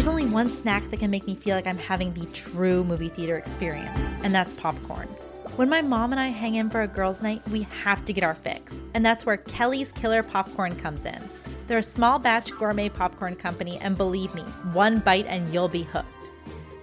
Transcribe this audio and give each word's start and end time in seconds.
There's 0.00 0.08
only 0.08 0.24
one 0.24 0.48
snack 0.48 0.88
that 0.88 0.98
can 0.98 1.10
make 1.10 1.26
me 1.26 1.34
feel 1.34 1.54
like 1.54 1.66
I'm 1.66 1.76
having 1.76 2.14
the 2.14 2.24
true 2.32 2.82
movie 2.84 3.10
theater 3.10 3.36
experience, 3.36 4.00
and 4.24 4.34
that's 4.34 4.54
popcorn. 4.54 5.06
When 5.56 5.68
my 5.68 5.82
mom 5.82 6.12
and 6.12 6.18
I 6.18 6.28
hang 6.28 6.54
in 6.54 6.70
for 6.70 6.80
a 6.80 6.88
girls' 6.88 7.22
night, 7.22 7.46
we 7.50 7.64
have 7.84 8.06
to 8.06 8.14
get 8.14 8.24
our 8.24 8.34
fix, 8.34 8.80
and 8.94 9.04
that's 9.04 9.26
where 9.26 9.36
Kelly's 9.36 9.92
Killer 9.92 10.22
Popcorn 10.22 10.74
comes 10.76 11.04
in. 11.04 11.22
They're 11.66 11.76
a 11.76 11.82
small 11.82 12.18
batch 12.18 12.50
gourmet 12.52 12.88
popcorn 12.88 13.36
company, 13.36 13.76
and 13.82 13.94
believe 13.94 14.34
me, 14.34 14.40
one 14.72 15.00
bite 15.00 15.26
and 15.26 15.46
you'll 15.52 15.68
be 15.68 15.82
hooked. 15.82 16.30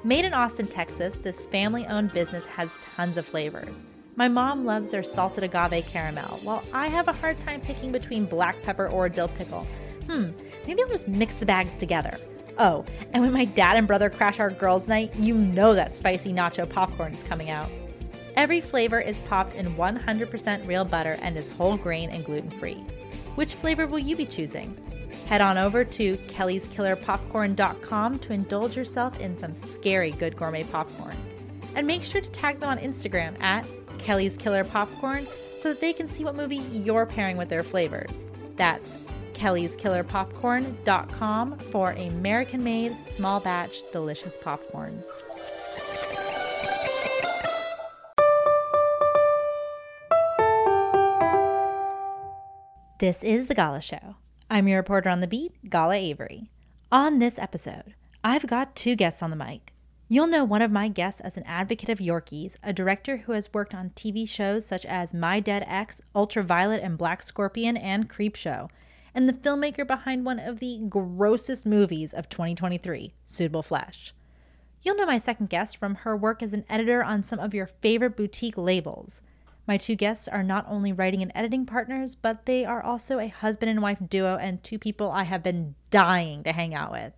Made 0.04 0.24
in 0.24 0.36
Austin, 0.36 0.68
Texas, 0.68 1.16
this 1.16 1.48
family 1.48 1.88
owned 1.88 2.14
business 2.14 2.46
has 2.46 2.70
tons 2.96 3.18
of 3.18 3.26
flavors. 3.26 3.84
My 4.16 4.28
mom 4.28 4.64
loves 4.64 4.92
their 4.92 5.02
salted 5.02 5.44
agave 5.44 5.88
caramel, 5.88 6.40
while 6.44 6.64
I 6.72 6.86
have 6.86 7.08
a 7.08 7.14
hard 7.14 7.40
time 7.40 7.62
picking 7.62 7.92
between 7.92 8.26
black 8.26 8.62
pepper 8.62 8.88
or 8.88 9.10
dill 9.10 9.30
pickle. 9.30 9.66
Hmm, 10.06 10.30
maybe 10.68 10.84
I'll 10.84 10.90
just 10.90 11.08
mix 11.08 11.34
the 11.34 11.48
bags 11.48 11.80
together. 11.80 12.16
Oh, 12.60 12.86
and 13.14 13.24
when 13.24 13.34
my 13.34 13.46
dad 13.46 13.78
and 13.78 13.88
brother 13.88 14.10
crash 14.10 14.40
our 14.40 14.50
girls' 14.50 14.88
night, 14.88 15.16
you 15.16 15.36
know 15.36 15.76
that 15.76 15.94
spicy 15.94 16.34
nacho 16.34 16.68
popcorn 16.68 17.14
is 17.14 17.24
coming 17.24 17.50
out. 17.50 17.70
Every 18.36 18.62
flavor 18.62 19.00
is 19.00 19.22
popped 19.22 19.56
in 19.56 19.76
100% 19.76 20.68
real 20.68 20.86
butter 20.86 21.18
and 21.22 21.38
is 21.38 21.54
whole 21.54 21.78
grain 21.78 22.10
and 22.10 22.26
gluten 22.26 22.52
free. 22.52 22.84
Which 23.36 23.56
flavor 23.56 23.88
will 23.88 24.00
you 24.00 24.16
be 24.16 24.26
choosing? 24.26 24.76
Head 25.28 25.42
on 25.42 25.58
over 25.58 25.84
to 25.84 26.14
kellyskillerpopcorn.com 26.14 28.20
to 28.20 28.34
indulge 28.34 28.78
yourself 28.78 29.20
in 29.20 29.36
some 29.36 29.54
scary 29.54 30.12
good 30.12 30.36
gourmet 30.36 30.64
popcorn. 30.64 31.18
And 31.76 31.86
make 31.86 32.04
sure 32.04 32.22
to 32.22 32.32
tag 32.32 32.60
them 32.60 32.70
on 32.70 32.80
Instagram 32.80 33.40
at 33.42 33.68
Kelly's 34.00 34.38
Killer 34.38 34.64
Popcorn 34.64 35.26
so 35.60 35.70
that 35.70 35.82
they 35.82 35.94
can 35.94 36.08
see 36.08 36.24
what 36.24 36.36
movie 36.36 36.62
you're 36.72 37.06
pairing 37.06 37.38
with 37.38 37.50
their 37.50 37.64
flavors. 37.64 38.24
That's 38.56 39.07
kellyskillerpopcorn.com 39.38 41.60
for 41.60 41.92
American 41.92 42.64
made, 42.64 43.06
small 43.06 43.40
batch, 43.40 43.84
delicious 43.92 44.36
popcorn. 44.38 45.04
This 53.00 53.24
is 53.24 53.46
The 53.46 53.54
Gala 53.54 53.80
Show. 53.80 54.16
I'm 54.50 54.68
your 54.68 54.78
reporter 54.78 55.10
on 55.10 55.20
the 55.20 55.28
beat, 55.28 55.70
Gala 55.70 55.94
Avary. 55.94 56.48
On 56.92 57.20
this 57.20 57.38
episode, 57.38 57.94
I've 58.24 58.48
got 58.48 58.76
two 58.76 58.96
guests 58.96 59.22
on 59.22 59.30
the 59.30 59.36
mic. 59.36 59.72
You'll 60.10 60.26
know 60.26 60.44
one 60.44 60.64
of 60.64 60.72
my 60.72 60.88
guests 60.88 61.22
as 61.22 61.38
an 61.38 61.44
advocate 61.46 61.90
of 61.90 62.00
Yorkies, 62.00 62.56
a 62.64 62.74
director 62.74 63.18
who 63.18 63.34
has 63.34 63.54
worked 63.54 63.76
on 63.76 63.92
TV 63.92 64.28
shows 64.28 64.66
such 64.66 64.84
as 64.86 65.14
My 65.14 65.40
Dead 65.40 65.64
Ex, 65.68 66.02
Ultraviolet 66.16 66.82
and 66.82 66.98
Black 66.98 67.22
Scorpion, 67.22 67.78
and 67.78 68.10
Creepshow, 68.10 68.70
and 69.18 69.28
the 69.28 69.34
filmmaker 69.34 69.86
behind 69.86 70.24
one 70.24 70.38
of 70.38 70.60
the 70.60 70.78
grossest 70.88 71.66
movies 71.66 72.14
of 72.14 72.30
2023, 72.30 73.16
Suitable 73.26 73.64
Flesh. 73.64 74.14
You'll 74.84 74.96
know 74.96 75.08
my 75.08 75.18
second 75.18 75.50
guest 75.50 75.76
from 75.76 75.96
her 75.96 76.16
work 76.16 76.44
as 76.44 76.54
an 76.54 76.66
editor 76.70 77.04
on 77.04 77.24
some 77.24 77.40
of 77.40 77.52
your 77.52 77.66
favorite 77.66 78.16
boutique 78.16 78.60
labels. 78.60 79.24
My 79.66 79.76
two 79.76 79.96
guests 79.96 80.28
are 80.28 80.44
not 80.44 80.68
only 80.70 80.94
writing 80.94 81.24
and 81.24 81.32
editing 81.34 81.66
partners, 81.66 82.14
but 82.14 82.46
they 82.46 82.64
are 82.64 82.84
also 82.84 83.18
a 83.18 83.28
husband 83.28 83.72
and 83.72 83.82
wife 83.82 83.98
duo 84.08 84.38
and 84.38 84.64
two 84.64 84.78
people 84.78 85.10
I 85.10 85.24
have 85.24 85.42
been 85.42 85.74
dying 85.90 86.44
to 86.44 86.52
hang 86.52 86.76
out 86.76 86.92
with 86.92 87.14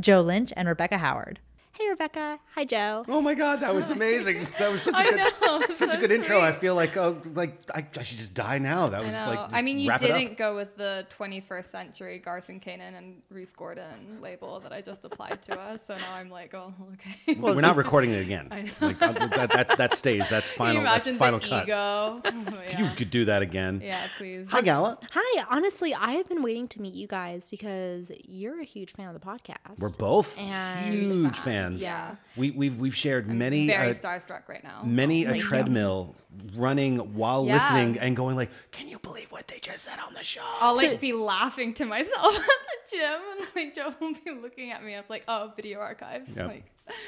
Joe 0.00 0.22
Lynch 0.22 0.52
and 0.56 0.66
Rebecca 0.66 0.98
Howard. 0.98 1.38
Hey, 1.76 1.88
Rebecca. 1.88 2.38
Hi, 2.54 2.64
Joe. 2.64 3.04
Oh 3.08 3.20
my 3.20 3.34
God, 3.34 3.58
that 3.58 3.74
was 3.74 3.90
amazing. 3.90 4.46
That 4.60 4.70
was 4.70 4.80
such 4.80 4.94
a 4.94 4.98
I 5.00 5.10
good, 5.10 5.16
know, 5.44 5.60
such 5.70 5.90
so 5.90 5.98
a 5.98 6.00
good 6.00 6.12
intro. 6.12 6.40
I 6.40 6.52
feel 6.52 6.76
like, 6.76 6.96
oh, 6.96 7.20
like 7.34 7.58
I, 7.74 7.84
I 7.98 8.02
should 8.04 8.18
just 8.18 8.32
die 8.32 8.58
now. 8.58 8.86
That 8.86 9.00
I 9.02 9.04
was 9.04 9.12
know. 9.12 9.26
like, 9.26 9.52
I 9.52 9.60
mean, 9.60 9.80
you 9.80 9.88
wrap 9.88 10.00
it 10.00 10.12
up. 10.12 10.16
didn't 10.16 10.38
go 10.38 10.54
with 10.54 10.76
the 10.76 11.04
21st 11.18 11.64
century 11.64 12.18
Garson 12.20 12.60
Kanin 12.60 12.96
and 12.96 13.22
Ruth 13.28 13.56
Gordon 13.56 14.20
label 14.22 14.60
that 14.60 14.72
I 14.72 14.82
just 14.82 15.04
applied 15.04 15.42
to 15.42 15.58
us. 15.60 15.80
So 15.84 15.96
now 15.96 16.14
I'm 16.14 16.30
like, 16.30 16.54
oh, 16.54 16.72
okay. 16.92 17.34
We're 17.40 17.60
not 17.60 17.74
recording 17.74 18.12
it 18.12 18.22
again. 18.22 18.46
I 18.52 18.62
know. 18.62 18.70
Like 18.80 19.02
uh, 19.02 19.10
that, 19.12 19.50
that, 19.50 19.76
that 19.76 19.94
stays. 19.94 20.28
That's 20.28 20.50
Can 20.50 20.58
final. 20.58 20.74
you 20.76 20.82
that's 20.84 21.06
imagine 21.08 21.18
final 21.18 21.40
the 21.40 21.48
cut. 21.48 21.64
ego? 21.64 22.22
Oh, 22.24 22.78
You 22.78 22.88
could 22.94 23.10
do 23.10 23.24
that 23.24 23.42
again. 23.42 23.80
yeah, 23.84 24.06
please. 24.16 24.46
Hi, 24.50 24.60
Gala. 24.60 24.96
Hi. 25.10 25.44
Honestly, 25.50 25.92
I 25.92 26.12
have 26.12 26.28
been 26.28 26.44
waiting 26.44 26.68
to 26.68 26.80
meet 26.80 26.94
you 26.94 27.08
guys 27.08 27.48
because 27.48 28.12
you're 28.28 28.60
a 28.60 28.64
huge 28.64 28.92
fan 28.92 29.08
of 29.08 29.14
the 29.14 29.26
podcast. 29.26 29.80
We're 29.80 29.90
both 29.90 30.38
And- 30.38 30.94
huge 30.94 31.36
fans, 31.38 31.63
fans. 31.70 31.82
yeah. 31.82 32.16
We, 32.36 32.50
we've 32.50 32.78
we've 32.78 32.94
shared 32.96 33.26
many 33.26 33.66
Very 33.66 33.90
uh, 33.90 33.94
starstruck 33.94 34.48
right 34.48 34.62
now. 34.64 34.82
many 34.84 35.24
a 35.24 35.28
Thank 35.28 35.42
you. 35.42 35.48
treadmill 35.48 36.14
running 36.56 36.98
while 37.14 37.46
Yeah. 37.46 37.54
listening 37.54 37.98
and 38.00 38.16
going 38.16 38.36
like, 38.36 38.50
can 38.72 38.88
you 38.88 38.98
believe 38.98 39.30
what 39.30 39.46
they 39.48 39.58
just 39.60 39.84
said 39.84 39.98
on 40.06 40.14
the 40.14 40.22
show? 40.24 40.40
I'll 40.60 40.76
like 40.76 41.00
be 41.00 41.12
laughing 41.12 41.74
to 41.74 41.84
myself 41.84 42.36
at 42.38 42.90
the 42.90 42.96
gym, 42.96 43.20
and 43.38 43.48
like 43.54 43.74
Joe 43.74 43.94
will 44.00 44.14
be 44.24 44.30
looking 44.32 44.70
at 44.72 44.84
me. 44.84 44.94
I'm 44.94 45.04
like, 45.08 45.24
oh, 45.28 45.52
video 45.56 45.80
archives. 45.80 46.36
Yep. 46.36 46.46
Like, 46.46 46.64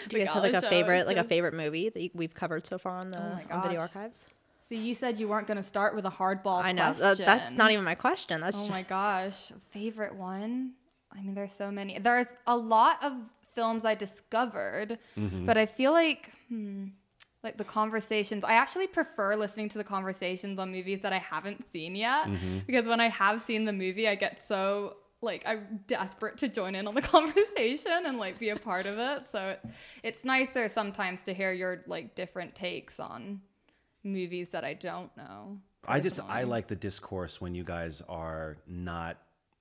Do 0.09 0.17
you 0.19 0.25
guys 0.25 0.33
have 0.35 0.43
like 0.43 0.55
a 0.55 0.63
favorite, 0.63 1.01
is 1.01 1.07
like 1.07 1.17
a 1.17 1.25
favorite 1.25 1.55
movie 1.55 1.89
that 1.91 2.01
you, 2.03 2.11
we've 2.15 2.35
covered 2.35 2.67
so 2.67 2.79
far 2.79 2.97
on 2.99 3.11
the 3.11 3.19
Oh 3.21 3.57
on 3.57 3.63
Video. 3.63 3.81
Archives? 3.81 4.27
So 4.69 4.75
you 4.75 4.95
said 4.97 5.19
you 5.21 5.29
weren't 5.29 5.47
going 5.47 5.59
to 5.59 5.63
start 5.63 5.95
with 5.95 6.05
a 6.07 6.11
hardball. 6.11 6.61
I 6.63 6.73
know 6.73 6.87
Question. 6.95 7.07
that, 7.07 7.19
that's 7.19 7.53
not 7.55 7.71
even 7.71 7.85
my 7.85 7.95
question. 7.95 8.41
That's 8.41 8.57
Oh 8.57 8.61
just, 8.61 8.71
my 8.71 8.83
gosh, 8.83 9.53
favorite 9.71 10.17
one? 10.17 10.73
I 11.13 11.21
mean, 11.21 11.35
there's 11.35 11.53
so 11.53 11.71
many. 11.71 11.99
There's 12.01 12.27
a 12.49 12.57
lot 12.57 12.99
of 13.03 13.13
films 13.57 13.85
I 13.85 13.95
discovered, 13.97 14.91
Mm-hmm. 15.19 15.47
but 15.47 15.57
I 15.59 15.67
feel 15.67 15.93
like, 15.93 16.31
hmm, 16.49 16.85
like 17.43 17.57
the 17.57 17.65
conversations. 17.65 18.45
I 18.45 18.55
actually 18.55 18.87
prefer 18.87 19.35
listening 19.37 19.69
to 19.71 19.79
the 19.79 19.85
conversations 19.85 20.59
on 20.59 20.71
movies 20.73 21.01
that 21.03 21.13
I 21.13 21.19
haven't 21.19 21.61
seen 21.73 21.97
yet, 21.97 22.27
Mm-hmm. 22.27 22.59
because 22.69 22.87
when 22.87 23.01
I 23.01 23.09
have 23.09 23.41
seen 23.41 23.65
the 23.65 23.73
movie, 23.73 24.07
I 24.09 24.15
get 24.15 24.35
so 24.53 24.97
like 25.23 25.43
I'm 25.47 25.81
desperate 25.87 26.37
to 26.43 26.49
join 26.49 26.75
in 26.75 26.87
on 26.87 26.95
the 26.95 27.03
conversation 27.17 27.99
and 28.05 28.19
like 28.19 28.39
be 28.39 28.51
a 28.51 28.57
part 28.71 28.85
of 28.87 28.99
it. 28.99 29.23
So 29.33 29.41
it, 29.53 29.61
it's 30.03 30.25
nicer 30.25 30.69
sometimes 30.69 31.19
to 31.25 31.33
hear 31.33 31.53
your 31.53 31.83
like 31.87 32.15
different 32.15 32.55
takes 32.55 33.01
on 33.01 33.41
movies 34.05 34.51
that 34.51 34.63
I 34.65 34.75
don't 34.75 35.15
know. 35.17 35.59
I 35.89 36.01
just 36.01 36.21
I 36.21 36.43
like 36.43 36.67
the 36.67 36.77
discourse 36.77 37.41
when 37.41 37.55
you 37.55 37.65
guys 37.65 38.03
are 38.09 38.59
not 38.67 39.17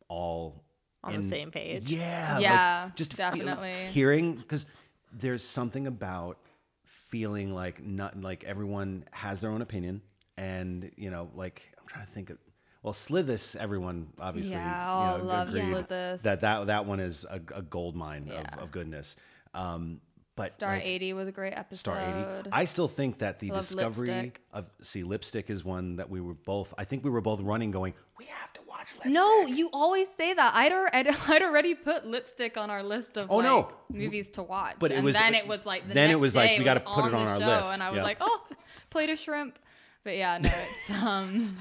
all 0.10 0.65
On 1.06 1.16
the 1.18 1.24
same 1.24 1.52
page. 1.52 1.86
Yeah, 1.86 2.34
like, 2.34 2.42
Yeah, 2.44 2.90
just 2.96 3.14
feel- 3.14 3.32
definitely. 3.32 3.74
hearing 3.92 4.36
because 4.36 4.66
there's 5.12 5.44
something 5.44 5.88
about 5.88 6.38
feeling 6.84 7.54
like 7.54 7.84
not 7.84 8.20
like 8.20 8.44
everyone 8.44 9.06
has 9.12 9.42
their 9.42 9.52
own 9.52 9.62
opinion, 9.62 10.02
and 10.38 10.92
you 10.98 11.10
know, 11.12 11.30
like 11.36 11.62
I'm 11.80 11.88
trying 11.88 12.06
to 12.06 12.12
think 12.12 12.30
of. 12.30 12.38
Well, 12.84 12.94
Slithis, 12.94 13.56
everyone 13.56 14.10
obviously 14.20 14.52
Yeah, 14.54 15.14
you 15.14 15.18
know, 15.20 15.24
love 15.24 15.50
agreed 15.50 15.64
Slithis. 15.64 16.22
that 16.22 16.42
that 16.42 16.68
that 16.68 16.86
one 16.86 17.00
is 17.00 17.26
a, 17.30 17.42
a 17.56 17.62
gold 17.64 17.96
mine 17.96 18.28
Yeah. 18.28 18.42
of, 18.58 18.64
of 18.64 18.72
goodness. 18.72 19.16
Um, 19.56 20.02
but 20.36 20.52
Star 20.54 20.74
like, 20.74 20.86
80 20.86 21.14
was 21.14 21.28
a 21.28 21.32
great 21.32 21.54
episode. 21.54 21.80
Star 21.80 22.40
80. 22.42 22.50
I 22.52 22.66
still 22.66 22.88
think 22.88 23.20
that 23.20 23.40
the 23.40 23.50
discovery 23.50 24.08
Lipstick. 24.10 24.42
of 24.54 24.70
see 24.82 25.04
lipstick 25.04 25.50
is 25.50 25.64
one 25.64 25.96
that 25.98 26.10
we 26.10 26.20
were 26.22 26.34
both. 26.34 26.74
I 26.78 26.84
think 26.86 27.04
we 27.04 27.10
were 27.10 27.22
both 27.22 27.42
running, 27.42 27.72
going, 27.72 27.94
we 28.20 28.26
have 28.26 28.52
to 28.54 28.62
watch 28.68 28.88
lipstick. 28.96 29.12
No, 29.14 29.42
you 29.46 29.70
always 29.72 30.08
say 30.18 30.34
that. 30.34 30.54
I'd, 30.56 30.72
I'd, 30.94 31.08
I'd 31.30 31.42
already 31.42 31.74
put 31.76 32.06
lipstick 32.06 32.58
on 32.58 32.70
our 32.70 32.84
list 32.84 33.18
of 33.18 33.32
Oh, 33.32 33.38
like, 33.38 33.46
no. 33.46 33.72
movies 33.92 34.30
to 34.32 34.44
watch. 34.44 34.76
But 34.80 34.92
it 34.92 34.96
and 34.96 35.06
was- 35.06 35.16
then 35.16 35.36
it 35.36 35.48
was 35.48 35.66
like 35.66 35.88
the 35.88 35.94
then 35.94 36.10
it 36.12 36.20
was 36.20 36.36
like, 36.36 36.58
we 36.58 36.66
gotta 36.66 36.84
was 36.86 36.94
put 36.96 37.06
it 37.08 37.14
on 37.16 37.28
our 37.28 37.40
show, 37.40 37.46
list. 37.48 37.74
And 37.74 37.82
I 37.84 37.90
was 37.92 37.98
Yeah. 37.98 38.04
like, 38.04 38.18
oh, 38.22 38.44
plate 38.90 39.10
of 39.10 39.18
shrimp. 39.18 39.58
But 40.04 40.18
yeah, 40.18 40.38
no, 40.38 40.50
it's 40.54 41.02
um, 41.04 41.58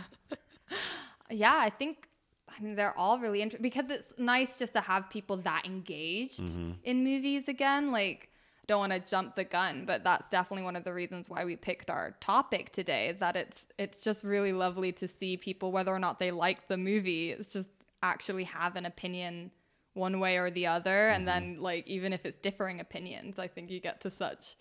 yeah, 1.30 1.54
I 1.56 1.70
think. 1.70 2.08
I 2.56 2.62
mean, 2.62 2.76
they're 2.76 2.96
all 2.96 3.18
really 3.18 3.42
interesting 3.42 3.62
because 3.64 3.86
it's 3.90 4.12
nice 4.16 4.56
just 4.56 4.74
to 4.74 4.80
have 4.80 5.10
people 5.10 5.38
that 5.38 5.62
engaged 5.66 6.40
Mm-hmm. 6.40 6.70
in 6.84 7.02
movies 7.02 7.48
again. 7.48 7.90
Like, 7.90 8.28
don't 8.66 8.78
want 8.78 8.92
to 8.92 9.00
jump 9.00 9.36
the 9.36 9.44
gun, 9.44 9.84
but 9.86 10.04
that's 10.04 10.28
definitely 10.28 10.64
one 10.64 10.76
of 10.76 10.84
the 10.84 10.94
reasons 10.94 11.28
why 11.28 11.44
we 11.44 11.56
picked 11.56 11.90
our 11.90 12.16
topic 12.20 12.72
today. 12.72 13.16
That 13.18 13.36
it's 13.36 13.66
it's 13.78 14.00
just 14.00 14.24
really 14.24 14.52
lovely 14.52 14.92
to 14.92 15.08
see 15.08 15.36
people, 15.36 15.72
whether 15.72 15.92
or 15.92 15.98
not 15.98 16.18
they 16.18 16.30
like 16.30 16.68
the 16.68 16.76
movie, 16.76 17.30
it's 17.30 17.52
just 17.52 17.68
actually 18.02 18.44
have 18.44 18.76
an 18.76 18.86
opinion 18.86 19.50
one 19.94 20.18
way 20.18 20.38
or 20.38 20.50
the 20.50 20.66
other, 20.66 21.08
and 21.08 21.26
then 21.26 21.60
like 21.60 21.86
even 21.86 22.12
if 22.12 22.24
it's 22.26 22.36
differing 22.38 22.80
opinions, 22.80 23.38
I 23.38 23.46
think 23.46 23.70
you 23.70 23.80
get 23.80 24.00
to 24.02 24.10
such 24.10 24.56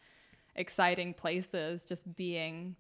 exciting 0.55 1.13
places 1.13 1.85
just 1.85 2.15
being 2.15 2.75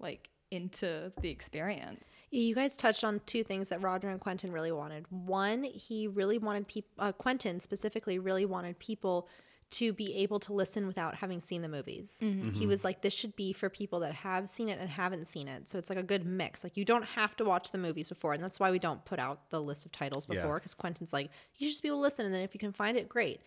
like 0.00 0.28
into 0.50 1.12
the 1.22 1.30
experience. 1.30 2.04
Yeah, 2.30 2.42
You 2.42 2.54
guys 2.54 2.76
touched 2.76 3.04
on 3.04 3.20
two 3.24 3.42
things 3.42 3.70
that 3.70 3.80
Roger 3.80 4.10
and 4.10 4.20
Quentin 4.20 4.52
really 4.52 4.72
wanted. 4.72 5.06
One, 5.08 5.64
he 5.64 6.06
really 6.06 6.36
wanted 6.36 6.68
people, 6.68 6.90
uh, 6.98 7.12
Quentin 7.12 7.58
specifically, 7.58 8.18
really 8.18 8.44
wanted 8.44 8.78
people 8.78 9.28
to 9.72 9.92
be 9.92 10.14
able 10.16 10.38
to 10.40 10.52
listen 10.52 10.86
without 10.86 11.16
having 11.16 11.40
seen 11.40 11.62
the 11.62 11.68
movies. 11.68 12.18
Mm-hmm. 12.22 12.42
Mm-hmm. 12.42 12.58
He 12.58 12.66
was 12.66 12.84
like, 12.84 13.02
this 13.02 13.12
should 13.12 13.34
be 13.36 13.52
for 13.52 13.68
people 13.68 14.00
that 14.00 14.14
have 14.14 14.48
seen 14.48 14.68
it 14.68 14.78
and 14.78 14.88
haven't 14.88 15.26
seen 15.26 15.48
it. 15.48 15.68
So 15.68 15.78
it's 15.78 15.90
like 15.90 15.98
a 15.98 16.02
good 16.02 16.24
mix. 16.24 16.62
Like, 16.62 16.76
you 16.76 16.84
don't 16.84 17.04
have 17.04 17.36
to 17.36 17.44
watch 17.44 17.70
the 17.70 17.78
movies 17.78 18.08
before. 18.08 18.32
And 18.32 18.42
that's 18.42 18.60
why 18.60 18.70
we 18.70 18.78
don't 18.78 19.04
put 19.04 19.18
out 19.18 19.50
the 19.50 19.60
list 19.60 19.86
of 19.86 19.92
titles 19.92 20.26
before, 20.26 20.54
because 20.54 20.74
Quentin's 20.74 21.12
like, 21.12 21.30
you 21.56 21.66
should 21.66 21.72
just 21.72 21.82
be 21.82 21.88
able 21.88 21.98
to 21.98 22.02
listen. 22.02 22.26
And 22.26 22.34
then 22.34 22.42
if 22.42 22.54
you 22.54 22.60
can 22.60 22.72
find 22.72 22.96
it, 22.96 23.08
great. 23.08 23.40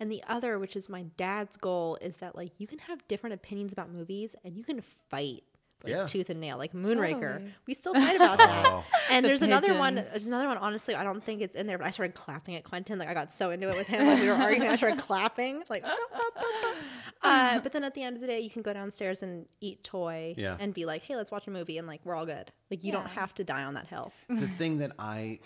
And 0.00 0.10
the 0.10 0.22
other, 0.26 0.58
which 0.58 0.74
is 0.76 0.88
my 0.88 1.04
dad's 1.16 1.56
goal, 1.56 1.98
is 2.00 2.16
that 2.16 2.34
like 2.34 2.58
you 2.58 2.66
can 2.66 2.80
have 2.80 3.06
different 3.06 3.34
opinions 3.34 3.72
about 3.72 3.92
movies 3.92 4.34
and 4.44 4.56
you 4.56 4.64
can 4.64 4.80
fight 4.80 5.44
like 5.84 5.92
Yeah. 5.92 6.06
tooth 6.06 6.30
and 6.30 6.40
nail, 6.40 6.56
like 6.58 6.72
Moonraker. 6.72 7.32
Totally. 7.34 7.54
We 7.66 7.74
still 7.74 7.94
fight 7.94 8.16
about 8.16 8.38
that. 8.38 8.66
Oh. 8.66 8.84
And 9.10 9.24
The 9.24 9.28
there's 9.28 9.42
another 9.42 9.74
one. 9.74 9.94
There's 9.94 10.26
another 10.26 10.48
one. 10.48 10.56
Honestly, 10.58 10.94
I 10.94 11.04
don't 11.04 11.22
think 11.22 11.42
it's 11.42 11.54
in 11.54 11.66
there, 11.66 11.78
but 11.78 11.86
I 11.86 11.90
started 11.90 12.14
clapping 12.14 12.56
at 12.56 12.64
Quentin. 12.64 12.98
Like 12.98 13.08
I 13.08 13.14
got 13.14 13.32
so 13.32 13.50
into 13.50 13.68
it 13.68 13.76
with 13.76 13.86
him. 13.86 14.06
Like 14.06 14.20
we 14.20 14.28
were 14.28 14.34
arguing, 14.34 14.68
I 14.70 14.76
started 14.76 14.98
clapping. 14.98 15.62
Like, 15.68 15.84
uh, 17.22 17.60
but 17.60 17.72
then 17.72 17.84
at 17.84 17.94
the 17.94 18.02
end 18.02 18.16
of 18.16 18.20
the 18.20 18.26
day, 18.26 18.40
you 18.40 18.50
can 18.50 18.62
go 18.62 18.72
downstairs 18.72 19.22
and 19.22 19.46
eat 19.60 19.82
toy 19.84 20.34
Yeah. 20.36 20.56
and 20.58 20.74
be 20.74 20.84
like, 20.84 21.02
hey, 21.02 21.16
let's 21.16 21.30
watch 21.30 21.46
a 21.46 21.50
movie, 21.50 21.78
and 21.78 21.86
like 21.86 22.00
we're 22.04 22.14
all 22.14 22.26
good. 22.26 22.50
Like 22.70 22.84
you 22.84 22.92
don't 22.92 23.06
have 23.06 23.34
to 23.34 23.44
die 23.44 23.64
on 23.64 23.74
that 23.74 23.86
hill. 23.86 24.12
the 24.28 24.48
thing 24.48 24.78
that 24.78 24.92
I 24.98 25.38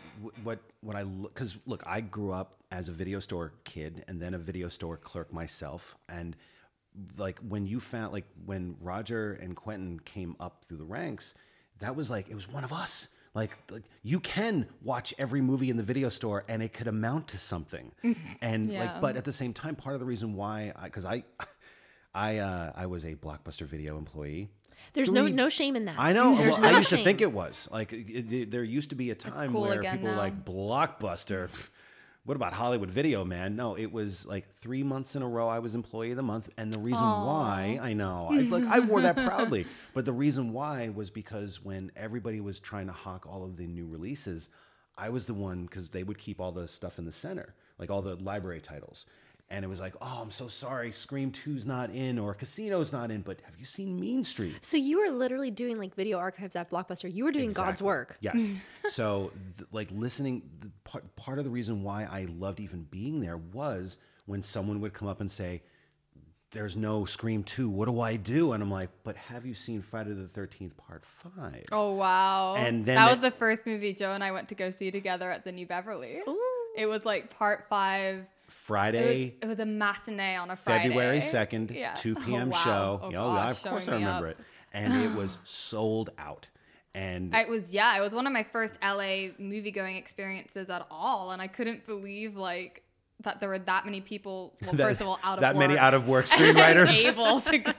what 0.43 0.61
what 0.81 0.97
I 0.97 1.05
because 1.05 1.57
look, 1.67 1.83
I 1.87 2.01
grew 2.01 2.33
up 2.33 2.55
as 2.71 2.89
a 2.89 2.93
video 2.93 3.19
store 3.21 3.53
kid 3.65 4.05
and 4.09 4.21
then 4.21 4.35
a 4.35 4.39
video 4.39 4.69
store 4.69 4.97
clerk 4.97 5.33
myself, 5.33 5.97
and 6.09 6.37
like 7.17 7.39
when 7.41 7.67
you 7.67 7.81
found 7.81 8.13
like 8.13 8.27
when 8.45 8.77
Roger 8.81 9.33
and 9.35 9.55
Quentin 9.57 10.01
came 10.01 10.37
up 10.41 10.65
through 10.65 10.79
the 10.79 10.85
ranks, 10.85 11.35
that 11.81 11.95
was 11.97 12.11
like 12.11 12.29
it 12.29 12.35
was 12.35 12.49
one 12.49 12.65
of 12.65 12.73
us. 12.73 13.09
Like, 13.35 13.51
like 13.71 13.85
you 14.03 14.19
can 14.21 14.67
watch 14.83 15.15
every 15.19 15.41
movie 15.41 15.71
in 15.71 15.77
the 15.77 15.83
video 15.83 16.09
store 16.09 16.45
and 16.49 16.63
it 16.63 16.73
could 16.73 16.89
amount 16.89 17.29
to 17.29 17.39
something, 17.39 17.93
and 18.43 18.71
Yeah. 18.73 18.81
like 18.85 19.01
but 19.01 19.17
at 19.17 19.25
the 19.25 19.33
same 19.33 19.53
time, 19.53 19.77
part 19.77 19.95
of 19.95 20.01
the 20.01 20.07
reason 20.07 20.35
why 20.35 20.73
I 20.77 20.85
because 20.85 21.05
I. 21.05 21.25
I 22.15 22.39
uh, 22.39 22.73
I 22.75 22.87
was 22.87 23.05
a 23.05 23.15
blockbuster 23.15 23.67
video 23.67 23.97
employee. 23.99 24.49
There's 24.95 25.13
no 25.13 25.25
Three- 25.27 25.33
no 25.35 25.51
shame 25.51 25.77
in 25.77 25.85
that. 25.85 25.97
I 25.99 26.13
know. 26.15 26.33
Well, 26.33 26.57
I 26.65 26.73
no 26.73 26.79
used 26.79 26.89
to 26.89 26.97
think 26.97 27.21
it 27.21 27.31
was 27.33 27.69
like 27.71 27.93
it, 27.93 28.33
it- 28.33 28.51
there 28.51 28.65
used 28.65 28.91
to 28.91 28.97
be 28.97 29.11
a 29.11 29.15
time 29.15 29.53
cool 29.53 29.61
where 29.63 29.79
again 29.79 29.99
people 29.99 30.09
were 30.11 30.17
like 30.17 30.45
blockbuster. 30.45 31.51
What 32.29 32.37
about 32.37 32.53
Hollywood 32.53 32.91
Video, 32.91 33.25
man? 33.25 33.57
No, 33.57 33.75
it 33.75 33.91
was 33.91 34.27
like 34.27 34.55
three 34.57 34.83
months 34.83 35.17
in 35.17 35.23
a 35.23 35.27
row. 35.27 35.49
I 35.49 35.61
was 35.61 35.75
employee 35.75 36.11
of 36.11 36.19
the 36.19 36.23
month, 36.23 36.51
and 36.59 36.71
the 36.71 36.79
reason 36.79 37.01
why 37.01 37.79
I 37.81 37.95
know, 37.95 38.29
I, 38.31 38.41
like 38.41 38.65
I 38.65 38.81
wore 38.81 39.01
that 39.01 39.17
proudly. 39.17 39.65
But 39.95 40.05
the 40.05 40.13
reason 40.13 40.53
why 40.53 40.91
was 40.91 41.09
because 41.09 41.65
when 41.65 41.91
everybody 41.97 42.43
was 42.43 42.61
trying 42.61 42.87
to 42.89 42.93
hawk 42.93 43.25
all 43.27 43.45
of 43.45 43.57
the 43.57 43.67
new 43.67 43.87
releases, 43.87 44.51
I 44.95 45.09
was 45.09 45.25
the 45.25 45.33
one 45.33 45.63
because 45.63 45.89
they 45.89 46.03
would 46.03 46.19
keep 46.19 46.39
all 46.39 46.53
the 46.53 46.69
stuff 46.69 46.99
in 46.99 47.07
the 47.07 47.13
center, 47.13 47.55
like 47.79 47.91
all 47.91 48.03
the 48.03 48.17
library 48.17 48.61
titles. 48.61 49.07
And 49.51 49.65
it 49.65 49.69
was 49.69 49.81
like, 49.81 49.95
oh, 50.03 50.21
I'm 50.23 50.31
so 50.31 50.47
sorry, 50.47 50.93
Scream 50.93 51.33
2's 51.33 51.65
not 51.65 51.89
in 51.89 52.19
or 52.19 52.35
Casino's 52.35 52.93
not 52.93 53.11
in, 53.11 53.23
but 53.23 53.41
have 53.47 53.57
you 53.59 53.65
seen 53.65 53.99
Mean 53.99 54.23
Streets? 54.23 54.69
So 54.69 54.77
you 54.77 55.01
were 55.01 55.11
literally 55.11 55.51
doing 55.51 55.77
like 55.77 55.95
video 55.95 56.19
archives 56.19 56.55
at 56.55 56.71
Blockbuster. 56.71 57.13
You 57.13 57.25
were 57.25 57.33
doing 57.33 57.51
God's 57.53 57.81
work. 57.81 58.19
Yes. 58.21 58.53
so, 58.91 59.33
th- 59.57 59.67
like 59.73 59.89
listening, 59.91 60.43
the 60.61 60.71
part, 60.85 61.17
part 61.17 61.39
of 61.39 61.45
the 61.45 61.51
reason 61.51 61.83
why 61.83 62.05
I 62.05 62.27
loved 62.27 62.61
even 62.61 62.83
being 62.91 63.21
there 63.21 63.39
was 63.39 63.97
when 64.27 64.43
someone 64.43 64.83
would 64.83 64.93
come 64.93 65.09
up 65.09 65.23
and 65.23 65.31
say, 65.31 65.63
"There's 66.51 66.77
no 66.77 67.07
Scream 67.07 67.43
2. 67.43 67.71
What 67.71 67.87
do 67.87 68.01
I 68.03 68.17
do?" 68.17 68.53
And 68.53 68.63
I'm 68.63 68.71
like, 68.71 68.91
"But 69.03 69.17
have 69.17 69.47
you 69.47 69.55
seen 69.55 69.81
Friday 69.81 70.13
the 70.13 70.25
13th 70.25 70.77
Part 70.77 71.07
5?" 71.07 71.65
Oh 71.73 71.93
wow! 71.95 72.55
And 72.57 72.85
then 72.85 72.97
that 72.97 73.09
the- 73.09 73.17
was 73.17 73.23
the 73.33 73.39
first 73.39 73.63
movie 73.65 73.95
Joe 73.95 74.13
and 74.13 74.23
I 74.23 74.31
went 74.31 74.51
to 74.51 74.55
go 74.55 74.71
see 74.71 74.91
together 74.91 75.31
at 75.31 75.45
the 75.45 75.53
New 75.53 75.65
Beverly. 75.67 76.21
Ooh. 76.29 76.39
It 76.77 76.87
was 76.87 77.07
like 77.07 77.31
part 77.35 77.69
five. 78.69 78.95
It 78.95 78.99
was, 78.99 79.07
Friday, 79.07 79.37
it 79.43 79.47
was 79.47 79.59
a 79.59 79.67
matinee 79.67 80.37
on 80.37 80.51
a 80.51 80.57
Friday. 80.57 80.89
February 80.89 81.21
2nd, 81.21 81.75
Yeah. 81.75 81.95
2 81.95 82.17
Oh, 82.19 82.23
p.m. 82.25 82.51
wow. 82.51 82.65
show. 82.65 83.01
Oh, 83.03 83.11
yeah, 83.11 83.17
gosh, 83.17 83.65
of 83.65 83.71
course 83.71 83.89
I 83.89 83.93
remember 83.93 84.29
up. 84.29 84.39
it. 84.39 84.45
And 84.73 84.93
it 85.03 85.17
was 85.17 85.39
sold 85.45 86.11
out. 86.19 86.47
And 86.95 87.35
It 87.35 87.49
was 87.49 87.73
yeah, 87.73 87.97
it 87.97 88.01
was 88.01 88.13
one 88.13 88.27
of 88.27 88.33
my 88.33 88.43
first 88.43 88.79
LA 88.83 89.29
movie 89.39 89.71
going 89.71 89.97
experiences 89.97 90.69
at 90.69 90.87
all, 90.91 91.31
and 91.31 91.41
I 91.41 91.47
couldn't 91.47 91.87
believe 91.87 92.37
like 92.37 92.83
that 93.25 93.41
there 93.41 93.49
were 93.49 93.59
that 93.59 93.85
many 93.85 94.01
people. 94.01 94.55
Well, 94.63 94.73
that, 94.75 94.89
first 94.89 95.01
of 95.01 95.07
all, 95.07 95.19
out 95.23 95.39
of 95.39 95.41
that 95.41 95.55
work, 95.55 95.69
many 95.69 95.79
out 95.79 95.95
of 95.95 96.09
work 96.09 96.27
screenwriters. 96.27 97.05
able 97.05 97.41
to 97.41 97.59
go 97.59 97.73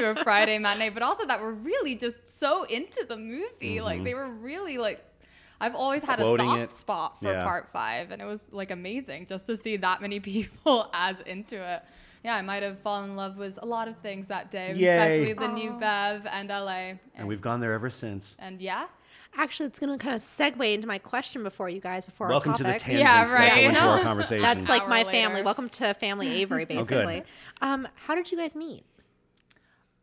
to 0.00 0.10
a 0.10 0.24
Friday 0.24 0.58
matinee, 0.58 0.90
but 0.90 1.02
also 1.02 1.26
that 1.26 1.40
were 1.40 1.54
really 1.54 1.94
just 1.94 2.38
so 2.38 2.64
into 2.64 3.04
the 3.04 3.16
movie. 3.16 3.80
Like 3.80 3.96
mm-hmm. 3.96 4.04
they 4.04 4.14
were 4.14 4.30
really 4.30 4.78
like. 4.78 5.02
I've 5.60 5.74
always 5.74 6.02
had. 6.02 6.18
Quoting 6.18 6.46
a 6.46 6.50
soft 6.58 6.62
it. 6.62 6.72
spot 6.72 7.16
for 7.22 7.32
Yeah. 7.32 7.44
part 7.44 7.68
five, 7.72 8.10
and 8.10 8.20
it 8.20 8.26
was 8.26 8.42
like 8.50 8.70
amazing 8.70 9.26
just 9.26 9.46
to 9.46 9.56
see 9.56 9.76
that 9.78 10.00
many 10.02 10.20
people 10.32 10.90
as 10.92 11.20
into 11.22 11.56
it. 11.56 11.82
Yeah, 12.24 12.34
I 12.36 12.42
might 12.42 12.62
have 12.64 12.80
fallen 12.80 13.10
in 13.10 13.16
love 13.16 13.36
with 13.36 13.58
a 13.62 13.66
lot 13.66 13.86
of 13.88 13.96
things 13.98 14.26
that 14.28 14.50
day, 14.50 14.72
Yay. 14.74 15.22
especially 15.22 15.34
the 15.34 15.52
new 15.52 15.70
Bev 15.72 16.26
and 16.32 16.48
LA. 16.48 16.68
And, 16.68 16.98
and 17.14 17.28
we've 17.28 17.40
gone 17.40 17.60
there 17.60 17.72
ever 17.72 17.88
since. 17.90 18.34
and 18.38 18.60
yeah, 18.60 18.86
Actually, 19.38 19.66
it's 19.66 19.78
going 19.78 19.92
to 19.96 20.02
kind 20.02 20.16
of 20.16 20.22
segue 20.22 20.72
into 20.74 20.86
my 20.88 20.96
question 20.98 21.42
before 21.42 21.68
you 21.68 21.78
guys, 21.78 22.06
before 22.06 22.26
Welcome 22.26 22.52
our 22.52 22.56
to 22.56 22.62
the 22.64 22.72
topic. 22.72 22.98
Yeah, 22.98 23.30
right. 23.32 23.64
into 23.64 23.78
No. 23.78 23.90
our 23.90 24.00
conversation. 24.02 24.40
That's 24.42 24.66
like 24.68 24.88
my 24.88 25.00
later. 25.02 25.10
family. 25.10 25.42
Welcome 25.42 25.68
to 25.68 25.92
Family 25.92 26.42
Avary, 26.44 26.66
basically 26.66 26.76
Oh, 26.78 26.84
good. 26.84 27.06
basically. 27.06 27.24
um, 27.60 27.86
how 28.06 28.14
did 28.14 28.32
you 28.32 28.38
guys 28.38 28.56
meet? 28.56 28.82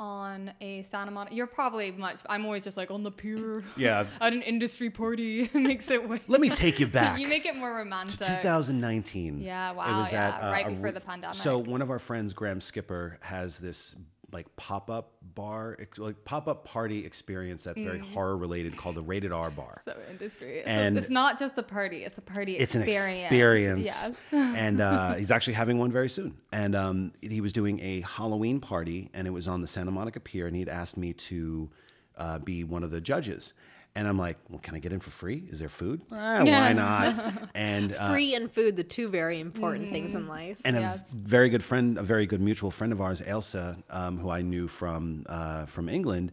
On 0.04 0.52
a 0.60 0.84
Santa 0.84 1.12
Monica. 1.12 1.34
You're 1.34 1.48
probably 1.48 1.92
much. 1.92 2.18
I'm 2.28 2.44
always 2.46 2.64
just 2.64 2.76
like 2.76 2.92
on 2.92 3.04
the 3.04 3.12
pier. 3.12 3.64
Yeah. 3.78 4.06
At 4.22 4.34
an 4.34 4.42
industry 4.42 4.90
party 4.90 5.50
makes 5.54 5.90
it 5.90 6.08
way. 6.08 6.20
Let 6.28 6.42
me 6.42 6.50
take 6.50 6.80
you 6.82 6.88
back. 6.88 7.18
You 7.20 7.28
make 7.30 7.46
it 7.46 7.56
more 7.56 7.74
romantic. 7.74 8.20
2019. 8.20 9.40
Yeah, 9.40 9.72
It 9.72 9.76
wow, 9.78 10.02
was 10.02 10.12
yeah, 10.12 10.28
at, 10.28 10.44
uh, 10.44 10.52
right 10.52 10.68
a 10.68 10.70
before 10.72 10.86
re- 10.86 10.92
the 10.92 11.00
pandemic. 11.00 11.36
So 11.38 11.58
one 11.58 11.82
of 11.82 11.90
our 11.90 12.00
friends, 12.00 12.34
Graham 12.34 12.60
Skipper, 12.60 13.18
has 13.22 13.60
this 13.60 13.96
like 14.34 14.54
pop-up 14.56 15.12
bar, 15.36 15.78
like 15.98 16.26
pop-up 16.26 16.66
party 16.66 17.06
experience 17.06 17.64
that's 17.64 17.80
very 17.80 18.00
Mm. 18.00 18.14
horror 18.14 18.36
related 18.36 18.76
called 18.76 18.96
the 18.96 19.02
Rated 19.02 19.32
R 19.32 19.50
Bar. 19.52 19.82
So 19.86 19.96
industry. 20.10 20.58
It's, 20.60 20.68
And- 20.68 20.98
it's 20.98 21.10
not 21.10 21.38
just 21.40 21.58
a 21.58 21.64
party. 21.64 22.04
It's 22.04 22.18
a 22.18 22.22
party 22.22 22.58
it's 22.58 22.74
an 22.76 22.82
experience. 22.82 23.24
experience. 23.26 23.82
Yes. 23.86 24.12
and 24.32 24.82
uh, 24.82 25.14
he's 25.14 25.32
actually 25.32 25.54
having 25.54 25.78
one 25.78 25.92
very 25.92 26.10
soon. 26.10 26.38
And 26.52 26.76
um, 26.76 27.14
he 27.22 27.40
was 27.42 27.54
doing 27.54 27.80
a 27.80 28.02
Halloween 28.02 28.60
party, 28.60 29.10
and 29.14 29.28
it 29.28 29.32
was 29.32 29.48
on 29.48 29.62
the 29.62 29.68
Santa 29.68 29.92
Monica 29.92 30.20
Pier, 30.20 30.48
and 30.48 30.56
he'd 30.56 30.70
asked 30.70 30.98
me 30.98 31.14
to 31.14 31.70
uh, 32.18 32.40
be 32.40 32.64
one 32.64 32.84
of 32.84 32.92
the 32.92 33.02
judges. 33.02 33.54
And 33.96 34.08
I'm 34.08 34.18
like, 34.18 34.38
well, 34.50 34.58
can 34.60 34.74
I 34.74 34.80
get 34.80 34.92
in 34.92 35.00
for 35.00 35.12
free? 35.12 35.44
Is 35.52 35.60
there 35.60 35.70
food? 35.70 36.02
Ah, 36.12 36.44
why 36.44 36.74
not? 36.74 37.34
And 37.54 37.94
uh, 37.94 38.12
Free 38.12 38.34
and 38.34 38.52
food, 38.52 38.76
the 38.76 38.84
two 38.84 39.08
very 39.08 39.40
important 39.40 39.90
things 39.92 40.12
Mm-hmm. 40.12 40.18
in 40.24 40.28
life. 40.28 40.58
and 40.66 40.76
Yes. 40.78 41.12
a 41.12 41.16
very 41.16 41.50
good 41.50 41.64
friend, 41.64 41.98
a 42.00 42.04
very 42.04 42.26
good 42.26 42.42
mutual 42.42 42.72
friend 42.72 42.92
of 42.92 43.00
ours, 43.02 43.22
Elsa, 43.26 43.78
um, 43.92 44.18
who 44.18 44.30
I 44.32 44.42
knew 44.42 44.68
from 44.68 45.26
uh, 45.30 45.66
from 45.68 45.90
England, 45.90 46.32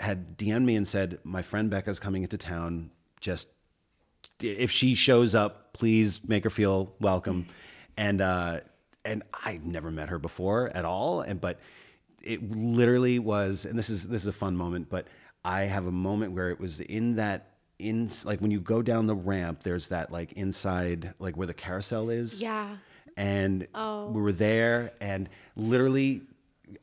had 0.00 0.38
DM'd 0.38 0.64
me 0.64 0.76
and 0.76 0.88
said, 0.88 1.18
"My 1.24 1.42
friend 1.42 1.70
Becca's 1.70 1.98
coming 1.98 2.22
into 2.22 2.38
town. 2.38 2.90
Just 3.20 3.48
if 4.40 4.70
she 4.70 4.94
shows 4.94 5.34
up, 5.34 5.72
please 5.74 6.20
make 6.26 6.44
her 6.44 6.50
feel 6.50 6.94
welcome." 7.00 7.46
And 7.98 8.20
uh, 8.22 8.60
and 9.04 9.22
I'd 9.44 9.64
never 9.66 9.90
met 9.90 10.08
her 10.08 10.18
before 10.18 10.68
at 10.74 10.84
all, 10.86 11.20
and 11.20 11.38
but 11.40 11.60
it 12.22 12.50
literally 12.50 13.18
was. 13.18 13.66
And 13.66 13.78
this 13.78 13.90
is 13.90 14.08
this 14.08 14.22
is 14.22 14.28
a 14.28 14.32
fun 14.32 14.56
moment, 14.56 14.88
but 14.88 15.06
I 15.44 15.62
have 15.62 15.86
a 15.86 15.92
moment 15.92 16.32
where 16.32 16.50
it 16.50 16.58
was 16.60 16.80
in 16.80 17.16
that. 17.16 17.48
In 17.80 18.08
like 18.24 18.40
when 18.40 18.52
you 18.52 18.60
go 18.60 18.82
down 18.82 19.06
the 19.08 19.16
ramp, 19.16 19.64
there's 19.64 19.88
that 19.88 20.12
like 20.12 20.32
inside 20.34 21.12
like 21.18 21.36
where 21.36 21.48
the 21.48 21.52
carousel 21.54 22.08
is 22.08 22.40
Yeah. 22.40 22.76
and 23.16 23.66
Oh. 23.74 24.10
we 24.10 24.22
were 24.22 24.30
there 24.32 24.92
and 25.00 25.28
literally 25.56 26.22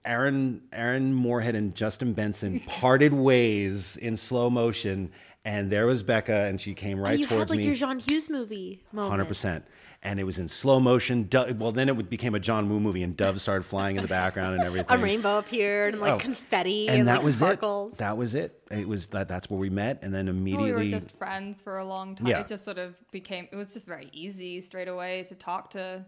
Aaron 0.03 0.61
Aaron 0.73 1.13
Moorhead 1.13 1.55
and 1.55 1.73
Justin 1.73 2.11
Benson 2.11 2.59
parted 2.67 3.13
ways 3.13 3.95
in 3.97 4.17
slow 4.17 4.49
motion 4.49 5.11
and 5.45 5.71
there 5.71 5.85
was 5.85 6.03
Becca 6.03 6.43
and 6.43 6.59
she 6.59 6.73
came 6.73 6.99
right 6.99 7.13
oh, 7.13 7.21
you 7.21 7.25
towards 7.25 7.43
had 7.43 7.49
like 7.51 7.59
me 7.59 7.65
your 7.67 7.75
John 7.75 7.97
Hughes 7.97 8.29
movie 8.29 8.83
moment. 8.91 9.29
100% 9.29 9.63
and 10.03 10.19
it 10.19 10.23
was 10.23 10.39
in 10.39 10.47
slow 10.47 10.79
motion 10.79 11.23
Do- 11.23 11.55
well 11.59 11.71
then 11.71 11.87
it 11.89 12.09
became 12.09 12.33
a 12.35 12.39
John 12.39 12.69
Woo 12.69 12.79
movie 12.79 13.03
and 13.03 13.15
doves 13.15 13.41
started 13.43 13.63
flying 13.63 13.97
in 13.97 14.01
the 14.01 14.07
background 14.07 14.55
and 14.55 14.63
everything 14.65 14.87
A 14.89 14.97
rainbow 15.01 15.37
appeared 15.37 15.93
and 15.93 16.01
like 16.01 16.13
Oh. 16.13 16.17
confetti 16.17 16.87
and 16.87 16.99
and, 16.99 17.07
that 17.07 17.17
like 17.17 17.23
was 17.25 17.37
sparkles. 17.37 17.93
it 17.93 17.97
that 17.99 18.17
was 18.17 18.33
it 18.35 18.59
it 18.71 18.87
was 18.87 19.07
that 19.07 19.27
that's 19.27 19.49
where 19.49 19.59
we 19.59 19.69
met 19.69 19.99
and 20.01 20.13
then 20.13 20.25
Well, 20.25 20.33
we 20.35 20.39
immediately 20.53 20.85
were 20.85 20.89
just 20.91 21.15
friends 21.17 21.61
for 21.61 21.77
a 21.77 21.85
long 21.85 22.15
time. 22.15 22.27
Yeah. 22.27 22.39
It 22.39 22.47
just 22.47 22.63
sort 22.63 22.77
of 22.77 22.95
became. 23.11 23.47
It 23.51 23.55
was 23.55 23.73
just 23.73 23.85
very 23.85 24.09
easy 24.13 24.61
straight 24.61 24.87
away 24.87 25.23
to 25.29 25.35
talk 25.35 25.71
to. 25.71 26.05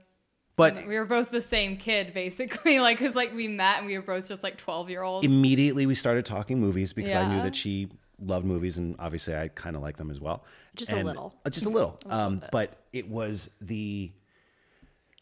but 0.56 0.78
and 0.78 0.88
we 0.88 0.96
were 0.98 1.06
both 1.06 1.30
the 1.32 1.42
same 1.42 1.78
kid, 1.78 2.14
basically. 2.14 2.80
Like, 2.88 2.98
cause 3.00 3.16
like 3.16 3.34
we 3.36 3.48
met 3.48 3.80
and 3.80 3.86
we 3.88 3.98
were 3.98 4.04
both 4.04 4.28
just 4.28 4.44
like 4.44 4.58
12 4.58 4.90
year 4.90 5.04
olds. 5.04 5.26
immediately 5.26 5.86
we 5.86 5.96
started 5.96 6.26
talking 6.26 6.60
movies 6.60 6.94
because 6.94 7.14
I 7.14 7.34
knew 7.36 7.42
that 7.44 7.56
she 7.56 7.90
loved 8.20 8.46
movies 8.46 8.78
and 8.78 8.96
obviously 9.00 9.36
I 9.36 9.50
kind 9.50 9.76
of 9.76 9.82
like 9.82 9.98
them 9.98 10.10
as 10.10 10.20
well. 10.22 10.46
Just 10.76 10.92
a 10.92 10.96
And- 10.98 11.06
little. 11.06 11.34
uh, 11.46 11.50
just 11.50 11.66
a 11.66 11.70
little. 11.70 12.00
um, 12.10 12.42
but 12.52 12.78
it 12.94 13.10
was 13.10 13.50
the 13.60 14.12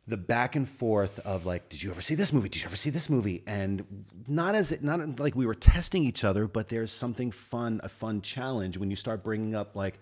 the 0.07 0.17
back 0.17 0.55
and 0.55 0.67
forth 0.67 1.19
of 1.19 1.45
like, 1.45 1.69
did 1.69 1.81
you 1.81 1.89
ever 1.91 2.01
see 2.01 2.15
this 2.15 2.33
movie? 2.33 2.49
Did 2.49 2.63
you 2.63 2.67
ever 2.67 2.75
see 2.75 2.89
this 2.89 3.09
movie? 3.09 3.43
And 3.45 4.05
not 4.27 4.55
as 4.55 4.71
it, 4.71 4.83
not 4.83 5.19
like 5.19 5.35
we 5.35 5.45
were 5.45 5.55
testing 5.55 6.03
each 6.03 6.23
other, 6.23 6.47
but 6.47 6.69
there's 6.69 6.91
something 6.91 7.31
fun, 7.31 7.79
a 7.83 7.89
fun 7.89 8.21
challenge 8.21 8.77
when 8.77 8.89
you 8.89 8.95
start 8.95 9.23
bringing 9.23 9.55
up 9.55 9.75
like, 9.75 9.99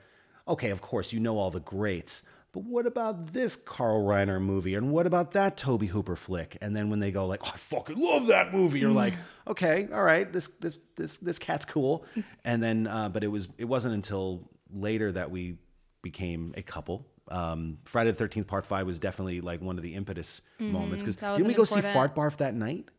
okay, 0.48 0.72
of 0.72 0.82
course 0.82 1.14
you 1.14 1.20
know 1.20 1.38
all 1.38 1.52
the 1.52 1.60
greats. 1.60 2.24
But 2.52 2.64
what 2.64 2.88
about 2.88 3.34
this 3.34 3.56
Carl 3.56 4.04
Reiner 4.04 4.42
movie? 4.42 4.74
And 4.74 4.92
what 4.92 5.06
about 5.06 5.34
that 5.34 5.56
Tobe 5.58 5.84
Hooper 5.84 6.16
flick? 6.16 6.58
And 6.62 6.76
then 6.76 6.90
when 6.90 7.00
they 7.00 7.12
go 7.12 7.28
like, 7.28 7.42
oh, 7.46 7.52
I 7.54 7.58
fucking 7.58 8.00
love 8.00 8.28
that 8.28 8.52
movie, 8.54 8.80
you're 8.80 8.90
like, 8.90 9.14
okay, 9.48 9.88
all 9.94 10.02
right, 10.02 10.32
this 10.32 10.48
this 10.60 10.76
this 10.96 11.18
this 11.18 11.38
cat's 11.38 11.66
cool. 11.66 12.06
And 12.44 12.64
then, 12.64 12.88
uh, 12.88 13.10
but 13.10 13.24
it 13.24 13.28
was 13.28 13.48
it 13.60 13.66
wasn't 13.66 13.94
until 13.94 14.50
later 14.74 15.12
that 15.12 15.30
we 15.30 15.58
became 16.02 16.54
a 16.58 16.64
couple. 16.64 17.06
Um, 17.30 17.78
Friday 17.86 18.12
the 18.12 18.18
Thirteenth 18.18 18.48
Part 18.48 18.66
Five 18.66 18.86
was 18.86 19.00
definitely 19.00 19.42
like 19.42 19.62
one 19.62 19.78
of 19.78 19.84
the 19.84 19.96
impetus 19.96 20.42
moments 20.60 21.04
because 21.04 21.16
didn't 21.16 21.46
we 21.46 21.54
an 21.54 21.58
go 21.58 21.64
see 21.64 21.82
Fart 21.82 22.16
Barf 22.16 22.38
that 22.38 22.56
night? 22.56 22.90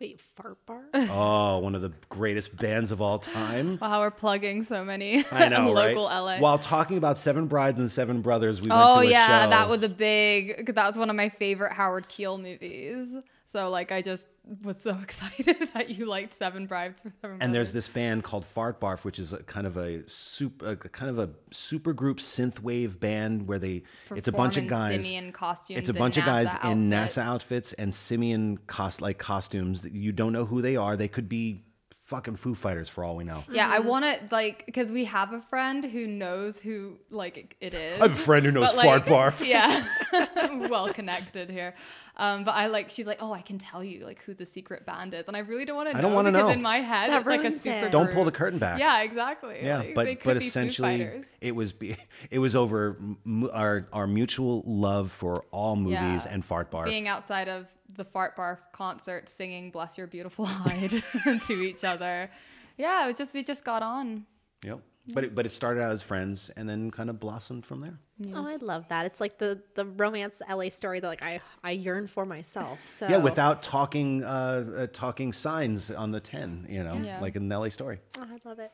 Wait, 0.00 0.18
fart 0.18 0.56
Barf? 0.66 0.86
oh, 0.94 1.58
one 1.58 1.74
of 1.74 1.82
the 1.82 1.92
greatest 2.08 2.56
bands 2.56 2.90
of 2.90 3.02
all 3.02 3.18
time. 3.18 3.78
Wow, 3.82 4.00
we're 4.00 4.10
plugging 4.10 4.64
so 4.64 4.82
many 4.82 5.22
I 5.30 5.48
know, 5.50 5.70
local 5.70 6.06
right? 6.06 6.18
LA. 6.18 6.38
While 6.38 6.58
talking 6.58 6.96
about 6.96 7.18
Seven 7.18 7.48
Brides 7.48 7.78
and 7.80 7.90
Seven 7.90 8.22
Brothers, 8.22 8.62
we 8.62 8.68
oh 8.70 8.96
went 8.96 9.02
to 9.02 9.08
a 9.08 9.10
yeah, 9.10 9.44
show. 9.44 9.50
that 9.50 9.68
was 9.68 9.82
a 9.82 9.90
big. 9.90 10.74
That 10.74 10.86
was 10.86 10.96
one 10.96 11.10
of 11.10 11.16
my 11.16 11.28
favorite 11.28 11.74
Howard 11.74 12.08
Keel 12.08 12.38
movies. 12.38 13.14
So 13.50 13.68
like, 13.68 13.90
I 13.90 14.00
just 14.00 14.28
was 14.62 14.80
so 14.80 14.96
excited 15.02 15.68
that 15.74 15.90
you 15.90 16.06
liked 16.06 16.38
Seven 16.38 16.66
Brides 16.66 17.02
for 17.02 17.12
Seven 17.20 17.38
and 17.40 17.52
there's 17.52 17.72
this 17.72 17.88
band 17.88 18.22
called 18.22 18.44
Fart 18.44 18.80
Barf, 18.80 19.02
which 19.02 19.18
is 19.18 19.32
a, 19.32 19.42
kind 19.42 19.66
of 19.66 19.76
a 19.76 20.08
super, 20.08 20.70
a, 20.70 20.76
kind 20.76 21.10
of 21.10 21.18
a 21.18 21.30
super 21.50 21.92
group 21.92 22.18
synthwave 22.18 23.00
band 23.00 23.48
where 23.48 23.58
they 23.58 23.82
it's 24.14 24.28
a 24.28 24.32
bunch 24.32 24.56
of 24.56 24.68
guys. 24.68 24.94
simian 24.94 25.32
costumes 25.32 25.78
It's 25.80 25.88
a 25.88 25.94
bunch 25.94 26.16
of 26.16 26.24
guys 26.24 26.48
NASA 26.48 26.72
in. 26.72 26.90
NASA 26.90 27.22
outfits 27.22 27.72
and 27.72 27.92
simian 27.92 28.56
cost 28.68 29.02
like 29.02 29.18
costumes 29.18 29.82
that 29.82 29.92
you 29.92 30.12
don't 30.12 30.32
know 30.32 30.44
who 30.44 30.62
they 30.62 30.76
are. 30.76 30.96
They 30.96 31.08
could 31.08 31.28
be 31.28 31.64
fucking 32.10 32.34
Foo 32.34 32.54
Fighters 32.54 32.88
for 32.88 33.04
all 33.04 33.14
we 33.16 33.22
know. 33.24 33.44
Yeah, 33.50 33.66
Mm-hmm. 33.70 33.72
I 33.72 33.88
want 33.88 34.04
to 34.04 34.20
like 34.32 34.66
because 34.66 34.90
we 34.90 35.04
have 35.04 35.32
a 35.32 35.40
friend 35.42 35.84
who 35.84 36.06
knows 36.08 36.58
who 36.58 36.98
like 37.08 37.56
it 37.60 37.72
is. 37.72 38.00
I 38.00 38.08
have 38.08 38.12
a 38.12 38.22
friend 38.28 38.44
who 38.44 38.50
knows 38.52 38.66
But, 38.72 38.76
like, 38.84 39.06
Fart 39.06 39.34
Barf. 39.36 39.46
Yeah, 39.46 39.86
well 40.68 40.92
connected 40.92 41.48
here. 41.50 41.72
Um, 42.16 42.44
but 42.44 42.54
I 42.54 42.66
like 42.66 42.90
she's 42.90 43.06
like, 43.06 43.18
oh, 43.22 43.32
I 43.32 43.40
can 43.40 43.56
tell 43.58 43.82
you 43.82 44.04
like 44.04 44.20
who 44.24 44.34
the 44.34 44.44
secret 44.44 44.84
band 44.84 45.14
is, 45.14 45.24
and 45.28 45.36
I 45.36 45.40
really 45.40 45.64
don't 45.64 45.76
want 45.76 45.88
to 45.88 45.94
know. 45.94 45.98
I 46.00 46.02
don't 46.02 46.12
wanna 46.12 46.32
because 46.32 46.46
know. 46.48 46.52
In 46.52 46.60
my 46.62 46.78
head, 46.78 47.10
That 47.10 47.18
it's 47.20 47.26
like 47.26 47.44
a 47.44 47.52
super. 47.52 47.86
it. 47.86 47.92
Don't 47.92 48.12
pull 48.12 48.24
the 48.24 48.32
curtain 48.32 48.58
back. 48.58 48.78
Yeah, 48.80 49.02
exactly. 49.02 49.60
Yeah, 49.62 49.78
Like, 49.78 49.94
but 49.94 50.24
but 50.24 50.36
essentially, 50.36 51.22
it 51.40 51.54
was 51.54 51.72
be, 51.72 51.96
it 52.30 52.40
was 52.40 52.54
over 52.56 52.96
m- 53.24 53.48
our 53.52 53.86
our 53.92 54.06
mutual 54.08 54.62
love 54.66 55.12
for 55.12 55.44
all 55.52 55.76
movies 55.76 55.94
Yeah. 56.26 56.26
and 56.28 56.44
Fart 56.44 56.70
Barf. 56.72 56.86
being 56.86 57.06
outside 57.08 57.48
of 57.48 57.66
the 58.00 58.04
fart 58.04 58.34
bar 58.34 58.60
concert 58.72 59.28
singing 59.28 59.70
bless 59.70 59.96
your 59.98 60.06
beautiful 60.06 60.44
hide 60.46 60.90
to 61.46 61.52
each 61.62 61.84
other 61.84 62.30
yeah 62.76 63.04
it 63.04 63.08
was 63.08 63.18
just 63.18 63.34
we 63.34 63.42
just 63.42 63.64
got 63.64 63.82
on 63.82 64.24
Yep. 64.64 64.80
But 65.12 65.24
it, 65.24 65.34
but 65.34 65.46
it 65.46 65.52
started 65.52 65.82
out 65.82 65.90
as 65.92 66.02
friends 66.02 66.50
and 66.56 66.68
then 66.68 66.90
kind 66.90 67.10
of 67.10 67.18
blossomed 67.18 67.64
from 67.64 67.80
there. 67.80 67.98
Oh, 68.34 68.46
I 68.46 68.56
love 68.56 68.86
that. 68.88 69.06
It's 69.06 69.20
like 69.20 69.38
the 69.38 69.60
the 69.74 69.86
romance 69.86 70.40
LA 70.48 70.68
story 70.68 71.00
that 71.00 71.06
like 71.08 71.22
I 71.22 71.40
I 71.64 71.70
yearn 71.72 72.06
for 72.06 72.26
myself. 72.26 72.86
So 72.86 73.08
Yeah, 73.08 73.16
without 73.16 73.62
talking 73.62 74.22
uh, 74.22 74.64
uh, 74.76 74.86
talking 74.92 75.32
signs 75.32 75.90
on 75.90 76.12
the 76.12 76.20
ten, 76.20 76.66
you 76.68 76.84
know, 76.84 77.00
Yeah. 77.02 77.18
like 77.20 77.34
in 77.34 77.48
the 77.48 77.58
LA 77.58 77.70
story. 77.70 77.98
Oh, 78.18 78.26
I 78.30 78.48
love 78.48 78.58
it. 78.58 78.70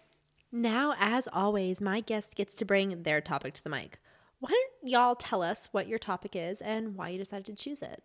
Now, 0.52 0.94
as 0.98 1.28
always, 1.32 1.80
my 1.80 2.00
guest 2.00 2.34
gets 2.34 2.54
to 2.56 2.64
bring 2.64 3.04
their 3.04 3.20
topic 3.20 3.54
to 3.54 3.64
the 3.64 3.70
mic. 3.70 3.98
Why 4.40 4.50
don't 4.50 4.90
y'all 4.90 5.14
tell 5.14 5.42
us 5.42 5.68
what 5.72 5.86
your 5.86 5.98
topic 5.98 6.34
is 6.34 6.60
and 6.60 6.96
why 6.96 7.10
you 7.10 7.18
decided 7.18 7.46
to 7.46 7.54
choose 7.54 7.82
it? 7.82 8.02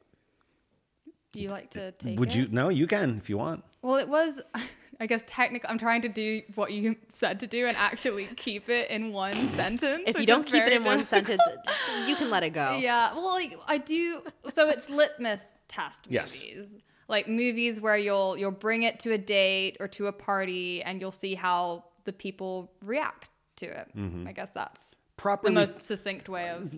Do 1.31 1.41
you 1.41 1.49
like 1.49 1.69
to 1.71 1.91
take 1.93 2.19
Would 2.19 2.29
it? 2.29 2.35
you? 2.35 2.47
No, 2.51 2.69
you 2.69 2.87
can 2.87 3.17
if 3.17 3.29
you 3.29 3.37
want. 3.37 3.63
well 3.81 3.95
it 3.95 4.07
was 4.07 4.41
i 4.99 5.07
guess 5.07 5.23
technically 5.25 5.67
i'm 5.69 5.77
trying 5.79 6.01
to 6.01 6.09
do 6.09 6.41
what 6.55 6.71
you 6.71 6.95
said 7.13 7.39
to 7.39 7.47
do 7.47 7.65
and 7.65 7.75
actually 7.77 8.25
keep 8.35 8.69
it 8.69 8.89
in 8.91 9.11
one 9.13 9.33
sentence 9.33 10.03
If 10.05 10.19
you 10.19 10.25
don't 10.27 10.45
keep 10.45 10.55
it 10.61 10.65
very 10.65 10.75
in 10.75 10.83
one 10.83 11.03
sentence, 11.03 11.41
you 12.07 12.15
can 12.15 12.29
let 12.29 12.43
it 12.43 12.51
go. 12.51 12.77
Yeah, 12.77 13.13
well, 13.15 13.31
like 13.33 13.57
I 13.67 13.77
do. 13.79 14.21
So 14.53 14.69
it's 14.69 14.89
litmus 14.89 15.41
test 15.67 16.05
Yes. 16.09 16.33
movies, 16.35 16.67
like 17.07 17.27
movies 17.27 17.81
where 17.81 17.97
you'll 17.97 18.37
you'll 18.37 18.51
bring 18.67 18.83
it 18.83 18.99
to 19.01 19.11
a 19.13 19.17
date 19.17 19.77
or 19.79 19.87
to 19.89 20.07
a 20.07 20.11
party, 20.13 20.83
and 20.83 21.01
you'll 21.01 21.11
see 21.11 21.33
how 21.35 21.85
the 22.05 22.13
people 22.13 22.71
react 22.85 23.29
to 23.57 23.65
it. 23.65 23.87
Mm-hmm. 23.97 24.27
I 24.27 24.31
guess 24.33 24.49
that's 24.53 24.95
the 25.43 25.51
most 25.51 25.81
succinct 25.81 26.29
way 26.29 26.49
of. 26.49 26.69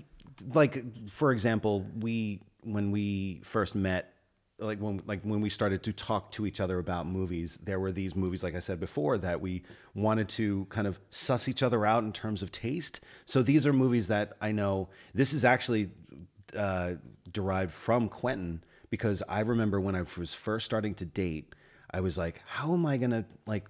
like 0.55 1.09
for 1.09 1.31
example, 1.33 1.85
we 1.99 2.39
when 2.63 2.91
we 2.91 3.41
first 3.43 3.75
met, 3.75 4.12
like 4.63 4.79
when 4.79 5.01
like 5.05 5.21
when 5.23 5.41
we 5.41 5.49
started 5.49 5.83
to 5.83 5.93
talk 5.93 6.31
to 6.33 6.45
each 6.45 6.59
other 6.59 6.79
about 6.79 7.05
movies, 7.05 7.57
there 7.63 7.79
were 7.79 7.91
these 7.91 8.15
movies, 8.15 8.43
like 8.43 8.55
I 8.55 8.59
said 8.59 8.79
before, 8.79 9.17
that 9.19 9.41
we 9.41 9.63
wanted 9.93 10.29
to 10.29 10.65
kind 10.69 10.87
of 10.87 10.99
suss 11.09 11.47
each 11.47 11.61
other 11.61 11.85
out 11.85 12.03
in 12.03 12.13
terms 12.13 12.41
of 12.41 12.51
taste. 12.51 12.99
So 13.25 13.43
these 13.43 13.67
are 13.67 13.73
movies 13.73 14.07
that 14.07 14.33
I 14.41 14.51
know. 14.51 14.89
This 15.13 15.33
is 15.33 15.43
actually 15.45 15.91
uh, 16.57 16.93
derived 17.31 17.73
from 17.73 18.09
Quentin 18.09 18.63
because 18.89 19.21
I 19.27 19.41
remember 19.41 19.79
when 19.79 19.95
I 19.95 20.03
was 20.17 20.33
first 20.33 20.65
starting 20.65 20.93
to 20.95 21.05
date, 21.05 21.53
I 21.91 21.99
was 22.01 22.17
like, 22.17 22.41
how 22.45 22.73
am 22.73 22.85
I 22.85 22.97
gonna 22.97 23.25
like 23.45 23.65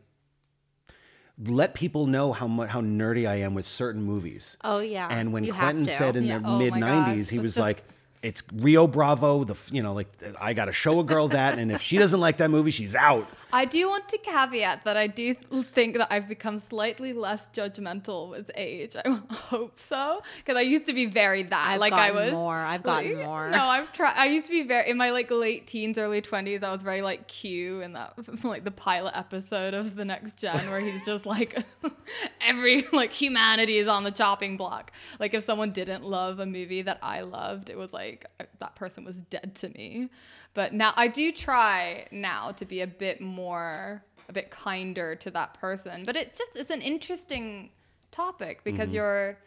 let 1.39 1.73
people 1.73 2.05
know 2.05 2.31
how 2.31 2.47
much 2.47 2.69
how 2.69 2.81
nerdy 2.81 3.27
I 3.27 3.35
am 3.35 3.55
with 3.55 3.67
certain 3.67 4.03
movies. 4.03 4.55
Oh, 4.63 4.79
yeah. 4.79 5.07
And 5.09 5.33
when 5.33 5.43
You 5.43 5.53
Quentin 5.53 5.87
said 5.87 6.15
in 6.15 6.25
Yeah. 6.25 6.37
the 6.37 6.47
Oh 6.47 6.59
mid 6.59 6.73
'90s, 6.73 7.29
he 7.29 7.39
was 7.39 7.55
just- 7.55 7.57
like, 7.57 7.83
"It's 8.23 8.41
Rio 8.53 8.87
Bravo. 8.87 9.43
The 9.43 9.55
you 9.71 9.83
know 9.83 9.93
like 9.93 10.07
I 10.41 10.53
got 10.53 10.65
to 10.65 10.71
show 10.71 10.99
a 10.99 11.03
girl 11.03 11.27
that, 11.27 11.59
and 11.59 11.71
if 11.71 11.81
she 11.81 11.97
doesn't 11.97 12.19
like 12.19 12.37
that 12.37 12.49
movie, 12.49 12.71
she's 12.71 12.95
out." 12.95 13.29
I 13.55 13.65
do 13.65 13.87
want 13.87 14.09
to 14.09 14.17
caveat 14.17 14.83
that 14.85 14.97
I 14.97 15.05
do 15.05 15.35
think 15.35 15.97
that 15.97 16.11
I've 16.11 16.27
become 16.27 16.57
slightly 16.57 17.13
less 17.13 17.47
judgmental 17.53 18.31
with 18.31 18.49
age. 18.55 18.95
I 18.95 19.19
hope 19.31 19.79
so, 19.79 20.21
because 20.37 20.57
I 20.57 20.61
used 20.61 20.87
to 20.87 20.93
be 20.93 21.05
very 21.05 21.43
that. 21.43 21.69
I've 21.73 21.79
like 21.79 21.93
I 21.93 22.09
was 22.11 22.31
more. 22.31 22.55
I've 22.55 22.81
gotten 22.81 23.15
like- 23.17 23.25
more. 23.25 23.49
No, 23.49 23.63
I've 23.63 23.93
tried. 23.93 24.15
I 24.17 24.25
used 24.25 24.45
to 24.47 24.51
be 24.51 24.63
very 24.63 24.89
in 24.89 24.97
my 24.97 25.11
like 25.11 25.29
late 25.29 25.67
teens, 25.67 25.97
early 25.99 26.21
twenties. 26.21 26.63
I 26.63 26.71
was 26.73 26.81
very 26.81 27.01
like 27.01 27.27
Q 27.27 27.81
in 27.81 27.93
that 27.93 28.13
like 28.43 28.63
the 28.63 28.71
pilot 28.71 29.15
episode 29.15 29.73
of 29.73 29.95
the 29.95 30.05
Next 30.05 30.37
Gen, 30.37 30.69
where 30.69 30.79
he's 30.79 31.05
just 31.05 31.25
like 31.25 31.57
every 32.41 32.87
like 32.91 33.11
humanity 33.11 33.77
is 33.77 33.87
on 33.87 34.03
the 34.03 34.11
chopping 34.11 34.57
block. 34.57 34.91
Like 35.19 35.33
if 35.33 35.43
someone 35.43 35.71
didn't 35.71 36.03
love 36.03 36.39
a 36.39 36.45
movie 36.45 36.81
that 36.81 36.99
I 37.01 37.21
loved, 37.21 37.69
it 37.69 37.77
was 37.77 37.93
like 37.93 38.12
that 38.59 38.75
person 38.75 39.03
was 39.03 39.17
dead 39.29 39.55
to 39.55 39.69
me. 39.69 40.09
But 40.53 40.73
now 40.73 40.91
I 40.95 41.07
do 41.07 41.31
try 41.31 42.07
now 42.11 42.51
to 42.51 42.65
be 42.65 42.81
a 42.81 42.87
bit 42.87 43.21
more, 43.21 44.03
a 44.29 44.33
bit 44.33 44.49
kinder 44.49 45.15
to 45.15 45.31
that 45.31 45.53
person. 45.55 46.03
But 46.05 46.15
it's 46.15 46.37
just 46.37 46.55
it's 46.55 46.69
an 46.69 46.81
interesting 46.81 47.71
topic 48.11 48.63
because 48.63 48.89
mm-hmm. 48.89 48.97
your 48.97 49.39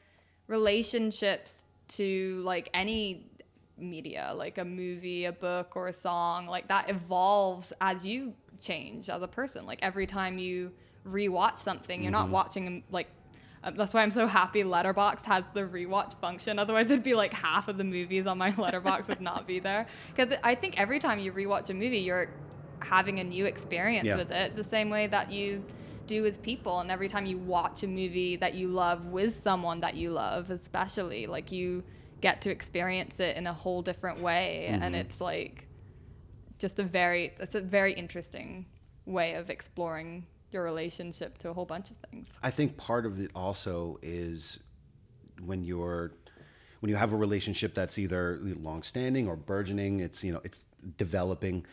relationships 0.49 1.65
to 1.89 2.43
like 2.45 2.69
any 2.75 3.27
media, 3.79 4.33
like 4.35 4.59
a 4.59 4.65
movie, 4.65 5.27
a 5.27 5.33
book, 5.33 5.77
or 5.77 5.89
a 5.89 5.93
song, 5.93 6.47
like 6.47 6.69
that 6.69 6.91
evolves 6.91 7.73
as 7.81 8.05
you 8.05 8.35
change 8.61 9.09
as 9.09 9.23
a 9.23 9.29
person. 9.29 9.67
Like 9.67 9.79
every 9.83 10.07
time 10.07 10.39
you 10.39 10.73
rewatch 11.07 11.59
something, 11.59 12.03
you're 12.03 12.13
not 12.13 12.25
mm-hmm. 12.25 12.33
watching 12.33 12.85
like. 12.91 13.09
Uh, 13.67 13.73
That's 13.73 13.93
why 13.93 14.03
I'm 14.03 14.11
so 14.11 14.27
happy 14.27 14.63
Letterboxd 14.63 15.25
has 15.25 15.45
the 15.53 15.63
rewatch 15.65 16.15
function. 16.21 16.59
Otherwise, 16.59 16.87
it'd 16.87 17.03
be 17.03 17.15
like 17.15 17.33
half 17.33 17.69
of 17.69 17.77
the 17.77 17.85
movies 17.85 18.27
on 18.27 18.39
my 18.39 18.51
Letterboxd 18.63 19.09
would 19.09 19.21
not 19.21 19.47
be 19.47 19.59
there. 19.59 19.87
Because 20.15 20.39
I 20.45 20.55
think 20.55 20.81
every 20.81 20.99
time 21.01 21.19
you 21.19 21.33
rewatch 21.33 21.69
a 21.71 21.75
movie, 21.75 21.99
you're 21.99 22.29
having 22.81 23.19
a 23.21 23.25
new 23.25 23.45
experience 23.47 24.07
Yeah. 24.07 24.17
with 24.17 24.31
it, 24.31 24.55
the 24.57 24.65
same 24.65 24.89
way 24.89 25.09
that 25.09 25.31
you 25.33 25.65
do 26.07 26.23
with 26.23 26.41
people. 26.43 26.79
And 26.79 26.91
every 26.91 27.09
time 27.09 27.27
you 27.27 27.39
watch 27.39 27.83
a 27.83 27.89
movie 27.89 28.37
that 28.37 28.55
you 28.55 28.69
love 28.69 29.07
with 29.07 29.41
someone 29.41 29.81
that 29.81 29.97
you 29.97 30.11
love, 30.11 30.51
especially, 30.51 31.27
like 31.27 31.51
you 31.51 31.83
get 32.21 32.41
to 32.43 32.51
experience 32.51 33.19
it 33.19 33.37
in 33.37 33.47
a 33.47 33.53
whole 33.53 33.83
different 33.83 34.21
way. 34.21 34.67
And 34.67 34.95
it's 34.95 35.21
like 35.21 35.67
just 36.59 36.79
a 36.79 36.85
very, 36.85 37.35
it's 37.41 37.55
a 37.57 37.61
very 37.61 37.93
interesting 37.93 38.67
way 39.05 39.35
of 39.35 39.51
exploring 39.51 40.27
your 40.53 40.65
relationship 40.65 41.39
to 41.39 41.51
a 41.51 41.53
whole 41.53 41.65
bunch 41.65 41.91
of 41.91 41.97
things. 42.11 42.29
I 42.43 42.51
think 42.51 42.77
part 42.77 43.07
of 43.07 43.21
it 43.21 43.31
also 43.35 43.99
is 44.03 44.61
when 45.45 45.65
you're 45.65 46.13
when 46.81 46.91
you 46.91 46.97
have 46.97 47.13
a 47.13 47.17
relationship 47.17 47.75
that's 47.75 47.99
either 47.99 48.39
long-standing 48.43 49.29
or 49.29 49.37
burgeoning, 49.37 50.01
it's 50.01 50.23
you 50.23 50.33
know 50.33 50.41
it's 50.45 50.65
developing. 50.99 51.67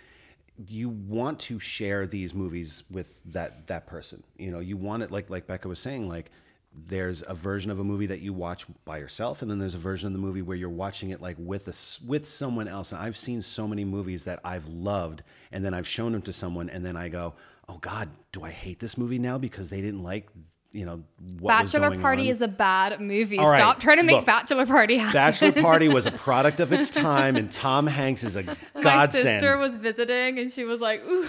You 0.68 0.90
want 0.90 1.40
to 1.42 1.60
share 1.60 2.06
these 2.06 2.34
movies 2.34 2.84
with 2.90 3.20
that 3.26 3.68
that 3.68 3.88
person. 3.88 4.24
You 4.38 4.52
know, 4.52 4.60
you 4.60 4.78
want 4.78 5.04
it 5.04 5.12
like 5.12 5.30
like 5.30 5.48
Becca 5.48 5.68
was 5.68 5.80
saying, 5.80 6.10
like 6.10 6.32
there's 6.76 7.24
a 7.28 7.36
version 7.36 7.70
of 7.70 7.80
a 7.80 7.84
movie 7.84 8.08
that 8.08 8.22
you 8.22 8.34
watch 8.34 8.66
by 8.86 8.98
yourself, 8.98 9.42
and 9.42 9.52
then 9.52 9.60
there's 9.60 9.76
a 9.76 9.80
version 9.80 10.08
of 10.08 10.14
the 10.14 10.20
movie 10.20 10.42
where 10.42 10.58
you're 10.58 10.70
watching 10.70 11.12
it 11.12 11.22
like 11.22 11.36
with 11.38 11.68
a 11.68 12.08
with 12.08 12.28
someone 12.28 12.68
else. 12.68 12.92
And 12.92 13.02
I've 13.02 13.18
seen 13.18 13.42
so 13.42 13.68
many 13.68 13.86
movies 13.86 14.26
that 14.26 14.40
I've 14.44 14.68
loved, 14.68 15.24
and 15.52 15.64
then 15.64 15.74
I've 15.74 15.88
shown 15.88 16.14
them 16.14 16.22
to 16.24 16.34
someone, 16.34 16.70
and 16.70 16.86
then 16.86 16.96
I 16.98 17.10
go, 17.10 17.34
"Oh 17.70 17.78
God, 17.78 18.10
do 18.32 18.44
I 18.44 18.52
hate 18.52 18.80
this 18.80 18.98
movie 18.98 19.20
now 19.20 19.38
because 19.38 19.70
they 19.70 19.82
didn't 19.82 20.04
like 20.04 20.28
you 20.72 20.86
know 20.86 21.04
what 21.40 21.64
was 21.64 21.72
Bachelor 21.74 21.98
Party 22.00 22.30
on?" 22.30 22.36
is 22.36 22.42
a 22.42 22.48
bad 22.48 23.00
movie. 23.00 23.38
Right, 23.38 23.60
Stop 23.60 23.80
trying 23.80 23.98
to 23.98 24.04
make 24.04 24.18
look, 24.18 24.26
Bachelor 24.26 24.66
Party 24.66 24.98
happen. 24.98 25.14
Bachelor 25.14 25.52
Party 25.62 25.88
was 25.88 26.06
a 26.06 26.12
product 26.12 26.60
of 26.60 26.74
its 26.74 26.90
time, 26.90 27.36
and 27.36 27.52
Tom 27.52 27.88
Hanks 27.88 28.24
is 28.24 28.36
a 28.36 28.44
godsend. 28.44 28.84
My 28.84 29.08
sister 29.08 29.58
was 29.58 29.76
visiting 29.76 30.40
and 30.40 30.52
she 30.52 30.64
was 30.64 30.80
like, 30.80 31.04
ooh. 31.06 31.28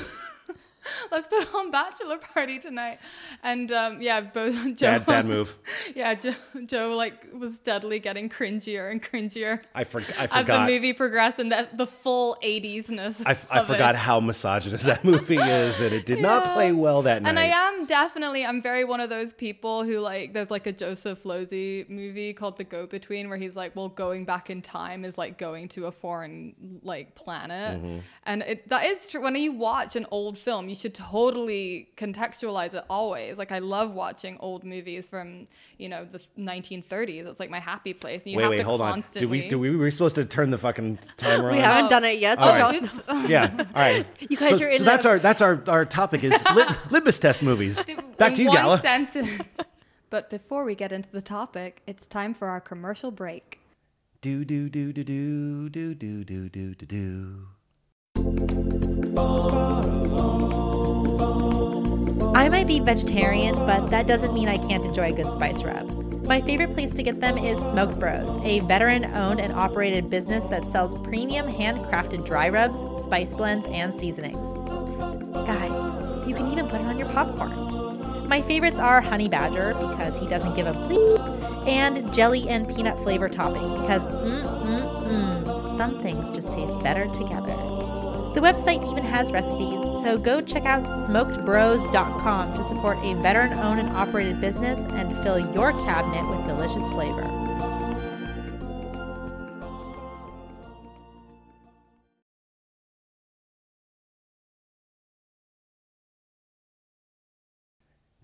let's 1.11 1.27
put 1.27 1.55
on 1.55 1.71
bachelor 1.71 2.19
party 2.19 2.59
tonight. 2.59 2.99
And 3.43 3.71
um, 3.73 4.01
yeah, 4.01 4.21
both 4.21 4.55
Joe. 4.77 4.87
Bad, 4.87 5.07
bad 5.07 5.27
move. 5.27 5.57
Yeah, 5.95 6.15
Joe, 6.15 6.35
Joe 6.67 6.97
like 6.97 7.27
was 7.33 7.57
steadily 7.57 7.99
getting 7.99 8.29
cringier 8.29 8.91
and 8.91 9.03
cringier. 9.03 9.61
I, 9.75 9.85
for, 9.85 10.01
I 10.19 10.25
As 10.25 10.31
forgot. 10.31 10.67
the 10.67 10.73
movie 10.73 10.93
progressed 10.93 11.39
and 11.39 11.53
that 11.53 11.77
the 11.77 11.87
full 11.87 12.37
80s-ness. 12.43 13.23
I, 13.25 13.37
I 13.51 13.65
forgot 13.65 13.95
it. 13.95 13.99
how 13.99 14.19
misogynist 14.21 14.85
that 14.87 15.05
movie 15.05 15.37
is, 15.37 15.81
and 15.81 15.93
it 15.93 16.07
did 16.07 16.21
not 16.21 16.55
play 16.55 16.73
well 16.73 17.03
that 17.03 17.23
night. 17.23 17.29
And 17.29 17.39
I 17.39 17.45
am 17.45 17.87
definitely, 17.87 18.45
I'm 18.45 18.61
very 18.63 18.85
one 18.85 19.01
of 19.01 19.11
those 19.11 19.33
people 19.33 19.85
who 19.85 19.99
like, 19.99 20.33
there's 20.33 20.51
like 20.51 20.67
a 20.67 20.73
Joseph 20.73 21.23
Losey 21.25 21.89
movie 21.89 22.33
called 22.33 22.57
The 22.57 22.65
Go 22.65 22.87
Between 22.87 23.29
where 23.29 23.39
he's 23.39 23.57
like, 23.57 23.77
well, 23.77 23.89
going 23.89 24.25
back 24.25 24.51
in 24.51 24.63
time 24.63 25.05
is 25.05 25.17
like 25.19 25.39
going 25.39 25.69
to 25.69 25.87
a 25.87 25.93
foreign 25.93 26.81
like 26.83 27.15
planet. 27.15 27.81
Mm-hmm. 27.81 27.99
And 28.25 28.43
it, 28.43 28.69
that 28.69 28.87
is 28.87 29.07
true. 29.07 29.23
When 29.23 29.37
you 29.37 29.53
watch 29.53 29.97
an 29.97 30.07
old 30.11 30.39
film, 30.39 30.69
you 30.75 30.81
should 30.81 30.95
totally 30.95 31.89
contextualize 31.97 32.75
it 32.75 32.85
always. 32.91 33.39
Like, 33.39 33.53
I 33.53 33.61
love 33.61 33.93
watching 33.93 34.37
old 34.41 34.65
movies 34.65 35.07
from, 35.07 35.47
you 35.79 35.89
know, 35.89 36.05
the 36.05 36.21
1930s. 36.37 37.29
It's 37.29 37.39
like 37.39 37.49
my 37.49 37.61
happy 37.61 37.95
place. 37.95 38.25
And 38.25 38.33
you 38.33 38.39
wait, 38.39 38.43
have 38.43 38.51
wait, 38.51 38.57
to 38.59 38.65
hold 38.65 38.81
on. 38.81 38.95
constantly. 38.95 39.21
Did 39.21 39.45
we, 39.45 39.49
did 39.51 39.57
we, 39.57 39.77
were 39.77 39.85
we 39.85 39.91
supposed 39.93 40.17
to 40.17 40.25
turn 40.25 40.51
the 40.51 40.59
fucking 40.59 40.99
timer 41.17 41.51
on? 41.51 41.55
We 41.55 41.61
haven't 41.61 41.91
done 41.91 42.03
it 42.03 42.19
yet, 42.19 42.41
so 42.41 42.47
All 42.47 42.59
right. 42.59 42.73
don't. 42.73 42.83
Oops. 42.83 43.03
Yeah. 43.31 43.55
All 43.57 43.65
right. 43.77 44.05
You 44.29 44.37
guys 44.37 44.59
so, 44.59 44.65
are 44.65 44.69
in 44.69 44.79
So 44.79 44.85
that's 44.85 45.07
our 45.07 45.19
that's 45.21 45.41
our 45.41 45.63
our 45.69 45.85
topic 45.85 46.25
is 46.25 46.33
lit, 46.55 46.69
litmus 46.91 47.19
test 47.21 47.43
movies. 47.43 47.85
Back 48.19 48.31
in 48.31 48.35
to 48.35 48.43
you, 48.43 48.49
one 48.49 48.57
Gala. 48.57 48.81
sentence. 48.81 49.31
But 50.11 50.29
before 50.29 50.65
we 50.65 50.75
get 50.75 50.91
into 50.91 51.11
the 51.11 51.23
topic, 51.23 51.83
it's 51.87 52.09
time 52.09 52.35
for 52.35 52.49
our 52.49 52.61
commercial 52.61 53.13
break. 53.13 53.61
Do 54.23 54.45
do 54.45 54.69
do 54.69 54.93
do 54.93 55.05
do 55.05 55.69
do 55.69 55.95
do 55.95 56.25
do 56.25 56.49
do 56.49 56.75
do 56.75 56.87
do. 56.87 58.54
I 62.37 62.49
might 62.51 62.67
be 62.67 62.81
vegetarian, 62.81 63.55
but 63.55 63.91
that 63.91 64.07
doesn't 64.07 64.35
mean 64.35 64.49
I 64.49 64.59
can't 64.59 64.85
enjoy 64.85 65.13
a 65.13 65.13
good 65.13 65.31
spice 65.31 65.63
rub. 65.63 66.27
My 66.27 66.41
favorite 66.41 66.73
place 66.73 66.95
to 66.95 67.03
get 67.03 67.21
them 67.21 67.37
is 67.37 67.59
Smoked 67.59 68.01
Bros, 68.01 68.39
a 68.43 68.61
veteran 68.61 69.05
owned 69.15 69.41
and 69.41 69.53
operated 69.53 70.09
business 70.09 70.47
that 70.47 70.65
sells 70.65 71.01
premium 71.03 71.47
handcrafted 71.47 72.25
dry 72.25 72.49
rubs, 72.49 72.81
spice 73.05 73.35
blends, 73.35 73.67
and 73.67 73.93
seasonings. 73.93 74.39
Psst, 74.39 75.47
guys, 75.47 76.29
you 76.29 76.35
can 76.35 76.51
even 76.51 76.67
put 76.67 76.81
it 76.81 76.87
on 76.87 76.99
your 76.99 77.09
popcorn. 77.11 78.27
My 78.27 78.41
favorites 78.41 78.79
are 78.79 79.03
Honey 79.03 79.29
Badger 79.29 79.75
because 79.75 80.19
he 80.19 80.27
doesn't 80.27 80.55
give 80.55 80.67
a 80.67 80.73
bleep, 80.73 81.69
and 81.69 82.13
jelly 82.13 82.49
and 82.49 82.69
peanut 82.69 82.99
flavor 83.03 83.29
topping 83.29 83.81
because 83.81 84.03
mm 84.03 84.43
mm 84.43 85.45
mm, 85.45 85.77
some 85.77 86.03
things 86.03 86.33
just 86.33 86.49
taste 86.49 86.81
better 86.81 87.07
together. 87.07 87.74
The 88.35 88.41
website 88.41 88.85
even 88.91 89.05
has 89.05 89.31
recipes, 89.31 89.81
so 90.03 90.19
go 90.19 90.41
check 90.41 90.65
out 90.65 90.85
smokedbros.com 90.87 92.53
to 92.55 92.65
support 92.65 92.99
a 92.99 93.15
veteran 93.15 93.53
owned 93.55 93.79
and 93.79 93.91
operated 93.91 94.41
business 94.41 94.81
and 94.81 95.17
fill 95.23 95.39
your 95.55 95.71
cabinet 95.85 96.29
with 96.29 96.45
delicious 96.45 96.91
flavor. 96.91 97.23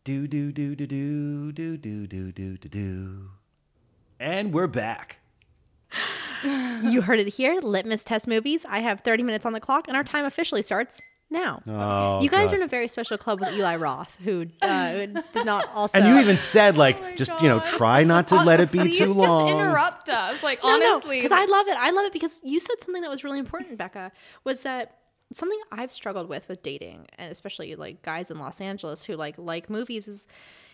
Do 0.03 0.27
do 0.27 0.51
do 0.51 0.75
do 0.75 0.87
do 0.87 1.53
do 1.53 1.77
do 1.77 2.07
do 2.09 2.33
do 2.33 2.57
do. 2.57 3.31
And 4.19 4.53
we're 4.53 4.67
back. 4.67 5.20
You 6.43 7.03
heard 7.03 7.19
it 7.19 7.29
here. 7.29 7.61
Litmus 7.63 8.05
test 8.05 8.27
movies. 8.27 8.65
I 8.69 8.81
have 8.81 9.01
30 9.01 9.23
minutes 9.23 9.47
on 9.47 9.53
the 9.53 9.61
clock, 9.61 9.89
and 9.89 9.97
our 9.97 10.05
time 10.05 10.25
officially 10.25 10.63
starts 10.63 11.01
now. 11.31 11.63
Oh, 11.67 12.21
you 12.23 12.29
guys 12.29 12.47
God. 12.47 12.55
are 12.55 12.57
in 12.57 12.63
a 12.63 12.69
very 12.69 12.89
special 12.89 13.17
club 13.17 13.41
with 13.41 13.53
Eli 13.53 13.77
Roth, 13.77 14.17
who 14.25 14.47
uh, 14.63 14.93
did 14.93 15.45
not 15.45 15.69
also. 15.75 15.99
And 15.99 16.09
you 16.09 16.21
even 16.21 16.37
said 16.37 16.77
like, 16.77 16.99
Oh 16.99 17.03
my 17.03 17.15
just 17.15 17.31
you 17.41 17.49
know, 17.49 17.61
try 17.61 18.05
not 18.05 18.29
to 18.29 18.37
let 18.37 18.61
it 18.61 18.73
be 18.73 18.79
Please 18.79 18.99
too 18.99 19.13
long. 19.13 19.49
just 19.49 19.55
interrupt 19.55 20.09
us. 20.09 20.43
Like 20.43 20.63
no, 20.63 20.71
honestly, 20.71 21.19
because 21.19 21.33
I 21.33 21.45
love 21.45 21.69
it. 21.69 21.77
I 21.79 21.91
love 21.91 22.07
it 22.07 22.13
because 22.13 22.41
you 22.45 22.61
said 22.61 22.81
something 22.81 23.03
that 23.03 23.11
was 23.11 23.25
really 23.25 23.39
important, 23.39 23.79
Becca. 23.79 24.13
Was 24.45 24.63
that 24.63 24.97
something 25.33 25.59
I've 25.71 25.93
struggled 25.93 26.29
with 26.29 26.49
with 26.49 26.63
dating, 26.63 27.07
and 27.19 27.31
especially 27.31 27.75
like 27.77 28.03
guys 28.03 28.31
in 28.31 28.39
Los 28.39 28.61
Angeles 28.61 29.05
who 29.05 29.15
like 29.17 29.39
like 29.39 29.71
movies 29.71 30.09
is 30.09 30.27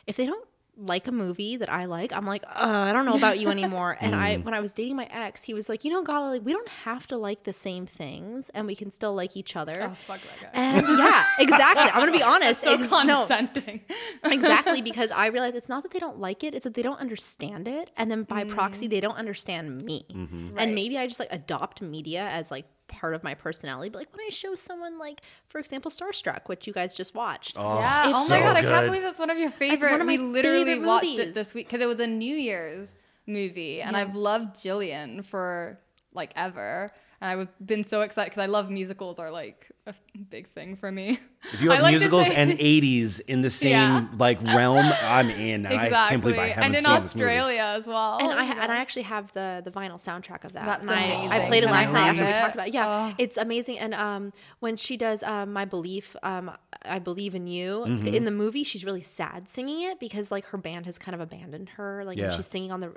if 0.06 0.16
they 0.16 0.26
don't 0.26 0.48
like 0.78 1.06
a 1.06 1.12
movie 1.12 1.56
that 1.56 1.72
I 1.72 1.86
like, 1.86 2.12
I'm 2.12 2.26
like, 2.26 2.42
uh, 2.44 2.50
I 2.60 2.92
don't 2.92 3.06
know 3.06 3.14
about 3.14 3.38
you 3.38 3.48
anymore. 3.48 3.96
and 4.00 4.12
Mm. 4.14 4.18
I, 4.18 4.36
when 4.36 4.52
I 4.54 4.60
was 4.60 4.72
dating 4.72 4.96
my 4.96 5.08
ex, 5.10 5.42
he 5.44 5.54
was 5.54 5.68
like, 5.70 5.84
you 5.84 5.90
know, 5.90 6.02
Gala, 6.04 6.28
like 6.30 6.44
we 6.44 6.52
don't 6.52 6.68
have 6.68 7.06
to 7.08 7.16
like 7.16 7.44
the 7.44 7.52
same 7.52 7.86
things, 7.86 8.50
and 8.50 8.66
we 8.66 8.76
can 8.76 8.90
still 8.90 9.14
like 9.14 9.36
each 9.36 9.56
other. 9.56 9.74
oh 9.78 9.94
fuck 10.06 10.20
that 10.20 10.52
guy. 10.52 10.60
And 10.60 10.86
yeah, 10.98 11.24
exactly. 11.38 11.90
I'm 11.90 12.00
gonna 12.00 12.12
be 12.12 12.22
honest. 12.22 12.60
so 12.60 12.74
Ex- 12.74 12.90
no, 13.04 13.26
exactly 14.24 14.82
because 14.82 15.10
I 15.10 15.26
realize 15.28 15.54
it's 15.54 15.68
not 15.68 15.82
that 15.82 15.92
they 15.92 15.98
don't 15.98 16.18
like 16.18 16.44
it; 16.44 16.54
it's 16.54 16.64
that 16.64 16.74
they 16.74 16.82
don't 16.82 17.00
understand 17.00 17.68
it, 17.68 17.90
and 17.96 18.10
then 18.10 18.24
by 18.24 18.44
proxy, 18.44 18.86
they 18.86 19.00
don't 19.00 19.16
understand 19.16 19.82
me. 19.82 20.06
Mm-hmm. 20.12 20.58
And 20.58 20.74
maybe 20.74 20.98
I 20.98 21.06
just 21.06 21.20
like 21.20 21.32
adopt 21.32 21.80
media 21.82 22.22
as 22.28 22.50
like 22.50 22.66
part 22.88 23.14
of 23.14 23.22
my 23.22 23.34
personality. 23.34 23.88
But 23.88 24.00
like 24.00 24.12
when 24.12 24.24
I 24.26 24.30
show 24.30 24.54
someone, 24.54 24.98
like 24.98 25.22
for 25.48 25.58
example, 25.58 25.90
Starstruck, 25.90 26.42
which 26.46 26.66
you 26.66 26.72
guys 26.72 26.94
just 26.94 27.14
watched. 27.14 27.56
Oh, 27.58 27.78
yeah. 27.78 28.08
It's 28.08 28.16
oh 28.16 28.20
my 28.20 28.26
so 28.26 28.40
god, 28.40 28.56
I 28.56 28.62
can't 28.62 28.86
believe 28.86 29.02
that's 29.02 29.18
one 29.18 29.30
of 29.30 29.38
your 29.38 29.50
favorite. 29.50 29.90
one 29.90 30.00
of 30.00 30.06
we 30.06 30.18
literally 30.18 30.64
favorite 30.64 30.86
watched 30.86 31.04
movies. 31.04 31.26
it 31.26 31.34
this 31.34 31.54
week 31.54 31.68
because 31.68 31.82
it 31.82 31.86
was 31.88 32.00
a 32.00 32.06
New 32.06 32.36
Year's 32.36 32.94
movie, 33.26 33.80
and 33.80 33.96
I've 33.96 34.14
loved 34.14 34.60
Gillian 34.62 35.22
for 35.22 35.78
like 36.12 36.32
ever. 36.36 36.92
And 37.20 37.40
I've 37.40 37.66
been 37.66 37.82
so 37.84 38.02
excited 38.02 38.30
because 38.30 38.42
I 38.42 38.46
love 38.46 38.70
musicals 38.70 39.18
are 39.18 39.30
like 39.30 39.70
a 39.86 39.94
big 40.28 40.48
thing 40.50 40.76
for 40.76 40.92
me. 40.92 41.18
If 41.52 41.62
you 41.62 41.70
have 41.70 41.80
like 41.80 41.92
musicals 41.96 42.28
and 42.28 42.50
80s 42.58 43.20
in 43.20 43.40
the 43.40 43.48
same 43.50 43.70
Yeah. 43.70 44.06
like 44.18 44.42
realm, 44.42 44.84
I'm 45.02 45.30
in. 45.30 45.64
And 45.64 45.74
exactly, 45.74 45.94
I 45.96 46.08
can't 46.10 46.22
believe 46.22 46.38
I 46.38 46.46
haven't 46.48 46.64
and 46.64 46.76
in 46.76 46.84
seen 46.84 47.00
this 47.02 47.14
movie. 47.14 47.24
Australia 47.24 47.62
as 47.78 47.86
well. 47.86 48.18
And 48.20 48.30
I 48.32 48.44
and 48.44 48.70
I 48.72 48.76
actually 48.76 49.02
have 49.04 49.32
the 49.32 49.62
the 49.64 49.70
vinyl 49.70 49.96
soundtrack 49.96 50.44
of 50.44 50.52
that. 50.52 50.66
That's 50.66 50.82
and 50.82 50.90
I, 50.90 51.36
I 51.44 51.46
played 51.48 51.64
it 51.64 51.70
last 51.70 51.92
night 51.92 52.00
have 52.00 52.18
after 52.18 52.24
we 52.26 52.32
talked 52.32 52.54
about 52.54 52.68
it. 52.68 52.74
Yeah, 52.74 52.86
Oh. 53.10 53.14
it's 53.18 53.36
amazing. 53.38 53.78
And 53.78 53.94
um, 53.94 54.32
when 54.60 54.76
she 54.76 54.96
does 54.96 55.22
um, 55.22 55.52
"My 55.54 55.64
Belief," 55.64 56.16
um, 56.22 56.50
I 56.84 56.98
believe 56.98 57.34
in 57.34 57.46
you. 57.46 57.84
Mm-hmm. 57.86 58.08
In 58.08 58.24
the 58.24 58.30
movie, 58.30 58.62
she's 58.64 58.84
really 58.84 59.02
sad 59.02 59.48
singing 59.48 59.82
it 59.82 59.98
because 60.00 60.30
like 60.30 60.44
her 60.46 60.58
band 60.58 60.84
has 60.86 60.98
kind 60.98 61.14
of 61.14 61.20
abandoned 61.22 61.70
her. 61.70 62.04
Like 62.04 62.18
when 62.18 62.30
Yeah. 62.30 62.36
she's 62.36 62.46
singing 62.46 62.72
on 62.72 62.80
the. 62.80 62.92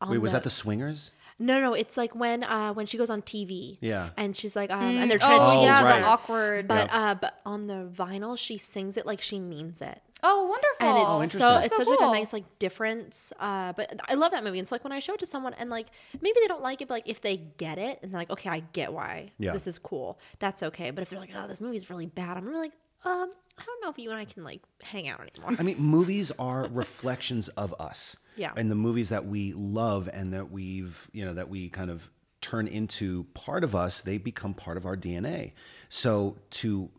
On 0.00 0.10
Wait, 0.10 0.18
was 0.18 0.32
that 0.32 0.42
the 0.42 0.50
Swingers? 0.50 1.12
No, 1.38 1.60
no, 1.60 1.74
it's 1.74 1.96
like 1.96 2.14
when 2.14 2.44
uh 2.44 2.72
when 2.74 2.86
she 2.86 2.96
goes 2.96 3.10
on 3.10 3.22
TV. 3.22 3.78
Yeah. 3.80 4.10
And 4.16 4.36
she's 4.36 4.54
like, 4.54 4.70
um, 4.70 4.82
and 4.82 5.10
they're 5.10 5.18
trying 5.18 5.40
oh, 5.40 5.46
to 5.46 5.52
change 5.54 5.64
yeah, 5.66 5.82
right. 5.84 6.00
the 6.00 6.06
awkward. 6.06 6.68
But 6.68 6.90
uh, 6.92 7.14
but 7.16 7.40
on 7.44 7.66
the 7.66 7.88
vinyl, 7.92 8.38
she 8.38 8.56
sings 8.58 8.96
it 8.96 9.04
like 9.06 9.20
she 9.20 9.40
means 9.40 9.82
it 9.82 10.00
oh, 10.24 10.46
wonderful. 10.46 10.86
and 10.88 10.96
it's 10.98 11.34
Oh, 11.34 11.38
so 11.38 11.46
interesting. 11.60 11.64
it's 11.64 11.76
So 11.76 11.84
such 11.84 12.00
like 12.00 12.08
a 12.08 12.12
nice 12.12 12.32
like 12.32 12.58
difference. 12.58 13.32
Uh, 13.38 13.72
but 13.74 14.00
I 14.08 14.14
love 14.14 14.32
that 14.32 14.42
movie, 14.42 14.58
and 14.58 14.66
so 14.66 14.74
like 14.74 14.82
when 14.84 14.92
I 14.92 14.98
show 14.98 15.14
it 15.14 15.20
to 15.20 15.26
someone, 15.26 15.54
and 15.54 15.70
like 15.70 15.86
maybe 16.20 16.38
they 16.40 16.48
don't 16.48 16.62
like 16.62 16.80
it, 16.80 16.88
but 16.88 16.94
like 16.94 17.08
if 17.08 17.20
they 17.20 17.36
get 17.36 17.78
it, 17.78 18.00
and 18.02 18.12
they're 18.12 18.20
like, 18.20 18.30
okay, 18.30 18.50
I 18.50 18.60
get 18.72 18.92
why 18.92 19.32
Yeah. 19.38 19.52
this 19.52 19.66
is 19.66 19.78
cool, 19.78 20.18
that's 20.38 20.62
okay. 20.62 20.90
But 20.90 21.02
if 21.02 21.10
they're 21.10 21.20
like, 21.20 21.30
oh, 21.34 21.46
this 21.46 21.60
movie's 21.60 21.90
really 21.90 22.06
bad, 22.06 22.36
I'm 22.36 22.46
really 22.46 22.60
like, 22.60 22.72
um, 23.04 23.30
I 23.58 23.62
don't 23.64 23.82
know 23.82 23.90
if 23.90 23.98
you 23.98 24.10
and 24.10 24.18
I 24.18 24.24
can 24.24 24.42
like 24.42 24.62
hang 24.82 25.08
out 25.08 25.20
anymore. 25.20 25.56
I 25.58 25.62
mean, 25.62 25.78
movies 25.78 26.32
are 26.38 26.66
reflections 26.72 27.48
of 27.48 27.74
us. 27.78 28.16
Yeah. 28.36 28.52
And 28.56 28.70
the 28.70 28.76
movies 28.76 29.10
that 29.10 29.26
we 29.26 29.52
love 29.52 30.08
and 30.12 30.34
that 30.34 30.50
we've, 30.50 31.08
you 31.12 31.24
know, 31.24 31.34
that 31.34 31.48
we 31.48 31.68
kind 31.68 31.90
of 31.90 32.10
turn 32.40 32.68
into 32.68 33.24
part 33.34 33.64
of 33.64 33.74
us, 33.74 34.02
they 34.02 34.18
become 34.18 34.54
part 34.54 34.76
of 34.76 34.84
our 34.84 34.96
DNA. 34.96 35.52
So 35.88 36.36
to 36.50 36.90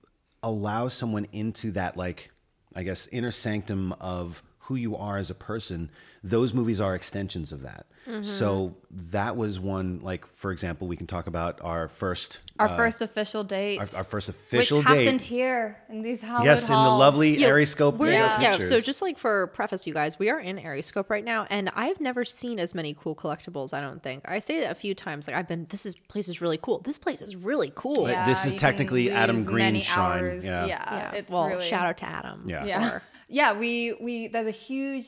allow 0.42 0.88
someone 0.88 1.28
into 1.32 1.72
that, 1.72 1.98
like, 1.98 2.32
I 2.76 2.84
guess, 2.84 3.08
inner 3.08 3.32
sanctum 3.32 3.94
of 4.00 4.42
who 4.66 4.76
you 4.76 4.96
are 4.96 5.18
as 5.18 5.30
a 5.30 5.36
person, 5.36 5.90
those 6.24 6.54
movies 6.54 6.80
are 6.80 6.96
extensions 6.96 7.52
of 7.52 7.62
that. 7.62 7.86
Mm-hmm. 8.08 8.24
So 8.24 8.76
that 8.92 9.36
was 9.36 9.60
one, 9.60 10.00
like, 10.02 10.28
for 10.28 10.52
example, 10.52 10.88
we 10.88 10.96
can 10.96 11.08
talk 11.08 11.26
about 11.26 11.60
our 11.62 11.88
first, 11.88 12.40
our 12.60 12.70
first 12.70 13.02
official 13.02 13.44
date, 13.44 13.80
our, 13.80 13.88
our 13.98 14.04
first 14.04 14.30
official 14.30 14.80
which 14.80 14.88
date. 14.88 15.06
happened 15.06 15.22
here 15.22 15.78
in 15.90 16.04
these 16.04 16.22
Howard 16.22 16.46
Yes, 16.46 16.70
in 16.70 16.76
the 16.76 16.80
lovely 16.80 17.38
Yeah, 17.38 17.50
Ariescope 17.50 17.98
We're, 17.98 18.12
makeup 18.12 18.42
yeah, 18.42 18.60
so 18.60 18.80
just 18.80 19.02
like 19.02 19.18
for 19.18 19.48
preface, 19.48 19.88
you 19.88 19.94
guys, 19.94 20.20
we 20.20 20.30
are 20.30 20.40
in 20.40 20.58
Ariescope 20.58 21.10
right 21.10 21.24
now, 21.24 21.48
and 21.50 21.72
I've 21.74 22.00
never 22.00 22.26
seen 22.26 22.60
as 22.60 22.76
many 22.76 22.94
cool 22.94 23.16
collectibles. 23.16 23.74
I 23.74 23.82
don't 23.82 24.02
think 24.02 24.24
I 24.30 24.38
say 24.38 24.64
it 24.64 24.70
a 24.72 24.76
few 24.76 24.94
times. 24.94 25.28
Like 25.28 25.36
I've 25.36 25.48
been, 25.48 25.66
this 25.70 25.86
is 25.86 25.96
place 25.96 26.28
is 26.30 26.42
really 26.42 26.60
cool. 26.60 26.80
This 26.80 27.00
place 27.00 27.22
is 27.22 27.36
really 27.36 27.72
cool. 27.74 28.08
Yeah, 28.08 28.28
this 28.28 28.46
is 28.46 28.54
technically 28.54 29.10
Adam 29.10 29.44
Green's 29.44 29.84
shrine. 29.84 30.24
hours. 30.24 30.46
Yeah. 30.46 30.66
yeah, 30.66 30.96
yeah. 30.96 31.12
It's 31.14 31.32
well, 31.32 31.48
really 31.48 31.66
shout 31.68 31.86
out 31.88 31.98
to 31.98 32.06
Adam. 32.06 32.46
Yeah. 32.46 32.66
Yeah, 32.66 32.90
for- 32.90 33.02
yeah. 33.28 33.54
We 33.58 33.94
we 34.00 34.28
there's 34.28 34.48
a 34.48 34.52
huge 34.52 35.06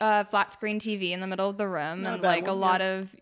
uh, 0.00 0.24
flat 0.24 0.52
screen 0.52 0.78
TV 0.80 1.10
in 1.10 1.20
the 1.20 1.26
middle 1.26 1.48
of 1.50 1.56
the 1.58 1.68
room, 1.68 2.02
Not 2.02 2.14
and 2.14 2.22
bad 2.22 2.28
like 2.28 2.46
a 2.46 2.50
one, 2.50 2.60
lot 2.60 2.80
of. 2.80 3.14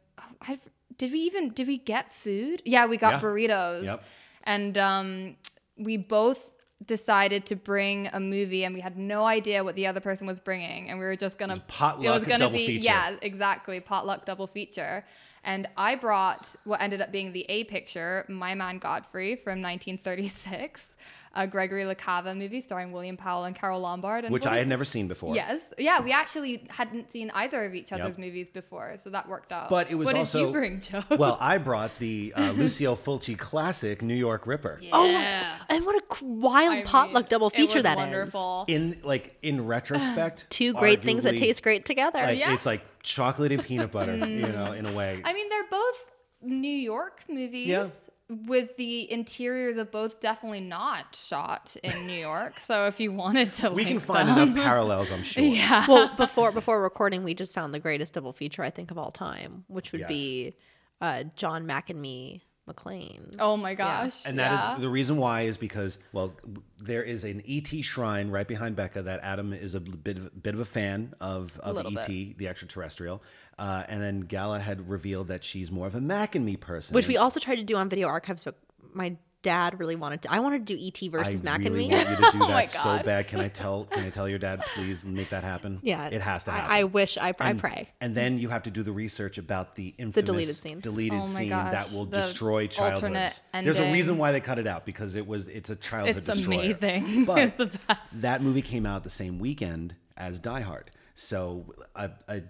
I've, 0.48 0.68
did 0.98 1.12
we 1.12 1.20
even 1.20 1.50
did 1.50 1.66
we 1.66 1.78
get 1.78 2.12
food? 2.12 2.62
Yeah, 2.64 2.87
we 2.87 2.96
got 2.96 3.14
Yeah. 3.14 3.20
burritos, 3.20 3.85
Yep. 3.85 4.04
and 4.44 4.78
um, 4.78 5.37
we 5.76 5.96
both 5.96 6.50
decided 6.85 7.46
to 7.46 7.56
bring 7.56 8.09
a 8.12 8.20
movie, 8.20 8.64
and 8.64 8.74
we 8.74 8.80
had 8.80 8.96
no 8.98 9.24
idea 9.24 9.64
what 9.64 9.74
the 9.76 9.87
other 9.87 10.00
person 10.00 10.26
was 10.26 10.40
bringing, 10.40 10.90
and 10.90 10.98
we 10.98 11.04
were 11.06 11.16
just 11.16 11.38
gonna 11.38 11.62
potluck 11.68 12.04
It 12.04 12.11
was 12.11 12.24
gonna 12.26 12.44
double 12.44 12.56
be 12.59 12.66
feature. 12.66 12.85
yeah, 12.85 13.16
exactly 13.22 13.80
potluck 13.80 14.24
double 14.26 14.46
feature. 14.46 15.04
And 15.44 15.68
I 15.76 15.94
brought 15.94 16.54
what 16.64 16.80
ended 16.82 17.00
up 17.00 17.12
being 17.12 17.32
the 17.32 17.46
A 17.48 17.64
picture, 17.64 18.24
My 18.28 18.54
Man 18.54 18.78
Godfrey 18.78 19.37
from 19.37 19.62
1936, 19.62 20.96
a 21.37 21.46
Gregory 21.46 21.85
La 21.85 21.94
Cava 21.94 22.35
movie 22.35 22.61
starring 22.61 22.90
William 22.92 23.16
Powell 23.16 23.44
and 23.44 23.55
Carole 23.55 23.81
Lombard. 23.81 24.25
And 24.25 24.33
which 24.33 24.44
what 24.44 24.53
I 24.55 24.57
had 24.59 24.66
never 24.68 24.85
seen 24.85 25.07
before. 25.07 25.35
Yes. 25.35 25.72
Yeah, 25.79 26.03
we 26.03 26.11
actually 26.12 26.66
hadn't 26.70 27.12
seen 27.12 27.31
either 27.35 27.64
of 27.64 27.75
each 27.75 27.92
other's 27.92 28.07
Yep. 28.16 28.18
movies 28.18 28.49
before, 28.51 28.96
so 28.96 29.11
that 29.11 29.29
worked 29.29 29.53
out. 29.53 29.68
But 29.68 29.90
it 29.90 29.94
was 29.96 30.07
what 30.07 30.16
also 30.16 30.38
did 30.40 30.46
you 30.46 30.53
bring, 30.53 30.81
Joe? 30.81 31.05
well, 31.11 31.37
I 31.40 31.59
brought 31.68 31.99
the 31.99 32.33
uh, 32.37 32.53
Lucio 32.53 32.96
Fulci 32.96 33.37
classic 33.38 34.03
New 34.03 34.14
York 34.14 34.46
Ripper. 34.46 34.81
Oh, 34.92 35.12
my, 35.12 35.44
and 35.68 35.85
what 35.87 35.94
a 35.96 36.25
wild 36.25 36.72
I 36.75 36.83
potluck 36.83 37.25
mean, 37.25 37.29
double 37.29 37.49
it 37.49 37.55
feature 37.57 37.75
was 37.75 37.83
that 37.85 37.99
is. 37.99 38.03
wonderful. 38.03 38.64
In 38.68 38.99
like 39.05 39.37
in 39.42 39.66
retrospect, 39.66 40.46
Two 40.51 40.72
great 40.75 41.03
things 41.03 41.25
that 41.25 41.37
taste 41.37 41.62
great 41.62 41.85
together. 41.85 42.18
Like, 42.20 42.38
Yeah. 42.38 42.55
It's 42.55 42.66
like 42.66 42.83
chocolate 43.03 43.53
and 43.53 43.62
peanut 43.62 43.92
butter, 43.92 44.16
you 44.16 44.46
know, 44.49 44.72
in 44.72 44.87
a 44.87 44.92
way. 44.92 45.20
I 45.25 45.33
mean, 45.33 45.49
they're 45.51 45.68
both 45.70 46.05
New 46.42 46.68
York 46.68 47.20
movies. 47.29 47.66
Yeah. 47.68 47.88
With 48.28 48.76
the 48.76 49.10
interiors 49.12 49.78
of 49.78 49.92
both 49.92 50.18
definitely 50.20 50.60
not 50.60 51.14
shot 51.14 51.76
in 51.84 52.08
New 52.08 52.18
York. 52.18 52.58
So 52.58 52.86
if 52.86 52.98
you 52.98 53.12
wanted 53.12 53.52
to, 53.54 53.70
we 53.70 53.84
can 53.84 54.00
find 54.00 54.28
them- 54.36 54.50
enough 54.50 54.64
parallels, 54.64 55.12
I'm 55.12 55.22
sure. 55.22 55.44
Yeah. 55.44 55.84
well, 55.86 56.10
before 56.16 56.50
before 56.50 56.82
recording, 56.82 57.22
we 57.22 57.34
just 57.34 57.54
found 57.54 57.72
the 57.72 57.78
greatest 57.78 58.14
double 58.14 58.32
feature 58.32 58.64
I 58.64 58.70
think 58.70 58.90
of 58.90 58.98
all 58.98 59.12
time, 59.12 59.64
which 59.68 59.92
would 59.92 60.00
Yes. 60.00 60.08
be 60.08 60.54
uh, 61.00 61.24
John 61.36 61.66
Mack 61.66 61.88
and 61.88 62.02
me 62.02 62.42
McLean. 62.66 63.35
Oh 63.38 63.57
my 63.57 63.74
gosh. 63.74 64.26
And 64.26 64.38
that 64.38 64.52
is 64.52 64.61
yeah. 64.61 64.76
the 64.81 64.88
reason 64.88 65.16
why 65.18 65.42
is 65.42 65.57
because 65.57 65.98
well, 66.12 66.35
there 66.81 67.02
is 67.02 67.24
an 67.24 67.42
ET 67.48 67.68
shrine 67.85 68.31
right 68.31 68.46
behind 68.46 68.76
Becca 68.76 69.02
that 69.02 69.20
Adam 69.22 69.52
is 69.52 69.74
a 69.74 69.81
bit 69.81 70.16
of, 70.18 70.42
bit 70.42 70.55
of 70.55 70.61
a 70.61 70.64
fan 70.64 71.14
of 71.20 71.59
of 71.61 71.76
little 71.76 71.98
ET, 71.98 72.07
bit. 72.07 72.38
the 72.38 72.48
extraterrestrial, 72.48 73.22
uh, 73.59 73.85
and 73.88 74.02
then 74.02 74.20
Gala 74.20 74.59
had 74.59 74.88
revealed 74.88 75.29
that 75.29 75.44
she's 75.44 75.70
more 75.70 75.87
of 75.87 75.94
a 75.94 76.00
Mac 76.00 76.35
and 76.35 76.44
Me 76.44 76.57
person, 76.57 76.94
which 76.94 77.09
we 77.09 77.16
also 77.16 77.38
tried 77.38 77.57
to 77.57 77.64
do 77.64 77.76
on 77.76 77.88
video 77.88 78.09
archives, 78.09 78.42
but 78.42 78.57
my 78.92 79.16
dad 79.46 79.78
really 79.80 79.96
wanted 79.96 80.22
to. 80.22 80.32
I 80.32 80.40
wanted 80.40 80.66
to 80.66 80.76
do 80.76 80.87
ET 80.87 81.11
versus 81.11 81.40
I 81.40 81.44
Mac 81.44 81.59
really 81.61 81.66
and 81.68 81.76
me. 81.76 81.94
want 81.94 82.09
you 82.11 82.16
to 82.16 82.22
do 82.22 82.28
Oh 82.35 82.38
my 82.48 82.66
that 82.66 82.70
so 82.70 82.82
God. 82.85 83.04
bad. 83.04 83.28
Can 83.28 83.40
I 83.40 83.48
tell? 83.48 83.85
Can 83.85 84.04
I 84.04 84.11
tell 84.11 84.28
your 84.28 84.38
dad, 84.38 84.61
please 84.74 85.06
make 85.06 85.28
that 85.30 85.44
happen? 85.44 85.78
yeah, 85.82 86.09
it 86.09 86.20
has 86.20 86.44
to 86.44 86.50
happen. 86.50 86.70
I, 86.70 86.80
I 86.80 86.85
wish. 86.85 87.16
I, 87.16 87.28
I 87.38 87.50
and, 87.50 87.59
pray. 87.61 87.88
And 88.00 88.14
then 88.14 88.38
you 88.38 88.48
have 88.48 88.64
to 88.64 88.70
do 88.70 88.82
the 88.82 88.92
research 88.92 89.38
about 89.38 89.76
the 89.76 89.94
infamous 89.98 90.26
deleted 90.26 90.56
scene. 90.56 90.80
deleted 90.80 91.18
Oh 91.20 91.22
my 91.22 91.28
scene 91.28 91.48
gosh, 91.50 91.72
that 91.72 91.92
will 91.92 92.04
the 92.06 92.22
destroy 92.22 92.66
childhoods. 92.66 93.02
alternate 93.02 93.40
There's 93.64 93.76
a 93.76 93.80
ending. 93.80 93.92
reason 93.94 94.18
why 94.18 94.32
they 94.32 94.40
cut 94.40 94.59
it 94.59 94.66
out 94.66 94.85
because 94.85 95.14
it 95.14 95.26
was 95.26 95.48
it's 95.48 95.70
a 95.70 95.76
childhood 95.76 96.16
It's 96.18 96.26
destroyer. 96.26 96.74
amazing. 96.80 97.24
But 97.26 97.38
It's 97.38 97.56
the 97.56 97.66
best. 97.88 98.22
that 98.22 98.42
movie 98.42 98.62
came 98.62 98.85
out 98.87 99.04
the 99.04 99.11
same 99.11 99.38
weekend 99.38 99.94
as 100.16 100.40
Die 100.40 100.61
Hard. 100.61 100.90
So 101.14 101.74
I, 101.94 102.11
I, 102.28 102.42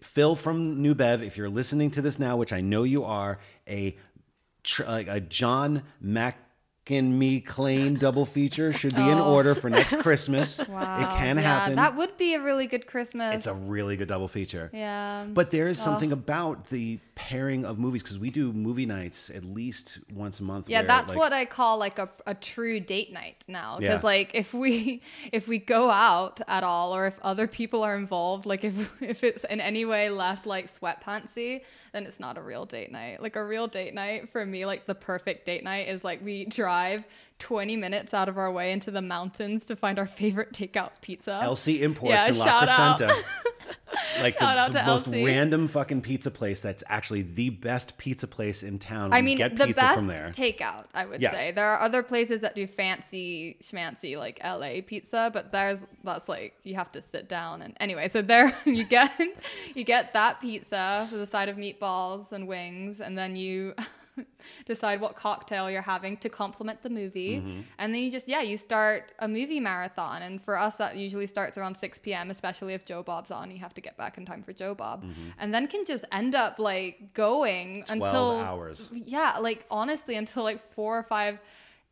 Phil 0.00 0.34
from 0.34 0.82
New 0.82 0.94
Bev, 0.94 1.22
if 1.22 1.36
you're 1.36 1.48
listening 1.48 1.90
to 1.92 2.02
this 2.02 2.18
now, 2.18 2.36
which 2.36 2.52
I 2.52 2.60
know 2.60 2.82
you 2.82 3.04
are, 3.04 3.38
a 3.68 3.92
tr- 3.92 3.98
like 4.86 5.08
a 5.08 5.20
John 5.20 5.82
Mac 6.00 6.38
and 6.88 7.18
me 7.18 7.40
claim 7.40 7.96
double 7.96 8.24
feature 8.24 8.72
should 8.72 8.94
be 8.94 9.02
in 9.02 9.18
oh. 9.18 9.34
order 9.34 9.54
for 9.54 9.68
next 9.68 9.98
Christmas. 9.98 10.60
It 10.60 10.66
can 10.66 11.36
yeah, 11.36 11.42
happen. 11.42 11.76
That 11.76 11.96
would 11.96 12.16
be 12.16 12.34
a 12.34 12.40
really 12.40 12.66
good 12.66 12.86
Christmas. 12.86 13.34
It's 13.34 13.46
a 13.46 13.54
really 13.54 13.96
good 13.96 14.08
double 14.08 14.28
feature. 14.28 14.70
yeah. 14.72 15.26
But 15.28 15.50
there 15.50 15.68
is 15.68 15.78
something 15.78 16.12
about 16.12 16.68
the 16.68 17.00
pairing 17.16 17.64
of 17.64 17.78
movies 17.78 18.02
because 18.02 18.18
we 18.18 18.30
do 18.30 18.52
movie 18.52 18.84
nights 18.86 19.30
at 19.30 19.42
least 19.42 19.98
once 20.12 20.38
a 20.38 20.42
month. 20.42 20.68
Yeah, 20.68 20.80
where, 20.80 20.86
that's 20.86 21.08
like, 21.08 21.16
what 21.16 21.32
I 21.32 21.46
call 21.46 21.78
like 21.78 21.98
a, 21.98 22.08
a 22.26 22.34
true 22.34 22.78
date 22.78 23.10
night 23.12 23.42
now. 23.48 23.78
Because 23.78 24.02
Yeah. 24.02 24.06
like 24.06 24.34
if 24.34 24.54
we 24.54 25.02
if 25.32 25.48
we 25.48 25.58
go 25.58 25.90
out 25.90 26.40
at 26.46 26.62
all, 26.62 26.94
or 26.94 27.06
if 27.06 27.18
other 27.22 27.48
people 27.48 27.82
are 27.82 27.96
involved, 27.96 28.46
like 28.46 28.62
if 28.62 28.92
if 29.02 29.24
it's 29.24 29.44
in 29.44 29.60
any 29.60 29.84
way 29.84 30.10
less 30.10 30.46
like 30.46 30.66
sweatpantsy, 30.66 31.62
then 31.92 32.06
it's 32.06 32.20
not 32.20 32.36
a 32.38 32.42
real 32.42 32.66
date 32.66 32.92
night. 32.92 33.20
Like 33.20 33.34
a 33.34 33.44
real 33.44 33.66
date 33.66 33.94
night 33.94 34.30
for 34.30 34.44
me, 34.44 34.66
like 34.66 34.86
the 34.86 34.94
perfect 34.94 35.46
date 35.46 35.64
night 35.64 35.88
is 35.88 36.04
like 36.04 36.22
we 36.22 36.44
drive 36.44 37.02
20 37.38 37.76
minutes 37.76 38.14
out 38.14 38.28
of 38.28 38.38
our 38.38 38.50
way 38.50 38.72
into 38.72 38.90
the 38.90 39.02
mountains 39.02 39.66
to 39.66 39.76
find 39.76 39.98
our 39.98 40.06
favorite 40.06 40.52
takeout 40.52 40.92
pizza. 41.02 41.40
LC 41.44 41.80
Imports 41.82 42.14
Yeah, 42.14 42.28
in 42.28 42.38
La 42.38 42.44
shout 42.44 42.68
out. 42.68 43.00
Crescenta. 43.00 43.42
like 44.20 44.38
Shout 44.38 44.56
out 44.58 44.68
the, 44.68 44.72
the 44.74 44.78
to 44.80 44.86
most 44.86 45.06
LC. 45.06 45.26
random 45.26 45.68
fucking 45.68 46.00
pizza 46.02 46.30
place 46.30 46.60
that's 46.60 46.82
actually 46.88 47.22
the 47.22 47.50
best 47.50 47.98
pizza 47.98 48.26
place 48.26 48.62
in 48.62 48.78
town. 48.78 49.12
I 49.12 49.20
mean, 49.22 49.36
get 49.36 49.56
the 49.56 49.66
pizza 49.66 49.80
best 49.82 49.94
from 49.94 50.06
there. 50.06 50.30
takeout, 50.34 50.86
I 50.94 51.04
would 51.06 51.20
Yes. 51.20 51.36
say. 51.36 51.50
There 51.52 51.66
are 51.66 51.80
other 51.80 52.02
places 52.02 52.40
that 52.40 52.54
do 52.54 52.66
fancy 52.66 53.56
schmancy 53.60 54.16
like 54.18 54.40
LA 54.42 54.80
pizza, 54.86 55.30
but 55.32 55.52
there's 55.52 55.80
that's 56.04 56.28
like 56.28 56.54
you 56.62 56.74
have 56.76 56.90
to 56.92 57.02
sit 57.02 57.28
down 57.28 57.60
and 57.62 57.74
anyway. 57.80 58.08
So 58.08 58.22
there 58.22 58.56
you 58.64 58.84
get 58.84 59.12
you 59.74 59.84
get 59.84 60.14
that 60.14 60.40
pizza 60.40 61.08
with 61.12 61.20
a 61.20 61.26
side 61.26 61.48
of 61.50 61.56
meatballs 61.56 62.32
and 62.32 62.48
wings, 62.48 63.00
and 63.00 63.16
then 63.18 63.36
you 63.36 63.74
decide 64.66 65.00
what 65.00 65.16
cocktail 65.16 65.70
you're 65.70 65.82
having 65.82 66.16
to 66.18 66.28
complement 66.28 66.82
the 66.82 66.90
movie, 66.90 67.36
Mm-hmm. 67.36 67.60
and 67.78 67.94
then 67.94 68.02
you 68.02 68.10
just 68.10 68.28
yeah 68.28 68.40
you 68.42 68.56
start 68.56 69.12
a 69.18 69.28
movie 69.28 69.60
marathon. 69.60 70.22
And 70.22 70.42
for 70.42 70.56
us, 70.58 70.76
that 70.76 70.96
usually 70.96 71.26
starts 71.26 71.58
around 71.58 71.76
6 71.76 71.98
p.m. 72.00 72.30
Especially 72.30 72.74
if 72.74 72.84
Joe 72.84 73.02
Bob's 73.02 73.30
on, 73.30 73.50
you 73.50 73.58
have 73.58 73.74
to 73.74 73.80
get 73.80 73.96
back 73.96 74.18
in 74.18 74.24
time 74.26 74.42
for 74.42 74.52
Joe 74.52 74.74
Bob, 74.74 75.02
Mm-hmm. 75.04 75.28
and 75.38 75.54
then 75.54 75.66
can 75.68 75.84
just 75.84 76.04
end 76.12 76.34
up 76.34 76.58
like 76.58 77.14
going 77.14 77.82
12 77.84 78.00
until 78.02 78.30
hours. 78.40 78.88
yeah, 78.92 79.36
like 79.40 79.66
honestly, 79.70 80.16
until 80.16 80.42
like 80.44 80.60
four 80.72 80.98
or 80.98 81.02
five 81.02 81.38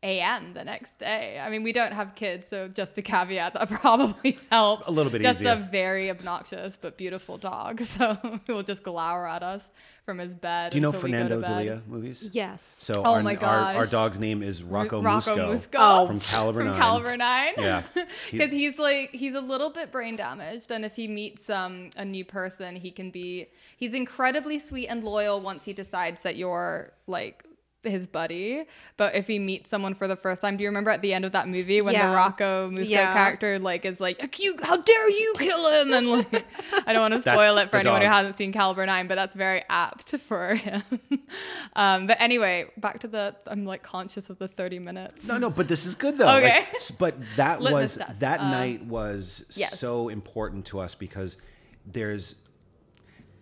a.m. 0.05 0.53
the 0.53 0.63
next 0.63 0.99
day. 0.99 1.39
I 1.41 1.49
mean, 1.49 1.63
we 1.63 1.71
don't 1.73 1.91
have 1.91 2.13
kids, 2.15 2.47
so 2.47 2.67
just 2.67 2.97
a 2.97 3.01
caveat 3.01 3.55
that 3.55 3.69
probably 3.81 4.37
helps. 4.51 4.87
A 4.87 4.91
little 4.91 5.11
bit 5.11 5.21
just 5.21 5.41
easier. 5.41 5.53
a 5.53 5.55
very 5.55 6.09
obnoxious 6.09 6.77
but 6.77 6.95
beautiful 6.97 7.37
dog, 7.37 7.81
so 7.95 8.17
he 8.45 8.51
will 8.53 8.63
just 8.63 8.83
glower 8.83 9.27
at 9.27 9.41
us 9.43 9.67
from 10.05 10.19
his 10.19 10.35
bed. 10.35 10.71
Do 10.71 10.77
you 10.77 10.81
know 10.81 10.89
until 10.89 11.01
we 11.01 11.09
Fernando 11.09 11.35
to 11.37 11.41
bed. 11.41 11.47
Di 11.47 11.63
Leo 11.63 11.81
movies? 11.87 12.29
Yes. 12.31 12.77
So 12.81 13.01
Oh 13.03 13.15
our, 13.15 13.23
my 13.23 13.35
our, 13.37 13.77
our 13.77 13.85
dog's 13.87 14.19
name 14.19 14.43
is 14.43 14.61
Rocco, 14.61 15.01
Rocco 15.01 15.35
Musco, 15.35 15.51
Musco. 15.51 15.77
Oh. 15.79 16.05
from 16.07 16.19
Caliber 16.19 16.59
from 16.59 16.67
9. 16.69 16.79
Caliber 16.79 17.17
Nine. 17.17 17.53
Yeah. 17.57 17.83
He- 18.29 18.37
because 18.37 18.51
he's 18.51 18.77
like 18.77 19.09
he's 19.11 19.33
a 19.33 19.41
little 19.41 19.71
bit 19.71 19.91
brain 19.91 20.15
damaged, 20.15 20.71
and 20.71 20.85
if 20.85 20.95
he 20.95 21.07
meets 21.07 21.49
um, 21.49 21.89
a 21.97 22.05
new 22.05 22.23
person, 22.23 22.75
he 22.75 22.91
can 22.91 23.09
be 23.09 23.47
he's 23.75 23.93
incredibly 23.95 24.59
sweet 24.59 24.87
and 24.87 25.03
loyal 25.03 25.41
once 25.41 25.65
he 25.65 25.73
decides 25.73 26.21
that 26.21 26.35
you're 26.35 26.91
like 27.07 27.43
his 27.87 28.07
buddy. 28.07 28.65
But 28.97 29.15
if 29.15 29.27
he 29.27 29.39
meets 29.39 29.69
someone 29.69 29.93
for 29.95 30.07
the 30.07 30.15
first 30.15 30.41
time, 30.41 30.57
do 30.57 30.63
you 30.63 30.69
remember 30.69 30.89
at 30.91 31.01
the 31.01 31.13
end 31.13 31.25
of 31.25 31.31
that 31.33 31.47
movie 31.47 31.81
when 31.81 31.93
Yeah. 31.93 32.09
the 32.09 32.15
Rocco 32.15 32.69
Musco 32.71 32.89
Yeah. 32.89 33.13
character 33.13 33.59
like 33.59 33.85
is 33.85 33.99
like, 33.99 34.37
"You, 34.39 34.55
how 34.63 34.77
dare 34.77 35.09
you 35.09 35.33
kill 35.37 35.67
him?" 35.81 35.93
And 35.93 36.07
like, 36.07 36.45
I 36.87 36.93
don't 36.93 37.11
want 37.11 37.13
to 37.23 37.29
spoil 37.33 37.57
it 37.57 37.65
for 37.65 37.71
the 37.77 37.79
anyone 37.79 38.01
who 38.01 38.07
hasn't 38.07 38.37
seen 38.37 38.51
Caliber 38.51 38.85
Nine, 38.85 39.07
but 39.07 39.15
that's 39.15 39.35
very 39.35 39.63
apt 39.69 40.15
for 40.17 40.55
him. 40.55 40.83
um, 41.75 42.07
but 42.07 42.21
anyway, 42.21 42.65
back 42.77 42.99
to 42.99 43.07
the 43.07 43.35
I'm 43.47 43.65
like 43.65 43.83
conscious 43.83 44.29
of 44.29 44.37
the 44.39 44.47
30 44.47 44.79
minutes. 44.79 45.27
No, 45.27 45.37
no, 45.37 45.49
but 45.49 45.67
this 45.67 45.85
is 45.85 45.95
good 45.95 46.17
though. 46.17 46.35
Okay. 46.37 46.59
Like, 46.73 46.97
but 46.97 47.15
that 47.35 47.59
was 47.61 47.95
that 48.19 48.39
Uh, 48.39 48.51
night 48.51 48.85
was 48.85 49.45
yes. 49.55 49.79
so 49.79 50.09
important 50.09 50.65
to 50.67 50.79
us 50.79 50.95
because 50.95 51.37
there's 51.85 52.35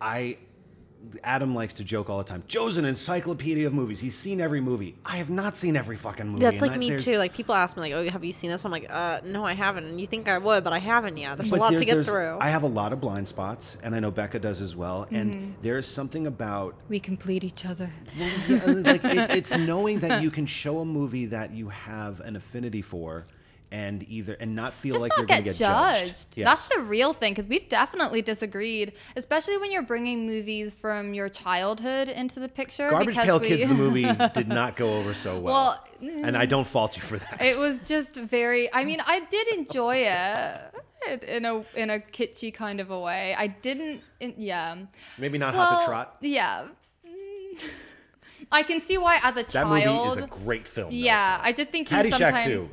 I 0.00 0.36
Adam 1.22 1.54
likes 1.54 1.74
to 1.74 1.84
joke 1.84 2.08
all 2.10 2.18
the 2.18 2.24
time. 2.24 2.42
Joe's 2.48 2.76
an 2.76 2.84
encyclopedia 2.84 3.66
of 3.66 3.74
movies. 3.74 4.00
He's 4.00 4.14
seen 4.16 4.40
every 4.40 4.60
movie. 4.60 4.96
I 5.04 5.16
have 5.16 5.30
not 5.30 5.56
seen 5.56 5.76
every 5.76 5.96
fucking 5.96 6.26
movie. 6.28 6.40
That's 6.42 6.60
and 6.60 6.68
like 6.70 6.72
I- 6.72 6.78
me 6.78 6.96
too. 6.96 7.16
Like 7.18 7.34
people 7.34 7.54
ask 7.54 7.76
me, 7.76 7.82
like, 7.82 7.92
"Oh, 7.92 8.10
have 8.10 8.24
you 8.24 8.32
seen 8.32 8.50
this?" 8.50 8.64
I'm 8.64 8.70
like, 8.70 8.90
"Uh, 8.90 9.20
no, 9.24 9.44
I 9.44 9.54
haven't." 9.54 9.84
And 9.84 10.00
you 10.00 10.06
think 10.06 10.28
I 10.28 10.38
would, 10.38 10.64
but 10.64 10.72
I 10.72 10.78
haven't 10.78 11.16
yet. 11.16 11.38
There's 11.38 11.52
a 11.52 11.56
lot 11.56 11.70
there- 11.70 11.78
to 11.78 11.84
get 11.84 12.04
through. 12.04 12.38
I 12.40 12.50
have 12.50 12.62
a 12.62 12.68
lot 12.68 12.92
of 12.92 13.00
blind 13.00 13.28
spots, 13.28 13.76
and 13.82 13.94
I 13.94 14.00
know 14.00 14.10
Becca 14.10 14.38
does 14.38 14.60
as 14.60 14.74
well. 14.76 15.04
Mm-hmm. 15.06 15.14
And 15.16 15.54
there's 15.62 15.86
something 15.86 16.26
about 16.26 16.74
We 16.88 17.00
complete 17.00 17.44
each 17.44 17.64
other. 17.64 17.90
Well, 18.18 18.30
yeah, 18.48 18.64
like 18.66 19.04
it, 19.04 19.30
it's 19.30 19.56
knowing 19.58 20.00
that 20.00 20.22
you 20.22 20.30
can 20.30 20.46
show 20.46 20.80
a 20.80 20.84
movie 20.84 21.26
that 21.26 21.50
you 21.52 21.68
have 21.68 22.20
an 22.20 22.36
affinity 22.36 22.82
for, 22.82 23.26
and 23.74 24.08
either 24.08 24.34
and 24.34 24.54
not 24.54 24.72
feel 24.72 24.92
just 24.92 25.02
like 25.02 25.08
not 25.10 25.18
you're 25.18 25.26
going 25.26 25.38
to 25.38 25.44
get 25.44 25.58
get 25.58 25.58
judged. 25.58 26.38
Yes. 26.38 26.46
That's 26.46 26.68
the 26.68 26.82
real 26.82 27.12
thing 27.12 27.32
because 27.32 27.48
we've 27.48 27.68
definitely 27.68 28.22
disagreed, 28.22 28.92
especially 29.16 29.56
when 29.56 29.72
you're 29.72 29.82
bringing 29.82 30.26
movies 30.26 30.72
from 30.74 31.12
your 31.12 31.28
childhood 31.28 32.08
into 32.08 32.38
the 32.38 32.48
picture. 32.48 32.88
Garbage 32.88 33.16
Pail 33.16 33.40
we- 33.40 33.48
Kids, 33.48 33.66
the 33.66 33.74
movie, 33.74 34.06
did 34.34 34.46
not 34.46 34.76
go 34.76 34.96
over 34.98 35.12
so 35.12 35.40
well. 35.40 35.80
Well, 36.00 36.20
and 36.24 36.36
I 36.36 36.46
don't 36.46 36.66
fault 36.66 36.96
you 36.96 37.02
for 37.02 37.18
that. 37.18 37.42
It 37.42 37.58
was 37.58 37.88
just 37.88 38.14
very. 38.14 38.72
I 38.72 38.84
mean, 38.84 39.00
I 39.04 39.20
did 39.20 39.48
enjoy 39.48 40.06
it 40.06 41.24
in 41.28 41.44
a 41.44 41.64
in 41.74 41.90
a 41.90 41.98
kitschy 41.98 42.54
kind 42.54 42.78
of 42.78 42.92
a 42.92 43.00
way. 43.00 43.34
I 43.36 43.48
didn't. 43.48 44.02
In, 44.20 44.34
yeah. 44.38 44.76
Maybe 45.18 45.36
not 45.36 45.54
Hot 45.54 45.80
to 45.80 45.86
Trot. 45.86 46.16
Yeah. 46.20 46.68
I 48.52 48.62
can 48.62 48.80
see 48.80 48.98
why 48.98 49.18
as 49.20 49.32
a 49.32 49.34
That 49.36 49.48
child. 49.48 49.70
movie 49.70 50.08
is 50.10 50.16
a 50.16 50.26
great 50.44 50.68
film. 50.68 50.90
though, 50.90 50.96
yeah, 50.96 51.38
so. 51.38 51.48
I 51.48 51.52
did 51.52 51.72
think 51.72 51.90
you 51.90 51.96
Caddyshack 51.96 52.18
sometimes. 52.18 52.44
too. 52.44 52.70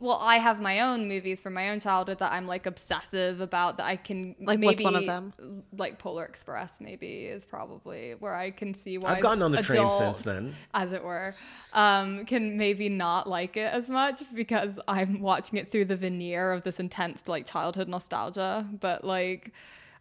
Well, 0.00 0.18
I 0.20 0.38
have 0.38 0.62
my 0.62 0.80
own 0.80 1.08
movies 1.08 1.42
from 1.42 1.52
my 1.52 1.70
own 1.70 1.78
childhood 1.78 2.18
that 2.20 2.32
I'm 2.32 2.46
like 2.46 2.64
obsessive 2.64 3.42
about 3.42 3.76
that 3.76 3.84
I 3.84 3.96
can 3.96 4.34
Like, 4.40 4.58
maybe, 4.58 4.66
what's 4.66 4.82
one 4.82 4.96
of 4.96 5.04
them? 5.04 5.34
Like 5.76 5.98
Polar 5.98 6.24
Express, 6.24 6.80
maybe 6.80 7.26
is 7.26 7.44
probably 7.44 8.12
where 8.18 8.34
I 8.34 8.50
can 8.50 8.72
see 8.74 8.96
why 8.96 9.10
I've 9.10 9.22
gotten 9.22 9.42
on 9.42 9.52
the 9.52 9.62
train 9.62 9.88
since 9.98 10.22
then. 10.22 10.54
as 10.72 10.92
it 10.92 11.04
were, 11.04 11.34
um, 11.74 12.24
can 12.24 12.56
maybe 12.56 12.88
not 12.88 13.28
like 13.28 13.58
it 13.58 13.72
as 13.72 13.90
much 13.90 14.22
because 14.34 14.78
I'm 14.88 15.20
watching 15.20 15.58
it 15.58 15.70
through 15.70 15.84
the 15.84 15.96
veneer 15.96 16.52
of 16.52 16.64
this 16.64 16.80
intense 16.80 17.28
like 17.28 17.46
childhood 17.46 17.88
nostalgia. 17.88 18.66
But 18.80 19.04
like, 19.04 19.52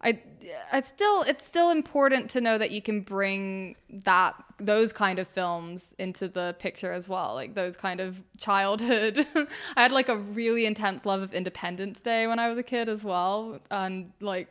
I, 0.02 0.20
I 0.72 0.82
still, 0.82 1.24
it's 1.24 1.46
still 1.46 1.72
important 1.72 2.30
to 2.32 2.42
know 2.42 2.58
that 2.58 2.72
you 2.72 2.82
can 2.82 3.02
bring 3.02 3.76
that 3.90 4.36
those 4.58 4.94
kind 4.94 5.20
of 5.20 5.28
films 5.28 5.94
into 6.00 6.28
the 6.28 6.56
picture 6.60 6.92
as 6.92 7.10
well, 7.10 7.34
like 7.34 7.56
those 7.56 7.76
kind 7.76 8.00
of 8.00 8.22
childhood. 8.38 9.26
I 9.76 9.82
had 9.82 9.92
like 9.92 10.10
a 10.10 10.18
really 10.18 10.66
intense 10.66 11.06
love 11.06 11.22
of 11.22 11.34
Independence 11.34 12.02
Day 12.02 12.28
when 12.28 12.40
I 12.40 12.50
was 12.50 12.58
a 12.58 12.64
kid 12.64 12.88
as 12.88 13.04
well, 13.04 13.60
and 13.70 14.12
like 14.22 14.48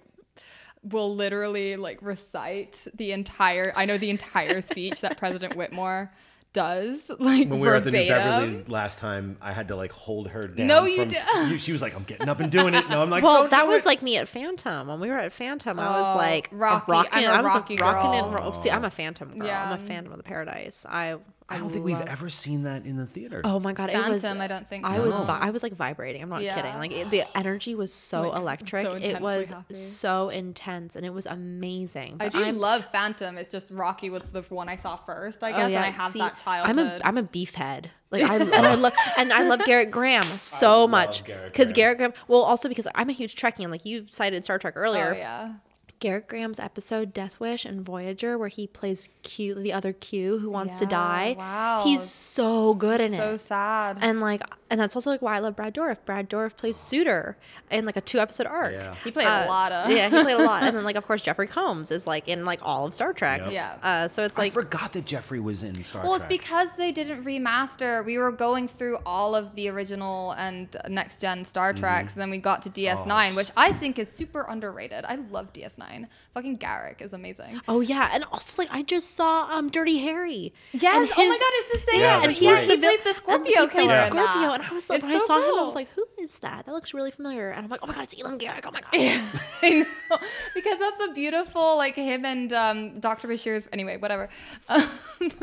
will 0.85 1.15
literally 1.15 1.77
like 1.77 1.99
recite 2.03 2.87
the 2.95 3.13
entire. 3.13 3.73
I 3.75 3.87
know 3.87 3.99
the 3.99 4.11
entire 4.11 4.61
speech 4.61 5.01
that 5.01 5.17
President 5.17 5.57
Whitmore 5.57 6.13
does 6.53 7.09
like 7.19 7.49
when 7.49 7.61
we 7.61 7.69
were 7.69 7.75
at 7.75 7.85
the 7.85 7.91
New. 7.91 8.09
Beverly 8.09 8.65
last 8.69 8.99
time, 8.99 9.37
I 9.41 9.53
had 9.53 9.69
to 9.69 9.77
like 9.77 9.93
hold 9.93 10.29
her 10.29 10.43
down. 10.43 10.67
No, 10.67 10.85
you 10.85 10.99
from- 11.01 11.09
di- 11.09 11.49
you- 11.51 11.59
She 11.69 11.73
was 11.73 11.83
like, 11.83 11.95
"I'm 11.95 12.05
getting 12.05 12.29
up 12.29 12.41
and 12.41 12.51
doing 12.51 12.75
it." 12.75 12.89
No, 12.89 13.03
I'm 13.03 13.11
like, 13.11 13.23
Well, 13.23 13.43
"Don't 13.43 13.51
that 13.51 13.65
do 13.65 13.69
was 13.71 13.85
it." 13.85 13.89
like 13.89 14.03
me 14.03 14.17
at 14.17 14.29
Phantom. 14.29 14.89
When 14.89 15.01
we 15.01 15.09
were 15.09 15.19
at 15.19 15.33
Phantom, 15.33 15.79
I 15.79 16.01
was 16.01 16.07
Oh, 16.15 16.17
like 16.17 16.49
Rocky. 16.51 16.91
rocking. 16.93 17.11
I'm 17.27 17.31
a 17.31 17.39
I 17.39 17.41
was 17.43 17.55
Rocky 17.55 17.75
like 17.77 17.83
rocking 17.95 18.21
and 18.21 18.35
ro- 18.35 18.53
see, 18.53 18.71
I'm 18.71 18.85
a 18.85 18.91
Phantom 18.91 19.39
girl. 19.39 19.51
I'm 19.51 19.73
a 19.73 19.79
Phantom 19.79 20.13
of 20.13 20.19
the 20.19 20.25
Paradise. 20.25 20.85
I 20.89 21.17
I 21.51 21.57
don't 21.59 21.71
think 21.71 21.85
we've 21.85 21.99
ever 21.99 22.29
seen 22.29 22.65
that 22.65 22.85
in 22.85 22.97
the 22.99 23.07
theater. 23.07 23.41
Oh 23.43 23.59
my 23.59 23.73
god, 23.73 23.89
it 23.89 23.97
was. 23.97 24.21
Phantom, 24.23 24.41
I 24.43 24.49
don't 24.49 24.69
think 24.69 24.85
I 24.85 25.01
was. 25.01 25.17
No. 25.19 25.25
Vi- 25.25 25.39
I 25.41 25.51
was 25.51 25.63
like 25.63 25.73
vibrating. 25.73 26.21
I'm 26.23 26.29
not 26.29 26.43
Yeah. 26.43 26.55
kidding. 26.55 26.75
Like 26.75 26.93
it, 26.93 27.09
the 27.11 27.25
energy 27.37 27.75
was 27.75 27.91
so 27.93 28.29
Like, 28.29 28.37
electric. 28.39 28.85
so 28.85 28.93
it 28.95 29.21
was 29.21 29.51
happy. 29.51 29.73
so 29.75 30.29
intense, 30.29 30.95
and 30.95 31.07
it 31.07 31.15
was 31.15 31.25
amazing. 31.25 32.17
I 32.21 32.29
do 32.29 32.43
I'm- 32.43 32.59
love 32.59 32.85
Phantom. 32.93 33.39
It's 33.39 33.51
just 33.51 33.71
Rocky 33.71 34.11
was 34.11 34.23
the 34.33 34.43
one 34.43 34.69
I 34.69 34.77
saw 34.77 34.97
first, 34.97 35.43
I 35.43 35.49
oh, 35.49 35.53
guess, 35.53 35.63
Oh, 35.63 35.67
and 35.67 35.77
I 35.79 35.91
have 35.91 36.13
see, 36.13 36.19
that 36.19 36.37
childhood. 36.39 36.79
I'm 36.79 36.87
a 36.87 37.01
I'm 37.05 37.17
a 37.19 37.23
beef 37.23 37.55
head. 37.55 37.91
Like 38.11 38.23
I 38.25 38.37
and 38.41 38.55
I 38.55 38.75
love 38.75 38.93
and 39.17 39.33
I 39.33 39.43
love 39.45 39.61
Gerrit 39.61 39.91
Graham 39.91 40.25
so 40.39 40.83
love 40.83 40.91
much 40.91 41.25
because 41.25 41.73
Graham. 41.73 41.95
Gerrit 41.95 41.97
Graham. 41.99 42.13
Well, 42.27 42.43
also 42.43 42.69
because 42.69 42.87
I'm 42.95 43.09
a 43.09 43.13
huge 43.13 43.35
Trekkie. 43.37 43.69
Like 43.71 43.85
you 43.85 44.05
cited 44.09 44.45
Star 44.45 44.59
Trek 44.59 44.75
earlier. 44.77 45.13
oh 45.15 45.19
yeah. 45.19 45.53
Gerrit 46.01 46.29
Graham's 46.29 46.61
episode 46.61 47.13
Death 47.13 47.41
Wish 47.41 47.65
and 47.65 47.81
Voyager, 47.85 48.39
where 48.39 48.49
he 48.49 48.67
plays 48.69 49.09
Q, 49.23 49.55
the 49.57 49.73
other 49.73 49.93
Q 49.93 50.39
who 50.39 50.49
wants 50.51 50.79
to 50.79 50.87
die. 50.87 51.35
wow. 51.37 51.83
He's 51.85 52.03
so 52.03 52.75
good 52.75 53.01
in 53.01 53.13
So 53.13 53.17
it. 53.17 53.21
So 53.21 53.37
sad. 53.39 53.99
And 54.01 54.21
like, 54.21 54.43
and 54.71 54.79
that's 54.79 54.95
also 54.95 55.11
like 55.11 55.23
why 55.23 55.35
I 55.37 55.39
love 55.41 55.57
Brad 55.57 55.75
Dourif. 55.75 55.97
Brad 56.05 56.31
Dourif 56.31 56.57
plays 56.57 56.77
Suder 56.77 57.35
in 57.71 57.85
like 57.85 57.97
a 57.97 58.01
two 58.01 58.21
episode 58.21 58.47
arc. 58.47 58.73
Yeah. 58.75 58.95
he 59.03 59.11
played 59.11 59.27
a 59.27 59.47
lot 59.47 59.73
of. 59.73 59.91
yeah, 59.91 60.09
he 60.09 60.23
played 60.23 60.37
a 60.37 60.45
lot. 60.45 60.63
And 60.63 60.77
then 60.77 60.85
like, 60.91 60.95
of 60.97 61.05
course, 61.05 61.21
Jeffrey 61.23 61.49
Combs 61.49 61.91
is 61.91 62.07
like 62.07 62.29
in 62.29 62.45
like 62.45 62.61
all 62.63 62.87
of 62.87 62.95
Star 62.95 63.13
Trek. 63.13 63.41
Yep. 63.41 63.53
Yeah. 63.53 63.77
Uh, 63.83 64.07
so 64.09 64.23
it's 64.25 64.39
like 64.39 64.53
I 64.53 64.55
forgot 64.55 64.93
that 64.93 65.05
Jeffrey 65.05 65.41
was 65.41 65.63
in 65.65 65.75
Star 65.83 66.03
Trek. 66.03 66.05
Well, 66.05 66.15
it's 66.15 66.25
because 66.27 66.77
they 66.77 66.93
didn't 66.93 67.25
remaster. 67.25 68.05
We 68.05 68.19
were 68.19 68.31
going 68.33 68.69
through 68.69 68.99
all 69.05 69.35
of 69.35 69.55
the 69.57 69.69
original 69.69 70.33
and 70.33 70.69
next 70.89 71.21
gen 71.21 71.45
Star 71.45 71.73
Mm-hmm. 71.73 71.81
Treks, 71.81 72.13
and 72.15 72.23
then 72.23 72.31
we 72.31 72.39
got 72.39 72.63
to 72.63 72.71
DS9, 72.71 73.35
which 73.37 73.51
I 73.57 73.73
think 73.73 73.99
is 73.99 74.09
super 74.15 74.47
underrated. 74.49 75.05
I 75.05 75.17
love 75.17 75.53
DS9. 75.53 75.88
Fucking 76.35 76.59
Garak 76.59 77.01
is 77.01 77.13
amazing. 77.13 77.61
oh 77.69 77.81
yeah, 77.81 78.11
and 78.13 78.25
also 78.25 78.63
like 78.63 78.71
I 78.73 78.83
just 78.83 79.15
saw 79.15 79.45
um 79.51 79.71
Dirty 79.71 79.99
Harry. 79.99 80.53
Yes. 80.73 80.97
And 80.97 81.11
oh 81.17 81.29
my 81.29 81.39
god, 81.39 81.53
it's 81.53 81.85
the 81.85 81.93
same. 81.93 82.01
Yeah, 82.01 82.23
and 82.23 82.33
he's 82.33 82.53
right. 82.53 82.69
the 82.69 82.75
he 82.75 82.81
played 82.81 82.99
the 83.01 83.05
vil- 83.05 83.15
Scorpio 83.15 83.37
and 83.37 83.47
he 83.47 83.55
played 83.69 83.89
killer. 83.89 84.03
Scorpio, 84.03 84.53
and 84.53 84.63
I 84.63 84.73
was 84.73 84.91
like, 84.91 84.99
It's 84.99 85.07
when 85.07 85.17
I 85.17 85.19
so 85.19 85.27
saw 85.27 85.39
him, 85.39 85.59
I 85.59 85.65
was 85.65 85.75
like, 85.75 85.89
who 85.91 86.05
is 86.19 86.39
that? 86.39 86.67
That 86.67 86.73
looks 86.73 86.95
really 86.95 87.11
familiar. 87.11 87.51
And 87.51 87.65
I'm 87.65 87.71
like, 87.71 87.81
oh 87.83 87.87
my 87.87 87.95
god, 87.95 88.05
it's 88.05 88.15
Elim 88.15 88.39
Garak. 88.39 88.65
Oh 88.67 88.71
my 88.71 88.81
god. 88.81 88.91
Yeah, 88.95 89.25
I 89.63 89.87
know 90.11 90.19
because 90.55 90.79
that's 90.79 91.05
a 91.05 91.13
beautiful 91.13 91.77
like 91.77 91.95
him 91.95 92.25
and 92.25 92.53
um, 92.53 93.01
Dr. 93.01 93.29
Bashir's 93.29 93.69
anyway 93.73 93.97
whatever 93.99 94.29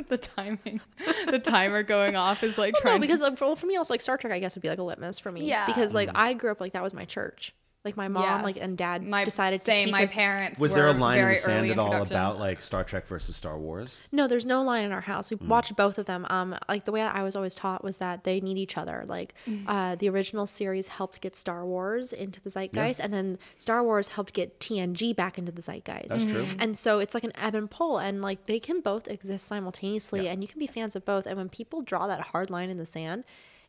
the 0.10 0.17
timing 0.17 0.81
the 1.27 1.39
timer 1.39 1.84
going 1.84 2.15
off 2.15 2.43
is 2.43 2.58
like 2.58 2.73
Well, 2.75 2.81
trying 2.81 2.95
no, 2.95 2.99
because 3.01 3.21
uh, 3.21 3.36
for, 3.36 3.55
for 3.55 3.65
me, 3.65 3.75
also 3.75 3.93
like 3.93 4.01
Star 4.01 4.17
Trek, 4.17 4.34
I 4.34 4.39
guess 4.39 4.55
would 4.55 4.62
be 4.62 4.69
like 4.69 4.79
a 4.79 4.84
litmus 4.84 5.19
for 5.19 5.31
me. 5.31 5.45
Yeah. 5.45 5.65
Because 5.65 5.93
like 5.93 6.10
I 6.15 6.34
grew 6.34 6.51
up 6.51 6.60
like 6.62 6.73
that 6.73 6.84
was 6.84 6.93
my 6.93 7.05
church. 7.05 7.53
Like 7.86 7.95
my 7.95 8.08
mom, 8.08 8.41
like 8.41 8.58
and 8.58 8.76
dad 8.78 9.04
my, 9.04 9.24
decided 9.24 9.62
to 9.62 9.65
same 9.67 9.86
teach 9.86 9.91
my 9.91 10.04
us. 10.06 10.13
parents 10.15 10.60
was 10.60 10.71
were 10.71 10.76
there 10.78 10.88
a 10.88 10.93
line 10.93 11.19
in 11.19 11.30
the 11.30 11.36
sand 11.36 11.69
at 11.69 11.78
all 11.78 12.02
about 12.02 12.39
like 12.39 12.60
Star 12.62 12.84
Trek 12.84 13.08
versus 13.08 13.36
Star 13.36 13.58
Wars? 13.60 13.98
No, 14.12 14.28
there's 14.28 14.45
no 14.45 14.63
line 14.63 14.84
in 14.84 14.91
our 14.91 15.02
house. 15.02 15.30
Mm. 15.30 15.39
We 15.41 15.48
watched 15.48 15.76
both 15.76 15.98
of 16.00 16.08
them. 16.08 16.26
Um, 16.30 16.58
like 16.67 16.86
the 16.86 16.91
way 16.91 17.04
I 17.04 17.21
was 17.21 17.36
always 17.36 17.54
taught 17.54 17.84
was 17.84 17.98
that 17.98 18.24
they 18.24 18.41
need 18.41 18.58
each 18.58 18.76
other. 18.78 19.04
Like, 19.08 19.34
Mm. 19.48 19.63
uh, 19.67 19.95
the 19.95 20.10
original 20.10 20.48
series 20.48 20.88
helped 20.88 21.21
get 21.21 21.36
Star 21.36 21.63
Wars 21.65 22.12
into 22.12 22.41
the 22.41 22.50
zeitgeist, 22.50 23.00
and 23.00 23.13
then 23.13 23.38
Star 23.58 23.84
Wars 23.84 24.08
helped 24.10 24.34
get 24.34 24.60
TNG 24.60 25.13
back 25.15 25.38
into 25.38 25.52
the 25.52 25.62
zeitgeist. 25.62 26.10
That's 26.10 26.24
true. 26.24 26.48
And 26.58 26.76
so 26.76 26.98
it's 27.00 27.13
like 27.13 27.24
an 27.24 27.34
ebb 27.36 27.54
and 27.54 27.69
pull, 27.69 28.00
and 28.00 28.21
like 28.21 28.45
they 28.45 28.60
can 28.60 28.82
both 28.82 29.08
exist 29.08 29.45
simultaneously, 29.45 30.28
and 30.28 30.41
you 30.41 30.48
can 30.48 30.60
be 30.60 30.65
fans 30.67 30.95
of 30.95 31.06
both. 31.06 31.28
And 31.28 31.38
when 31.38 31.50
people 31.50 31.82
draw 31.84 32.08
that 32.08 32.21
hard 32.21 32.50
line 32.50 32.69
in 32.71 32.78
the 32.78 32.86
sand, 32.86 33.24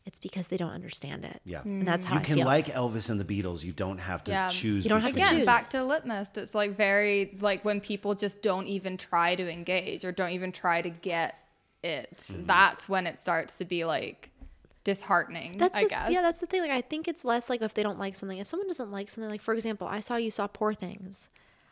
it's 0.07 0.17
because 0.17 0.47
they 0.47 0.57
don't 0.57 0.71
understand 0.71 1.23
it. 1.25 1.41
Yeah. 1.45 1.61
and 1.63 1.87
that's 1.87 2.05
how 2.05 2.15
You 2.15 2.21
I 2.21 2.23
can 2.23 2.35
feel. 2.37 2.45
like 2.45 2.67
Elvis 2.67 3.09
and 3.11 3.19
the 3.19 3.25
Beatles. 3.25 3.61
You 3.63 3.73
don't 3.73 3.99
have 3.99 4.23
to 4.23 4.31
Yeah. 4.31 4.49
choose. 4.49 4.83
You 4.85 4.89
don't 4.89 5.01
have 5.01 5.11
to 5.11 5.19
between- 5.19 5.27
Again, 5.27 5.39
choose. 5.41 5.45
back 5.45 5.69
to 5.71 5.83
litmus. 5.83 6.31
It's 6.35 6.55
like 6.55 6.75
very 6.75 7.37
like 7.41 7.63
when 7.63 7.81
people 7.81 8.15
just 8.15 8.41
don't 8.41 8.65
even 8.67 8.97
try 8.97 9.35
to 9.35 9.47
engage 9.51 10.03
or 10.05 10.11
don't 10.11 10.31
even 10.31 10.51
try 10.51 10.81
to 10.81 10.89
get 10.89 11.35
it. 11.83 12.17
Mm-hmm. 12.17 12.45
That's 12.47 12.89
when 12.89 13.05
it 13.05 13.19
starts 13.19 13.57
to 13.59 13.65
be 13.65 13.85
like 13.85 14.31
disheartening. 14.83 15.57
That's 15.57 15.77
I 15.77 15.83
the, 15.83 15.89
guess. 15.89 16.11
yeah, 16.11 16.21
that's 16.21 16.39
the 16.39 16.47
thing. 16.47 16.61
Like 16.61 16.71
I 16.71 16.81
think 16.81 17.07
it's 17.07 17.25
less 17.25 17.49
like 17.49 17.61
if 17.61 17.73
they 17.73 17.83
don't 17.83 17.99
like 17.99 18.15
something. 18.15 18.37
If 18.37 18.47
someone 18.47 18.67
doesn't 18.67 18.91
like 18.91 19.09
something, 19.09 19.29
like 19.29 19.41
for 19.41 19.53
example, 19.53 19.87
I 19.87 19.99
saw 19.99 20.15
you 20.15 20.31
saw 20.31 20.47
Poor 20.47 20.73
Things. 20.73 21.29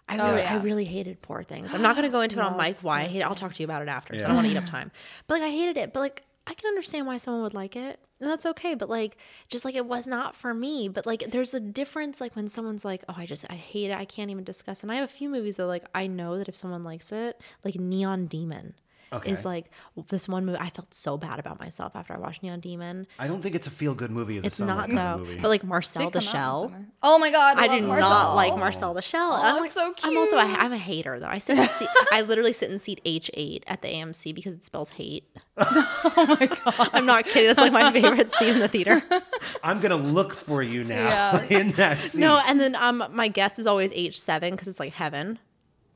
I 0.08 0.18
Oh, 0.20 0.30
really, 0.30 0.42
yeah. 0.42 0.54
I 0.54 0.62
really 0.62 0.86
hated 0.86 1.22
Poor 1.22 1.42
Things. 1.42 1.74
I'm 1.74 1.82
not 1.82 1.96
going 1.96 2.06
to 2.08 2.12
go 2.12 2.22
into 2.22 2.38
it 2.38 2.42
on 2.44 2.58
mic 2.64 2.78
why 2.82 3.02
I 3.02 3.06
hate 3.06 3.20
it. 3.20 3.24
I'll 3.24 3.34
talk 3.34 3.54
to 3.56 3.64
you 3.64 3.66
about 3.66 3.82
it 3.82 3.88
after 3.88 4.12
because 4.12 4.26
I 4.26 4.28
don't 4.28 4.36
want 4.38 4.48
to 4.48 4.54
eat 4.54 4.58
up 4.58 4.66
time. 4.70 4.92
But 5.28 5.36
like 5.40 5.44
I 5.44 5.50
hated 5.50 5.78
it. 5.78 5.94
But 5.94 6.02
like 6.02 6.24
I 6.48 6.54
can 6.54 6.68
understand 6.68 7.08
why 7.08 7.18
someone 7.18 7.44
would 7.44 7.54
like 7.54 7.76
it, 7.76 8.00
and 8.20 8.30
that's 8.30 8.46
okay. 8.46 8.76
But 8.76 8.90
like 8.90 9.18
just 9.48 9.66
like 9.66 9.76
it 9.76 9.86
was 9.86 10.08
not 10.08 10.36
for 10.36 10.54
me. 10.54 10.88
But 10.88 11.06
like 11.06 11.32
there's 11.32 11.54
a 11.54 11.60
difference. 11.60 12.22
Like 12.22 12.36
when 12.36 12.48
someone's 12.48 12.86
like, 12.86 13.04
oh, 13.10 13.16
I 13.18 13.26
just 13.26 13.46
I 13.50 13.56
hate 13.56 13.90
it. 13.92 13.98
I 13.98 14.06
can't 14.06 14.32
even 14.32 14.44
discuss. 14.44 14.84
And 14.84 14.92
I 14.92 14.96
have 14.96 15.06
a 15.06 15.08
few 15.08 15.30
movies 15.30 15.58
that 15.58 15.66
like 15.68 15.86
I 15.94 16.08
know 16.08 16.38
that 16.38 16.48
if 16.48 16.56
someone 16.56 16.84
likes 16.84 17.12
it, 17.12 17.42
like 17.64 17.76
Neon 17.76 18.28
Demon. 18.28 18.76
Okay. 19.14 19.32
Is 19.32 19.46
like 19.46 19.70
this 20.10 20.28
one 20.28 20.46
movie. 20.46 20.58
I 20.60 20.70
felt 20.70 20.94
so 20.94 21.18
bad 21.18 21.40
about 21.40 21.60
myself 21.60 21.96
after 21.96 22.14
I 22.14 22.18
watched 22.18 22.44
Neon 22.44 22.60
Demon. 22.60 23.08
I 23.20 23.28
don't 23.28 23.42
think 23.42 23.56
it's 23.56 23.68
a 23.68 23.72
feel 23.72 23.96
good 23.96 24.12
movie 24.12 24.38
of 24.38 24.46
It's 24.46 24.60
not 24.60 24.88
kind 24.88 24.98
though. 24.98 25.18
movie. 25.20 25.38
But 25.42 25.50
like 25.50 25.64
Marcel 25.64 26.10
the 26.10 26.20
come 26.20 26.22
out 26.22 26.24
in 26.26 26.32
Shell. 26.32 26.74
Oh 27.04 27.20
my 27.20 27.32
god, 27.32 27.58
I 27.58 27.68
love 27.68 27.80
do 27.80 27.88
Marcel. 27.88 28.10
not 28.10 28.36
like 28.36 28.56
Marcel 28.58 28.94
the 28.94 29.02
Shell. 29.02 29.32
I'm, 29.34 29.64
it's 29.64 29.76
like, 29.76 29.98
so 30.00 30.10
I'm 30.10 30.18
also 30.18 30.38
a, 30.38 30.46
cute. 30.46 30.60
I'm 30.60 30.74
a 30.74 30.78
hater 30.78 31.20
though. 31.20 31.28
I 31.28 31.38
sit 31.40 31.58
in 31.58 31.68
seat, 31.70 31.90
I 32.12 32.22
literally 32.22 32.54
sit 32.54 32.70
in 32.72 32.80
seat 32.80 33.00
H8 33.06 33.64
at 33.68 33.82
the 33.82 33.88
AMC 33.90 34.34
because 34.36 34.56
it 34.56 34.66
spells 34.66 34.90
hate. 34.92 35.26
oh 35.58 36.38
my 36.40 36.46
god! 36.48 36.90
I'm 36.94 37.06
not 37.06 37.26
kidding. 37.26 37.46
That's 37.48 37.60
like 37.60 37.72
my 37.72 37.92
favorite 37.92 38.32
seat 38.32 38.50
in 38.50 38.60
the 38.60 38.68
theater. 38.68 39.04
I'm 39.64 39.80
gonna 39.80 39.96
look 39.96 40.34
for 40.34 40.62
you 40.62 40.84
now 40.84 40.96
Yeah. 41.40 41.44
in 41.60 41.72
that 41.74 42.00
scene. 42.00 42.22
No, 42.22 42.42
and 42.46 42.60
then 42.60 42.76
um 42.76 43.04
my 43.12 43.28
guess 43.28 43.60
is 43.60 43.68
always 43.68 43.92
H7 43.92 44.52
because 44.52 44.68
it's 44.68 44.80
like 44.80 44.94
heaven. 44.94 45.40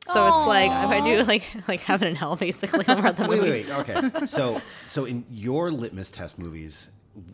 So 0.05 0.25
it's 0.27 0.47
like 0.47 0.71
if 0.71 0.89
I 0.89 1.01
do 1.01 1.23
like 1.23 1.43
like 1.67 1.81
heaven 1.81 2.07
and 2.07 2.17
hell 2.17 2.35
basically 2.35 2.83
when 2.85 3.01
we're 3.01 3.07
at 3.09 3.17
the 3.17 3.27
wait, 3.27 3.41
movies. 3.41 3.69
wait, 3.69 3.87
wait. 3.87 3.97
Okay. 4.13 4.25
So, 4.25 4.61
so 4.87 5.05
in 5.05 5.25
your 5.29 5.71
litmus 5.71 6.09
test 6.11 6.39
movies, 6.39 6.89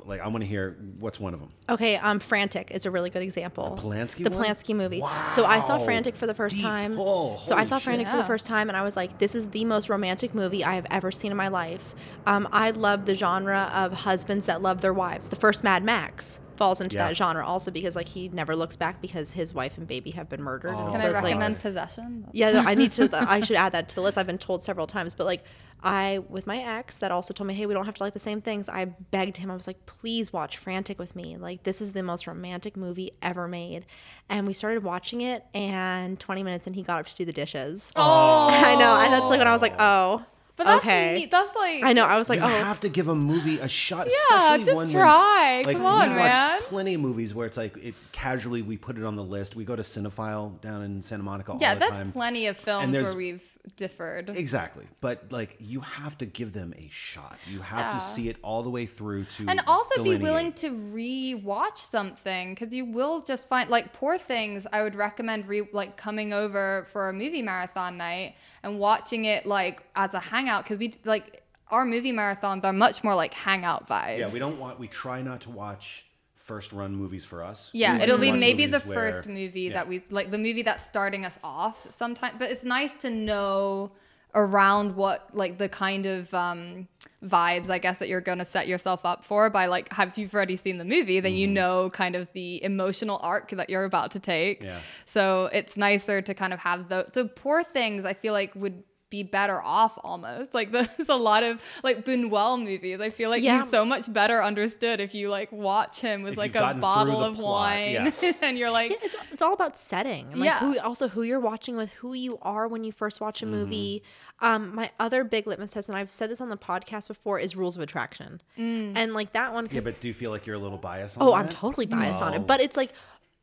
like 0.05 0.19
I 0.19 0.27
want 0.27 0.43
to 0.43 0.47
hear 0.47 0.75
what's 0.99 1.19
one 1.19 1.33
of 1.33 1.39
them. 1.39 1.51
Okay, 1.69 1.95
um, 1.97 2.19
Frantic 2.19 2.71
is 2.71 2.85
a 2.85 2.91
really 2.91 3.09
good 3.09 3.21
example. 3.21 3.75
The 3.75 3.81
Polanski 3.81 4.23
The 4.23 4.31
one? 4.31 4.43
Polanski 4.45 4.75
movie. 4.75 5.01
So 5.29 5.45
I 5.45 5.59
saw 5.59 5.77
Frantic 5.77 6.15
for 6.15 6.27
the 6.27 6.33
first 6.33 6.55
Deep 6.55 6.65
time. 6.65 6.95
pull. 6.95 7.39
So 7.43 7.53
I 7.55 7.59
Holy 7.59 7.67
saw 7.67 7.77
shit. 7.77 7.83
Frantic 7.83 8.07
for 8.07 8.17
the 8.17 8.23
first 8.23 8.47
time, 8.47 8.67
and 8.69 8.75
I 8.75 8.81
was 8.81 8.95
like, 8.95 9.19
"This 9.19 9.35
is 9.35 9.49
the 9.49 9.63
most 9.65 9.87
romantic 9.89 10.33
movie 10.33 10.63
I 10.63 10.75
have 10.75 10.87
ever 10.89 11.11
seen 11.11 11.31
in 11.31 11.37
my 11.37 11.47
life." 11.49 11.93
Um, 12.25 12.47
I 12.51 12.71
love 12.71 13.05
the 13.05 13.15
genre 13.15 13.71
of 13.73 13.93
husbands 13.93 14.45
that 14.47 14.61
love 14.61 14.81
their 14.81 14.93
wives. 14.93 15.27
The 15.29 15.35
first 15.35 15.63
Mad 15.63 15.83
Max 15.83 16.39
falls 16.57 16.81
into 16.81 16.95
Yeah. 16.97 17.07
that 17.07 17.17
genre 17.17 17.45
also 17.45 17.71
because 17.71 17.95
like 17.95 18.07
he 18.09 18.29
never 18.29 18.55
looks 18.55 18.75
back 18.75 19.01
because 19.01 19.31
his 19.31 19.53
wife 19.53 19.77
and 19.77 19.87
baby 19.87 20.11
have 20.11 20.29
been 20.29 20.41
murdered. 20.41 20.69
and 20.71 20.79
Oh. 20.79 20.91
Can 20.91 20.99
so 20.99 21.07
I 21.07 21.09
it's 21.09 21.13
like- 21.15 21.23
recommend 21.25 21.59
Possession? 21.59 22.27
yeah, 22.31 22.51
no, 22.51 22.59
I 22.61 22.75
need 22.75 22.91
to. 22.93 23.09
I 23.29 23.41
should 23.41 23.55
add 23.57 23.71
that 23.73 23.89
to 23.89 23.95
the 23.95 24.01
list. 24.01 24.17
I've 24.17 24.27
been 24.27 24.37
told 24.37 24.63
several 24.63 24.87
times, 24.87 25.13
but 25.13 25.25
like 25.25 25.43
I, 25.83 26.19
with 26.29 26.47
my 26.47 26.57
ex, 26.63 26.97
that 26.97 27.11
also 27.11 27.31
told 27.33 27.47
me, 27.47 27.53
hey, 27.53 27.67
we 27.67 27.73
don't 27.75 27.85
have 27.85 27.93
to 27.95 28.03
like 28.03 28.13
the 28.13 28.19
same 28.19 28.41
things. 28.41 28.67
I 28.69 28.85
begged 28.85 29.37
him. 29.37 29.51
I 29.51 29.55
was 29.55 29.67
like, 29.67 29.85
please 29.85 30.33
watch 30.33 30.57
Frantic 30.57 30.97
with 30.97 31.15
me. 31.15 31.37
Like 31.37 31.61
this 31.63 31.79
is 31.79 31.91
the 31.91 32.01
most 32.01 32.25
romantic 32.25 32.75
movie 32.75 33.11
ever 33.21 33.47
made. 33.47 33.85
And 34.29 34.47
we 34.47 34.53
started 34.53 34.83
watching 34.83 35.21
it, 35.21 35.45
and 35.53 36.19
20 36.19 36.41
minutes, 36.41 36.65
and 36.65 36.75
he 36.75 36.81
got 36.81 36.99
up 36.99 37.05
to 37.07 37.15
do 37.15 37.25
the 37.25 37.33
dishes. 37.33 37.91
Oh, 37.95 38.47
I 38.51 38.75
know, 38.75 38.95
and 38.95 39.13
that's 39.13 39.29
like 39.29 39.37
when 39.37 39.47
I 39.47 39.51
was 39.51 39.61
like, 39.61 39.75
oh, 39.77 40.25
but 40.57 40.63
that's 40.65 40.85
okay. 40.85 41.15
neat. 41.15 41.31
That's 41.31 41.55
like 41.55 41.83
I 41.83 41.93
know. 41.93 42.05
I 42.05 42.17
was 42.17 42.29
like, 42.29 42.39
you 42.39 42.45
oh, 42.45 42.47
have 42.47 42.79
to 42.81 42.89
give 42.89 43.07
a 43.07 43.15
movie 43.15 43.59
a 43.59 43.67
shot. 43.67 44.07
Yeah, 44.07 44.37
especially 44.55 44.63
just 44.65 44.75
one 44.75 44.89
try. 44.89 45.57
When, 45.57 45.65
like, 45.65 45.77
Come 45.77 45.85
on, 45.85 46.09
we 46.11 46.15
man. 46.15 46.55
watch 46.55 46.63
plenty 46.63 46.93
of 46.93 47.01
movies 47.01 47.33
where 47.33 47.45
it's 47.47 47.57
like 47.57 47.75
it 47.77 47.95
casually 48.11 48.61
we 48.61 48.77
put 48.77 48.97
it 48.97 49.03
on 49.03 49.15
the 49.15 49.23
list. 49.23 49.55
We 49.55 49.65
go 49.65 49.75
to 49.75 49.81
Cinefile 49.83 50.59
down 50.61 50.83
in 50.83 51.01
Santa 51.01 51.23
Monica 51.23 51.55
Yeah, 51.59 51.69
all 51.69 51.73
the 51.75 51.79
that's 51.79 51.91
time. 51.97 52.11
plenty 52.11 52.47
of 52.47 52.57
films 52.57 52.91
there's- 52.91 53.07
where 53.07 53.15
we've 53.15 53.43
differed. 53.75 54.29
Exactly, 54.29 54.85
but 55.01 55.31
like 55.31 55.57
you 55.59 55.79
have 55.81 56.17
to 56.19 56.25
give 56.25 56.53
them 56.53 56.73
a 56.77 56.89
shot. 56.91 57.37
You 57.49 57.59
have 57.59 57.93
to 57.93 57.99
see 57.99 58.29
it 58.29 58.37
all 58.41 58.63
the 58.63 58.69
way 58.69 58.85
through 58.85 59.25
to 59.25 59.45
and 59.47 59.61
also 59.67 60.03
be 60.03 60.17
willing 60.17 60.53
to 60.53 60.71
re-watch 60.71 61.79
something 61.79 62.53
because 62.53 62.73
you 62.73 62.85
will 62.85 63.21
just 63.21 63.47
find 63.47 63.69
like 63.69 63.93
poor 63.93 64.17
things 64.17 64.65
i 64.71 64.81
would 64.81 64.95
recommend 64.95 65.47
re 65.47 65.67
like 65.71 65.97
coming 65.97 66.33
over 66.33 66.85
for 66.91 67.09
a 67.09 67.13
movie 67.13 67.41
marathon 67.41 67.97
night 67.97 68.35
and 68.63 68.79
watching 68.79 69.25
it 69.25 69.45
like 69.45 69.83
as 69.95 70.13
a 70.13 70.19
hangout 70.19 70.63
because 70.63 70.77
we 70.77 70.93
like 71.03 71.43
our 71.69 71.85
movie 71.85 72.13
marathons 72.13 72.63
are 72.63 72.73
much 72.73 73.03
more 73.03 73.15
like 73.15 73.33
hangout 73.33 73.87
vibes 73.87 74.19
Yeah, 74.19 74.31
we 74.31 74.39
don't 74.39 74.59
want. 74.59 74.79
We 74.79 74.87
try 74.87 75.21
not 75.21 75.41
to 75.41 75.49
watch 75.49 76.04
first 76.45 76.71
run 76.71 76.95
movies 76.95 77.25
for 77.25 77.43
us. 77.43 77.69
Yeah, 77.73 77.93
like 77.93 78.03
it'll 78.03 78.19
be 78.19 78.31
maybe 78.31 78.65
the 78.67 78.79
where- 78.81 79.11
first 79.11 79.27
movie 79.27 79.61
yeah. 79.61 79.73
that 79.73 79.87
we 79.87 80.01
like 80.09 80.29
the 80.31 80.37
movie 80.37 80.61
that's 80.63 80.85
starting 80.85 81.25
us 81.25 81.37
off 81.43 81.77
sometime 81.91 82.35
but 82.39 82.49
it's 82.51 82.63
nice 82.63 82.95
to 82.97 83.09
know 83.09 83.91
around 84.35 84.95
what 84.95 85.29
like 85.33 85.57
the 85.57 85.69
kind 85.69 86.05
of 86.05 86.33
um 86.33 86.87
vibes 87.23 87.69
I 87.69 87.77
guess 87.79 87.97
that 87.99 88.09
you're 88.09 88.21
going 88.21 88.39
to 88.39 88.45
set 88.45 88.67
yourself 88.67 89.05
up 89.05 89.23
for 89.25 89.49
by 89.49 89.65
like 89.67 89.91
have 89.93 90.17
you've 90.17 90.33
already 90.33 90.57
seen 90.57 90.77
the 90.77 90.85
movie 90.85 91.19
then 91.21 91.31
Mm-hmm. 91.31 91.37
you 91.39 91.47
know 91.47 91.89
kind 91.89 92.15
of 92.15 92.31
the 92.33 92.61
emotional 92.63 93.17
arc 93.23 93.49
that 93.51 93.69
you're 93.69 93.85
about 93.85 94.11
to 94.11 94.19
take. 94.19 94.61
Yeah. 94.61 94.79
So 95.05 95.49
it's 95.53 95.77
nicer 95.77 96.21
to 96.21 96.33
kind 96.33 96.53
of 96.53 96.59
have 96.59 96.89
the 96.89 97.07
the 97.13 97.25
poor 97.25 97.63
things 97.63 98.05
I 98.05 98.13
feel 98.13 98.33
like 98.33 98.53
would 98.55 98.83
be 99.15 99.23
better 99.23 99.61
off 99.63 99.93
almost 100.03 100.53
like 100.53 100.71
there's 100.75 101.09
a 101.09 101.15
lot 101.15 101.43
of 101.43 101.61
like 101.83 102.03
Buñuel 102.05 102.63
movies 102.63 102.99
I 102.99 103.09
feel 103.09 103.29
like 103.29 103.41
Yeah. 103.43 103.61
he's 103.61 103.69
so 103.69 103.85
much 103.85 104.11
better 104.11 104.41
understood 104.43 104.99
if 104.99 105.15
you 105.15 105.29
like 105.29 105.51
watch 105.51 106.01
him 106.01 106.21
with 106.23 106.33
If 106.33 106.37
like 106.37 106.55
a 106.55 106.73
bottle 106.75 107.23
of 107.23 107.35
plot, 107.35 107.51
wine 107.71 107.91
yes. 107.93 108.23
and 108.41 108.57
you're 108.57 108.71
like 108.71 108.91
Yeah, 108.91 108.97
it's, 109.03 109.15
it's 109.31 109.41
all 109.41 109.53
about 109.53 109.77
setting 109.77 110.27
and 110.31 110.39
like 110.41 110.47
Yeah. 110.47 110.59
who 110.59 110.79
also 110.79 111.07
who 111.07 111.23
you're 111.23 111.39
watching 111.39 111.75
with 111.77 111.91
who 111.93 112.13
you 112.13 112.37
are 112.41 112.67
when 112.67 112.83
you 112.83 112.91
first 112.91 113.21
watch 113.21 113.39
Mm-hmm. 113.41 113.53
a 113.53 113.57
movie 113.57 114.03
um 114.41 114.75
my 114.75 114.91
other 114.99 115.23
big 115.23 115.47
litmus 115.47 115.71
test 115.73 115.87
and 115.89 115.97
i've 115.97 116.11
said 116.11 116.29
this 116.29 116.41
on 116.41 116.49
the 116.49 116.57
podcast 116.57 117.07
before 117.07 117.39
is 117.39 117.55
rules 117.55 117.75
of 117.77 117.81
attraction 117.81 118.41
and 118.57 119.13
like 119.13 119.31
that 119.33 119.53
one 119.53 119.67
Yeah, 119.71 119.81
but 119.83 119.99
do 120.01 120.07
you 120.09 120.13
feel 120.13 120.31
like 120.31 120.45
you're 120.45 120.55
a 120.57 120.59
little 120.59 120.77
biased 120.77 121.17
on 121.17 121.23
oh 121.27 121.31
that? 121.31 121.37
i'm 121.37 121.49
totally 121.49 121.85
biased 121.85 122.21
on 122.21 122.33
Oh. 122.33 122.35
it 122.37 122.47
but 122.47 122.59
it's 122.61 122.75
like 122.75 122.91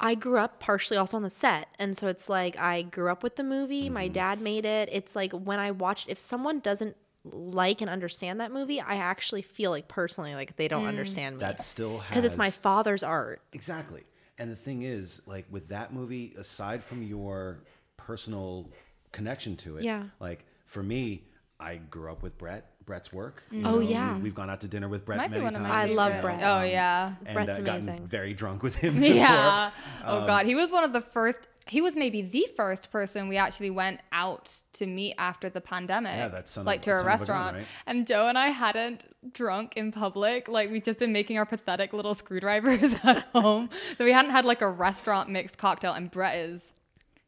i 0.03 0.15
grew 0.15 0.39
up 0.39 0.59
partially 0.61 0.97
also 0.97 1.17
on 1.17 1.23
the 1.23 1.31
set 1.31 1.69
and 1.79 1.97
so 1.97 2.09
it's 2.09 2.29
like 2.29 2.57
i 2.59 2.83
grew 2.83 3.11
up 3.11 3.23
with 3.23 3.37
the 3.37 3.45
movie 3.45 3.89
my 3.89 4.05
Mm-hmm. 4.07 4.13
dad 4.13 4.41
made 4.41 4.65
it 4.65 4.89
it's 4.93 5.15
like 5.17 5.33
when 5.33 5.59
i 5.59 5.71
watched 5.71 6.09
if 6.09 6.19
someone 6.19 6.59
doesn't 6.61 6.97
like 7.25 7.81
and 7.81 7.89
understand 7.89 8.41
that 8.41 8.51
movie 8.53 8.81
i 8.81 8.97
actually 8.97 9.43
feel 9.43 9.71
like 9.71 9.87
personally 9.89 10.35
like 10.35 10.57
they 10.57 10.67
don't 10.69 10.87
understand 10.87 11.37
me 11.37 11.41
That 11.41 11.61
still 11.61 11.99
has 11.99 12.09
because 12.09 12.25
it's 12.25 12.37
my 12.37 12.51
father's 12.51 13.03
art 13.05 13.41
Exactly. 13.53 14.03
And 14.39 14.51
the 14.51 14.57
thing 14.57 14.83
is, 14.83 15.23
like 15.27 15.45
with 15.51 15.69
that 15.69 15.93
movie, 15.93 16.35
aside 16.37 16.83
from 16.83 17.03
your 17.05 17.63
personal 17.97 18.71
connection 19.13 19.57
to 19.59 19.77
it, 19.77 19.85
Yeah. 19.85 20.05
Like 20.19 20.45
for 20.67 20.83
me, 20.83 21.25
I 21.61 21.77
grew 21.77 22.11
up 22.11 22.23
with 22.23 22.37
Brett. 22.39 22.72
Bret's 22.93 23.11
work. 23.11 23.43
you 23.51 23.61
Oh, 23.65 23.71
know, 23.77 23.79
yeah. 23.81 24.19
we, 24.19 24.29
have 24.29 24.35
gone 24.35 24.51
out 24.51 24.61
to 24.61 24.69
dinner 24.69 24.87
with 24.87 25.07
Bret 25.07 25.17
might 25.17 25.31
many 25.31 25.43
times. 25.45 25.57
I 25.57 25.87
love 25.87 26.13
favorite- 26.13 26.37
Bret. 26.37 26.41
Oh 26.43 26.63
yeah. 26.63 27.15
and 27.25 27.35
Bret's 27.35 27.59
uh, 27.59 27.63
amazing. 27.63 28.07
very 28.07 28.35
drunk 28.35 28.63
with 28.63 28.75
him. 28.77 29.03
Yeah. 29.03 29.71
before. 29.99 30.23
Oh 30.23 30.27
god, 30.27 30.45
he 30.45 30.55
was 30.55 30.71
one 30.71 30.85
of 30.85 30.93
the 30.93 31.01
first. 31.01 31.39
He 31.69 31.81
was 31.81 31.97
maybe 31.97 32.21
the 32.21 32.47
first 32.57 32.91
person 32.91 33.29
we 33.29 33.37
actually 33.39 33.71
went 33.71 34.01
out 34.13 34.61
to 34.75 34.85
meet 34.85 35.15
after 35.17 35.49
the 35.49 35.61
pandemic. 35.63 36.13
Yeah, 36.17 36.29
that 36.29 36.49
son 36.49 36.63
of- 36.63 36.67
like 36.67 36.83
to 36.83 36.91
a 36.91 36.93
son 36.93 37.01
of 37.01 37.07
a 37.07 37.09
gun, 37.09 37.19
restaurant. 37.19 37.57
right? 37.57 37.67
And 37.87 38.07
Joe 38.07 38.27
and 38.27 38.37
I 38.37 38.49
hadn't 38.49 39.05
drunk 39.33 39.77
in 39.79 39.91
public. 39.91 40.49
Like 40.49 40.71
we'd 40.71 40.85
just 40.85 40.99
been 40.99 41.13
making 41.15 41.39
our 41.39 41.47
pathetic 41.47 41.95
little 41.95 42.15
screwdrivers 42.15 42.95
at 43.05 43.23
home. 43.33 43.71
So 43.97 44.05
we 44.05 44.13
hadn't 44.13 44.33
had 44.33 44.45
like 44.45 44.61
a 44.61 44.69
restaurant 44.69 45.31
mixed 45.31 45.57
cocktail. 45.57 45.95
And 45.95 46.11
Bret 46.11 46.37
is. 46.37 46.72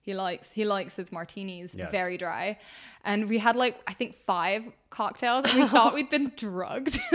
He 0.05 0.13
likes 0.15 0.53
he 0.53 0.65
likes 0.67 0.97
his 0.97 1.11
martinis 1.11 1.75
Yes. 1.75 1.91
very 1.91 2.19
dry, 2.19 2.59
and 3.05 3.27
we 3.29 3.39
had 3.39 3.57
like 3.57 3.77
I 3.89 3.95
think 3.95 4.17
five 4.27 4.63
cocktails, 4.91 5.47
and 5.49 5.59
we 5.63 5.67
thought 5.75 5.95
we'd 5.95 6.11
been 6.11 6.31
drugged. 6.37 7.01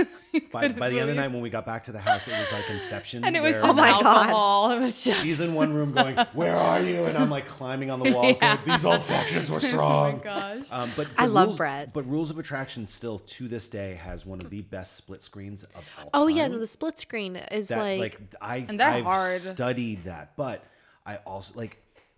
By, 0.51 0.67
by 0.69 0.89
the 0.89 0.99
other 0.99 1.13
night, 1.15 1.31
when 1.31 1.41
we 1.41 1.49
got 1.49 1.65
back 1.65 1.83
to 1.85 1.91
the 1.91 1.99
house, 1.99 2.27
it 2.27 2.31
was 2.31 2.51
like 2.51 2.69
Inception. 2.69 3.23
and 3.23 3.35
it 3.35 3.41
was 3.41 3.53
where 3.55 3.61
just 3.63 3.77
my 3.77 3.89
God. 3.91 4.05
alcohol. 4.05 4.71
It 4.71 4.79
was 4.79 5.03
just 5.03 5.21
She's 5.23 5.39
in 5.39 5.53
one 5.55 5.73
room 5.73 5.91
going, 5.91 6.15
"Where 6.33 6.55
are 6.55 6.81
you?" 6.81 7.05
And 7.05 7.17
I'm 7.17 7.29
like 7.31 7.47
climbing 7.47 7.89
on 7.91 7.99
the 7.99 8.11
walls, 8.11 8.37
Yeah. 8.41 8.57
going, 8.57 8.77
"These 8.77 8.85
old 8.85 9.01
factions 9.03 9.49
were 9.51 9.59
strong. 9.59 10.13
oh 10.13 10.17
my 10.17 10.23
gosh. 10.23 10.67
Um, 10.71 10.89
but, 10.95 11.07
I 11.17 11.25
but 11.25 11.31
love 11.31 11.47
Rules- 11.47 11.57
Bret. 11.57 11.93
But 11.93 12.07
Rules 12.09 12.29
of 12.29 12.37
Attraction 12.39 12.87
still 12.87 13.19
to 13.19 13.47
this 13.47 13.67
day 13.69 13.95
has 14.03 14.25
one 14.25 14.39
of 14.41 14.49
the 14.51 14.61
best 14.61 14.95
split 14.97 15.21
screens 15.23 15.63
of 15.63 15.69
all 15.97 16.09
oh 16.23 16.27
yeah 16.27 16.47
no 16.47 16.57
the 16.59 16.67
split 16.67 16.97
screen 16.99 17.35
is 17.35 17.69
that 17.69 17.77
like, 17.79 17.99
like, 17.99 18.19
I 18.41 18.57
And 18.69 18.79
they're 18.79 18.87
I've 18.87 19.03
hard. 19.03 19.41
studied 19.41 20.03
that, 20.05 20.35
but 20.37 20.63
I 21.07 21.17
also 21.17 21.53
like 21.55 21.77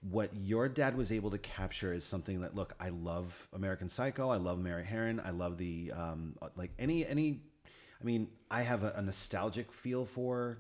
what 0.09 0.31
your 0.35 0.67
dad 0.67 0.97
was 0.97 1.11
able 1.11 1.29
to 1.31 1.37
capture 1.37 1.93
is 1.93 2.03
something 2.03 2.41
that 2.41 2.55
look, 2.55 2.73
I 2.79 2.89
love 2.89 3.47
American 3.53 3.87
Psycho, 3.87 4.29
I 4.29 4.37
love 4.37 4.59
Mary 4.59 4.83
Harron, 4.83 5.23
I 5.25 5.29
love 5.29 5.57
the 5.57 5.91
um 5.95 6.35
like 6.55 6.71
any 6.79 7.05
any 7.05 7.41
I 7.99 8.03
mean, 8.03 8.29
I 8.49 8.63
have 8.63 8.83
a, 8.83 8.93
a 8.95 9.01
nostalgic 9.01 9.71
feel 9.71 10.05
for 10.05 10.57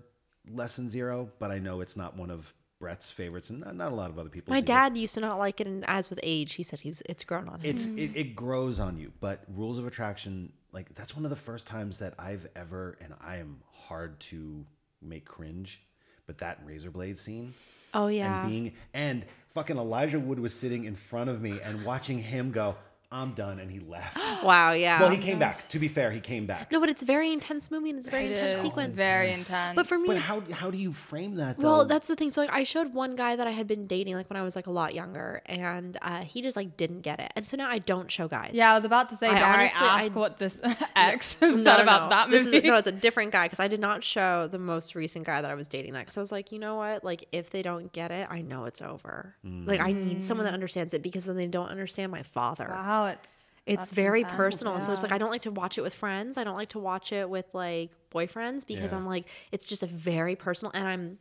Lesson 0.47 0.89
Zero, 0.89 1.31
but 1.39 1.49
I 1.49 1.57
know 1.57 1.81
it's 1.81 1.97
not 1.97 2.15
one 2.15 2.29
of 2.29 2.53
Bret's 2.79 3.09
favorites 3.09 3.49
and 3.49 3.61
not, 3.61 3.75
not 3.75 3.91
a 3.91 3.95
lot 3.95 4.09
of 4.11 4.19
other 4.19 4.29
people's. 4.29 4.49
My 4.51 4.57
either. 4.57 4.67
dad 4.67 4.97
used 4.97 5.13
to 5.15 5.21
not 5.21 5.37
like 5.39 5.59
it, 5.61 5.67
and 5.67 5.83
as 5.87 6.09
with 6.09 6.19
age, 6.23 6.55
he 6.55 6.63
said 6.63 6.79
he's 6.79 7.01
it's 7.07 7.23
grown 7.23 7.47
on 7.47 7.59
him. 7.61 7.69
it's 7.69 7.85
it, 7.87 8.15
it 8.15 8.35
grows 8.35 8.79
on 8.79 8.97
you 8.97 9.11
but 9.19 9.43
rules 9.55 9.77
of 9.77 9.85
attraction 9.87 10.51
like 10.71 10.93
that's 10.95 11.15
one 11.15 11.23
of 11.25 11.29
the 11.29 11.35
first 11.35 11.67
times 11.67 11.99
that 11.99 12.13
i've 12.17 12.47
ever 12.55 12.97
and 13.01 13.13
i 13.21 13.37
am 13.37 13.61
hard 13.71 14.19
to 14.19 14.65
make 15.01 15.25
cringe 15.25 15.81
but 16.31 16.37
that 16.37 16.59
razor 16.65 16.89
blade 16.89 17.17
scene 17.17 17.53
oh 17.93 18.07
yeah, 18.07 18.43
and 18.43 18.49
being 18.49 18.73
and 18.93 19.25
fucking 19.49 19.75
elijah 19.75 20.17
wood 20.17 20.39
was 20.39 20.53
sitting 20.53 20.85
in 20.85 20.95
front 20.95 21.29
of 21.29 21.41
me 21.41 21.59
and 21.61 21.83
watching 21.83 22.19
him 22.19 22.51
go 22.51 22.73
i'm 23.11 23.31
done 23.33 23.59
and 23.59 23.69
he 23.69 23.79
left 23.79 24.17
wow, 24.43 24.71
yeah. 24.71 24.99
well 25.01 25.09
he 25.09 25.17
came 25.17 25.37
back 25.39 25.67
to 25.69 25.79
be 25.79 25.87
fair 25.87 26.11
he 26.11 26.19
came 26.19 26.45
back 26.45 26.71
no, 26.71 26.79
but 26.79 26.89
it's 26.89 27.01
a 27.01 27.05
very 27.05 27.31
intense 27.31 27.69
movie 27.69 27.89
and 27.89 27.99
it's 27.99 28.07
a 28.07 28.11
very 28.11 28.23
It 28.25 28.31
intense 28.31 28.51
is 28.53 28.61
sequence. 28.61 28.95
very 28.95 29.31
intense. 29.31 29.75
but 29.75 29.85
for 29.87 29.97
me, 29.97 30.07
but 30.07 30.15
it's, 30.17 30.25
how, 30.25 30.41
how 30.51 30.71
do 30.71 30.77
you 30.77 30.93
frame 30.93 31.35
that 31.35 31.57
though? 31.59 31.67
well, 31.67 31.85
that's 31.85 32.07
the 32.07 32.15
thing. 32.15 32.31
So 32.31 32.41
like, 32.41 32.51
I 32.53 32.63
showed 32.63 32.93
one 32.93 33.15
guy 33.15 33.35
that 33.35 33.45
I 33.47 33.51
had 33.51 33.67
been 33.67 33.85
dating 33.87 34.15
like 34.15 34.29
when 34.29 34.37
I 34.37 34.43
was 34.43 34.55
like 34.55 34.67
a 34.67 34.71
lot 34.71 34.93
younger, 34.93 35.41
and 35.45 35.97
uh, 36.01 36.21
he 36.21 36.41
just 36.41 36.55
like 36.55 36.77
didn't 36.77 37.01
get 37.01 37.19
it, 37.19 37.31
and 37.35 37.47
so 37.47 37.57
now 37.57 37.69
I 37.69 37.79
don't 37.79 38.09
show 38.11 38.27
guys. 38.27 38.51
yeah, 38.53 38.71
I 38.71 38.75
was 38.75 38.85
about 38.85 39.09
to 39.09 39.17
say, 39.17 39.27
I 39.27 39.33
dare 39.35 39.43
I 39.43 39.53
honestly- 39.61 39.87
ask 39.87 40.11
I- 40.11 40.19
what 40.19 40.37
this 40.39 40.57
ex 40.95 41.37
No, 41.41 41.49
said 41.57 41.63
no, 41.63 41.75
about 41.83 42.03
no. 42.03 42.09
that 42.09 42.29
This 42.29 42.45
movie? 42.45 42.57
is, 42.57 42.63
no, 42.63 42.75
it's 42.77 42.87
a 42.87 42.91
different 43.07 43.31
guy 43.31 43.45
because 43.45 43.59
I 43.59 43.67
did 43.67 43.79
not 43.81 44.03
show 44.03 44.47
the 44.47 44.59
most 44.59 44.95
recent 44.95 45.25
guy 45.25 45.41
that 45.41 45.51
I 45.51 45.55
was 45.55 45.67
dating 45.67 45.93
that 45.93 46.01
because 46.01 46.17
I 46.17 46.21
was 46.21 46.31
like, 46.31 46.51
you 46.51 46.59
know 46.59 46.75
what? 46.75 47.03
Like, 47.03 47.27
if 47.31 47.49
they 47.49 47.61
don't 47.61 47.91
get 47.91 48.11
it, 48.11 48.27
I 48.29 48.41
know 48.41 48.65
it's 48.65 48.81
over. 48.81 49.35
Like, 49.43 49.79
I 49.81 49.91
need 49.91 50.23
someone 50.23 50.45
that 50.45 50.53
understands 50.53 50.93
it 50.93 51.01
because 51.03 51.25
then 51.25 51.35
they 51.35 51.47
don't 51.47 51.67
understand 51.69 52.11
my 52.11 52.23
father. 52.23 52.67
wow, 52.69 53.00
it's 53.05 53.49
It's 53.65 53.91
very 53.91 54.21
intense, 54.21 54.35
personal. 54.37 54.73
And 54.75 54.83
so 54.83 54.91
it's 54.93 55.03
like 55.03 55.11
I 55.11 55.17
don't 55.17 55.29
like 55.29 55.43
to 55.43 55.51
watch 55.51 55.77
it 55.77 55.81
with 55.81 55.93
friends. 55.93 56.37
I 56.37 56.43
don't 56.43 56.55
like 56.57 56.69
to 56.69 56.79
watch 56.79 57.11
it 57.11 57.29
with 57.29 57.45
like 57.53 57.91
boyfriends 58.13 58.65
because 58.65 58.91
Yeah. 58.91 58.97
I'm 58.97 59.05
like 59.05 59.25
it's 59.51 59.67
just 59.67 59.83
a 59.83 59.87
very 59.87 60.35
personal 60.35 60.71
and 60.73 60.87
I'm 60.87 61.17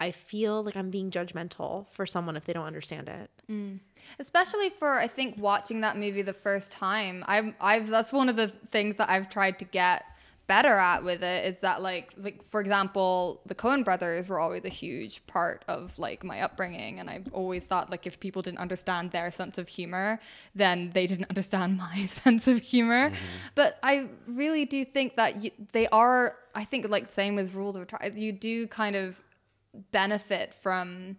I 0.00 0.12
feel 0.12 0.62
like 0.62 0.76
I'm 0.76 0.90
being 0.90 1.10
judgmental 1.10 1.88
for 1.90 2.06
someone 2.06 2.36
if 2.36 2.44
they 2.44 2.52
don't 2.52 2.66
understand 2.66 3.08
it. 3.08 3.30
Mm. 3.50 3.80
especially 4.18 4.70
for 4.70 4.92
I 4.94 5.06
think 5.08 5.36
watching 5.38 5.80
that 5.80 5.96
movie 5.96 6.22
the 6.22 6.32
first 6.34 6.70
time. 6.72 7.24
I've 7.26 7.54
I've 7.60 7.88
that's 7.88 8.12
one 8.12 8.28
of 8.28 8.36
the 8.36 8.48
things 8.70 8.96
that 8.96 9.08
I've 9.10 9.28
tried 9.30 9.58
to 9.60 9.64
get 9.64 10.04
better 10.48 10.78
at 10.78 11.04
with 11.04 11.22
it 11.22 11.44
is 11.44 11.60
that 11.60 11.82
like 11.82 12.10
like 12.16 12.42
for 12.42 12.60
example 12.60 13.42
the 13.44 13.54
Coen 13.54 13.84
brothers 13.84 14.28
were 14.28 14.40
always 14.40 14.64
a 14.64 14.70
huge 14.70 15.24
part 15.26 15.62
of 15.68 15.96
like 15.98 16.24
my 16.24 16.40
upbringing 16.40 16.98
and 16.98 17.10
I've 17.10 17.28
always 17.32 17.62
thought 17.62 17.90
like 17.90 18.06
if 18.06 18.18
people 18.18 18.40
didn't 18.40 18.58
understand 18.58 19.12
their 19.12 19.30
sense 19.30 19.58
of 19.58 19.68
humor 19.68 20.18
then 20.54 20.90
they 20.94 21.06
didn't 21.06 21.26
understand 21.30 21.76
my 21.76 22.06
sense 22.24 22.48
of 22.48 22.62
humor. 22.62 23.10
Mm-hmm. 23.10 23.16
But 23.54 23.78
I 23.82 24.08
really 24.26 24.64
do 24.64 24.84
think 24.86 25.16
that 25.16 25.44
you, 25.44 25.50
they 25.72 25.86
are 25.88 26.34
I 26.54 26.64
think 26.64 26.88
like 26.88 27.12
same 27.12 27.38
as 27.38 27.54
rule 27.54 27.70
of 27.70 27.82
Attraction 27.82 28.16
you 28.16 28.32
do 28.32 28.66
kind 28.66 28.96
of 28.96 29.20
benefit 29.92 30.54
from 30.54 31.18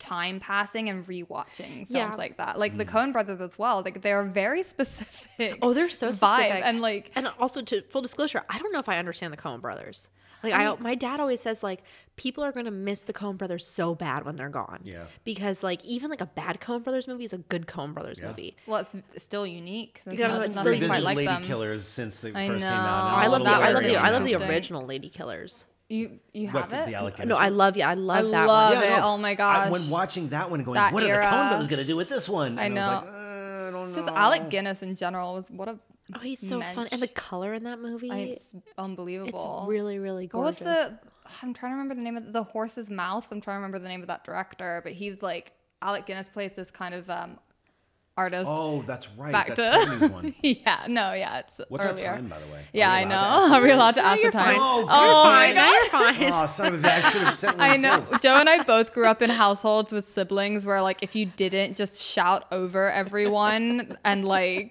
time 0.00 0.40
passing 0.40 0.88
and 0.88 1.04
rewatching 1.04 1.86
films 1.86 1.90
Yeah. 1.90 2.14
like 2.16 2.38
that. 2.38 2.58
Like 2.58 2.76
the 2.76 2.84
hmm. 2.84 2.96
Coen 2.96 3.12
brothers 3.12 3.40
as 3.40 3.58
well. 3.58 3.82
Like 3.84 4.02
they're 4.02 4.24
very 4.24 4.62
specific. 4.74 5.58
Oh, 5.62 5.72
they're 5.74 5.88
so 5.88 6.08
vibe. 6.08 6.14
specific. 6.16 6.62
And 6.64 6.80
like 6.80 7.12
and 7.14 7.28
also 7.38 7.62
to 7.62 7.82
full 7.82 8.02
disclosure, 8.02 8.42
I 8.48 8.58
don't 8.58 8.72
know 8.72 8.80
if 8.80 8.88
I 8.88 8.98
understand 8.98 9.32
the 9.32 9.36
Coen 9.36 9.60
brothers. 9.60 10.08
Like 10.42 10.54
I, 10.54 10.74
my 10.76 10.94
dad 10.94 11.20
always 11.20 11.42
says 11.42 11.62
like 11.62 11.82
people 12.16 12.42
are 12.42 12.50
gonna 12.50 12.70
miss 12.70 13.02
the 13.02 13.12
Coen 13.12 13.36
brothers 13.36 13.66
so 13.66 13.94
bad 13.94 14.24
when 14.24 14.36
they're 14.36 14.48
gone. 14.48 14.80
Yeah. 14.84 15.04
Because 15.22 15.62
like 15.62 15.84
even 15.84 16.08
like 16.08 16.22
a 16.22 16.26
bad 16.26 16.60
Coen 16.62 16.82
brothers 16.82 17.06
movie 17.06 17.24
is 17.24 17.34
a 17.34 17.38
good 17.38 17.66
Coen 17.66 17.92
brothers 17.92 18.18
Yeah. 18.18 18.28
movie. 18.28 18.56
well, 18.66 18.80
it's 18.80 19.22
still 19.22 19.46
unique. 19.46 20.00
There's 20.06 20.18
Yeah, 20.18 20.28
nothing, 20.28 20.42
it's 20.44 20.56
nothing 20.56 20.72
still 20.76 20.88
quite 20.88 20.96
Revisited 21.00 21.04
like 21.04 21.16
Lady 21.16 21.26
them. 21.26 21.42
Killers 21.44 21.84
since 21.86 22.20
they 22.20 22.30
I 22.30 22.32
first 22.32 22.48
came 22.48 22.60
know. 22.60 22.66
out. 22.68 23.12
and 23.12 23.22
I 23.22 23.26
love 23.26 23.44
the 23.44 23.50
the 23.50 23.50
I 23.56 23.72
love 23.72 23.84
the 23.84 23.96
I 23.96 24.10
love 24.10 24.24
the 24.24 24.34
original 24.36 24.80
Lady 24.80 25.10
Killers. 25.10 25.66
You 25.90 26.20
you 26.32 26.46
have 26.48 26.70
the, 26.70 26.82
it? 26.82 26.86
the 26.86 26.94
Alec 26.94 27.18
No, 27.26 27.36
I 27.36 27.48
love 27.48 27.76
yeah, 27.76 27.88
I 27.90 27.94
love 27.94 28.26
I 28.26 28.30
that 28.30 28.46
love 28.46 28.74
one. 28.76 28.84
it. 28.84 29.00
Oh 29.02 29.18
my 29.18 29.36
I, 29.38 29.70
when 29.70 29.90
watching 29.90 30.28
that 30.28 30.48
one, 30.48 30.60
and 30.60 30.64
going, 30.66 30.76
That 30.76 30.92
"What 30.92 31.02
are 31.02 31.06
the 31.06 31.12
era. 31.12 31.24
Coen 31.26 31.48
brothers 31.50 31.66
going 31.68 31.80
to 31.80 31.86
do 31.86 31.96
with 31.96 32.08
this 32.08 32.28
one?" 32.28 32.58
And 32.58 32.60
I 32.60 32.68
was 32.68 32.74
know. 32.74 32.86
like, 32.86 33.04
uh, 33.04 33.68
I 33.68 33.70
don't 33.72 33.86
It's 33.88 33.96
just 33.96 34.06
know. 34.08 34.14
Alec 34.16 34.50
Guinness 34.50 34.82
in 34.84 34.94
general 34.94 35.34
was 35.34 35.50
what 35.50 35.68
a 35.68 35.78
Oh, 36.14 36.18
he's 36.20 36.40
so 36.40 36.60
fun, 36.60 36.88
and 36.90 37.00
the 37.02 37.06
color 37.08 37.54
in 37.54 37.64
that 37.64 37.80
movie, 37.80 38.10
it's 38.10 38.54
unbelievable. 38.78 39.62
it's 39.62 39.68
really 39.68 39.98
really 39.98 40.28
What 40.32 40.42
was 40.44 40.56
gorgeous. 40.58 40.88
the? 40.88 40.98
I'm 41.42 41.54
trying 41.54 41.72
to 41.72 41.76
remember 41.76 41.94
the 41.94 42.02
name 42.02 42.16
of 42.16 42.32
the 42.32 42.42
horse's 42.42 42.90
mouth. 42.90 43.26
I'm 43.30 43.40
trying 43.40 43.54
to 43.54 43.58
remember 43.58 43.78
the 43.78 43.88
name 43.88 44.00
of 44.00 44.08
that 44.08 44.24
director, 44.24 44.80
but 44.82 44.92
he's 44.92 45.22
like 45.22 45.52
Alec 45.82 46.06
Guinness 46.06 46.28
plays 46.28 46.52
this 46.54 46.70
kind 46.70 46.94
of 46.94 47.08
um 47.10 47.38
artist. 48.20 48.46
Oh, 48.46 48.82
that's 48.86 49.08
right. 49.12 49.32
Back 49.32 49.54
that's 49.54 49.86
to 49.86 49.90
70s 49.90 50.10
one. 50.12 50.34
yeah, 50.42 50.84
no, 50.88 51.12
yeah, 51.12 51.38
it's 51.40 51.60
What's 51.68 51.84
earlier. 51.84 52.08
our 52.08 52.16
time, 52.16 52.28
by 52.28 52.38
the 52.38 52.46
way? 52.52 52.60
Yeah, 52.72 52.90
I 52.92 53.04
know. 53.04 53.54
Are 53.54 53.62
we 53.62 53.70
allowed 53.70 53.94
to 53.94 54.00
No, 54.02 54.06
ask 54.06 54.16
the 54.18 54.22
you're 54.22 54.32
time? 54.32 54.56
fine. 54.56 54.58
Oh, 54.60 54.86
Oh 54.88 55.22
good. 55.24 55.30
my 55.30 55.46
Fine, 55.46 55.54
god. 55.54 55.72
you're 55.72 56.30
fine. 56.30 56.32
Oh, 56.42 56.46
son 56.46 56.74
of 56.74 56.84
a 56.84 56.88
bitch, 56.88 56.92
I 57.04 57.10
should 57.10 57.22
have 57.22 57.34
sent 57.34 57.58
one 57.58 57.70
I 57.70 57.76
know. 57.76 58.00
too. 58.10 58.18
Joe 58.20 58.36
and 58.38 58.48
I 58.48 58.62
both 58.62 58.92
grew 58.92 59.06
up 59.06 59.22
in 59.22 59.30
households 59.30 59.92
with 59.92 60.06
siblings 60.08 60.66
where, 60.66 60.82
like, 60.82 61.02
if 61.02 61.14
you 61.16 61.26
didn't 61.26 61.76
just 61.76 62.00
shout 62.02 62.44
over 62.52 62.90
everyone 62.90 63.96
and 64.04 64.24
like 64.24 64.70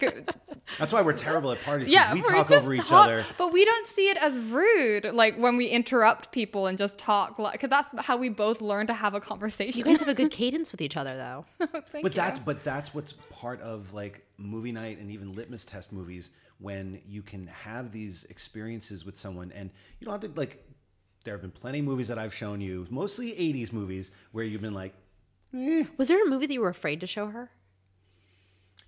That's 0.77 0.93
why 0.93 1.01
we're 1.01 1.13
terrible 1.13 1.51
at 1.51 1.61
parties. 1.61 1.87
'cause 1.87 1.93
Yeah, 1.95 2.13
we 2.13 2.21
we 2.21 2.27
talk 2.27 2.47
just 2.47 2.63
over 2.65 2.73
each 2.73 2.87
talk, 2.87 3.05
other. 3.05 3.25
but 3.39 3.51
we 3.51 3.65
don't 3.65 3.87
see 3.87 4.09
it 4.09 4.17
as 4.17 4.37
rude. 4.39 5.05
Like 5.13 5.35
when 5.37 5.57
we 5.57 5.65
interrupt 5.67 6.31
people 6.31 6.67
and 6.67 6.77
just 6.77 6.97
talk, 6.99 7.39
like 7.39 7.53
because 7.53 7.69
that's 7.71 8.05
how 8.05 8.17
we 8.17 8.29
both 8.29 8.61
learn 8.61 8.85
to 8.87 8.93
have 8.93 9.13
a 9.15 9.19
conversation. 9.19 9.79
You 9.79 9.83
guys 9.85 9.99
have 9.99 10.07
a 10.07 10.13
good 10.13 10.29
cadence 10.31 10.71
with 10.71 10.81
each 10.81 10.95
other, 10.95 11.15
though. 11.17 11.45
Thank 11.91 12.03
but 12.03 12.03
you. 12.03 12.09
that's 12.21 12.39
but 12.39 12.63
that's 12.63 12.93
what's 12.93 13.13
part 13.39 13.61
of 13.61 13.93
like 13.93 14.25
movie 14.37 14.71
night 14.71 14.99
and 14.99 15.09
even 15.09 15.33
litmus 15.33 15.63
test 15.63 15.93
movies 15.93 16.31
when 16.57 17.01
you 17.07 17.21
can 17.21 17.47
have 17.47 17.91
these 17.91 18.25
experiences 18.25 19.05
with 19.05 19.15
someone 19.15 19.51
and 19.53 19.69
you 19.99 20.05
don't 20.05 20.21
have 20.21 20.33
to 20.33 20.39
like 20.39 20.65
there 21.23 21.33
have 21.33 21.41
been 21.41 21.51
plenty 21.51 21.79
of 21.79 21.85
movies 21.85 22.07
that 22.07 22.17
I've 22.17 22.33
shown 22.33 22.61
you, 22.61 22.87
mostly 22.89 23.31
80s 23.33 23.73
movies, 23.73 24.11
where 24.31 24.43
you've 24.43 24.61
been 24.61 24.73
like, 24.73 24.93
eh. 25.53 25.83
Was 25.97 26.07
there 26.07 26.25
a 26.25 26.29
movie 26.29 26.47
that 26.47 26.53
you 26.53 26.61
were 26.61 26.69
afraid 26.69 27.01
to 27.01 27.07
show 27.07 27.27
her? 27.27 27.51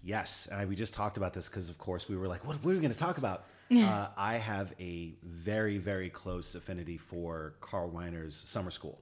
Yes, 0.01 0.47
and 0.49 0.59
I, 0.59 0.65
we 0.65 0.75
just 0.75 0.93
talked 0.93 1.17
about 1.17 1.33
this 1.33 1.47
because, 1.47 1.69
of 1.69 1.77
course, 1.77 2.09
we 2.09 2.17
were 2.17 2.27
like, 2.27 2.45
"What, 2.45 2.63
what 2.63 2.71
are 2.71 2.75
we 2.75 2.81
going 2.81 2.93
to 2.93 2.97
talk 2.97 3.19
about?" 3.19 3.45
uh, 3.77 4.07
I 4.17 4.37
have 4.37 4.73
a 4.79 5.13
very, 5.23 5.77
very 5.77 6.09
close 6.09 6.55
affinity 6.55 6.97
for 6.97 7.53
Carl 7.61 7.91
Reiner's 7.91 8.41
Summer 8.45 8.71
School, 8.71 8.99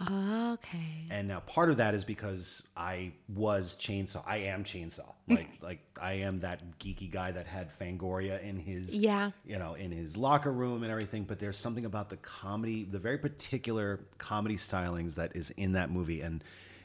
Ah, 0.00 0.52
okay. 0.52 1.06
and 1.10 1.26
now 1.26 1.40
part 1.40 1.70
of 1.70 1.78
that 1.78 1.94
is 1.94 2.04
because 2.04 2.62
I 2.76 3.12
was 3.28 3.76
Chainsaw. 3.80 4.22
I 4.26 4.38
am 4.38 4.64
Chainsaw. 4.64 5.12
Like, 5.28 5.48
like 5.60 5.80
I 6.00 6.12
am 6.14 6.38
that 6.40 6.78
geeky 6.78 7.10
guy 7.10 7.32
that 7.32 7.46
had 7.46 7.70
Fangoria 7.78 8.42
in 8.42 8.58
his, 8.58 8.96
Yeah. 8.96 9.32
you 9.44 9.58
know, 9.58 9.74
in 9.74 9.90
his 9.90 10.16
locker 10.16 10.50
room 10.50 10.82
and 10.82 10.90
everything. 10.90 11.24
But 11.24 11.38
there's 11.38 11.58
something 11.58 11.84
about 11.84 12.08
the 12.08 12.16
comedy, 12.18 12.84
the 12.84 12.98
very 12.98 13.18
particular 13.18 14.00
comedy 14.16 14.56
stylings 14.56 15.16
that 15.16 15.36
is 15.36 15.50
in 15.50 15.72
that 15.72 15.90
movie, 15.90 16.22
and 16.22 16.42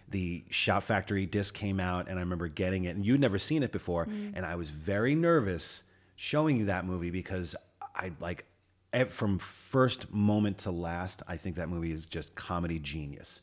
the 0.10 0.44
Shout 0.50 0.84
Factory 0.84 1.26
disc 1.26 1.54
came 1.54 1.80
out, 1.80 2.08
and 2.10 2.20
I 2.20 2.22
remember 2.22 2.48
getting 2.50 2.84
it, 2.84 2.96
and 2.96 3.06
you'd 3.06 3.22
never 3.22 3.38
seen 3.38 3.64
it 3.64 3.72
before, 3.72 4.06
mm. 4.08 4.34
and 4.36 4.46
I 4.46 4.56
was 4.56 4.70
very 4.70 5.16
nervous 5.16 5.84
showing 6.16 6.58
you 6.58 6.66
that 6.66 6.86
movie 6.86 7.10
because 7.12 7.56
I 7.96 8.12
like 8.20 8.46
from 9.10 9.40
first 9.40 10.14
moment 10.14 10.60
to 10.60 10.72
last, 10.72 11.24
I 11.28 11.38
think 11.38 11.56
that 11.56 11.70
movie 11.70 11.92
is 11.92 12.06
just 12.06 12.36
comedy 12.36 12.80
genius, 12.80 13.42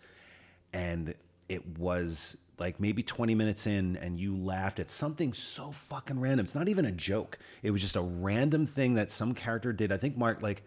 and 0.72 1.14
it 1.48 1.78
was 1.78 2.36
like 2.61 2.78
maybe 2.78 3.03
20 3.03 3.34
minutes 3.34 3.66
in 3.66 3.96
and 3.96 4.18
you 4.18 4.36
laughed 4.36 4.78
at 4.78 4.90
something 4.90 5.32
so 5.32 5.72
fucking 5.72 6.20
random. 6.20 6.44
It's 6.44 6.55
not 6.55 6.68
even 6.68 6.84
a 6.84 6.92
joke. 6.92 7.38
It 7.62 7.70
was 7.70 7.80
just 7.80 7.96
a 7.96 8.03
random 8.03 8.66
thing 8.66 8.94
that 8.94 9.11
some 9.11 9.34
character 9.34 9.72
did. 9.72 9.90
I 9.90 9.96
think 9.96 10.16
Mark 10.16 10.42
like 10.42 10.62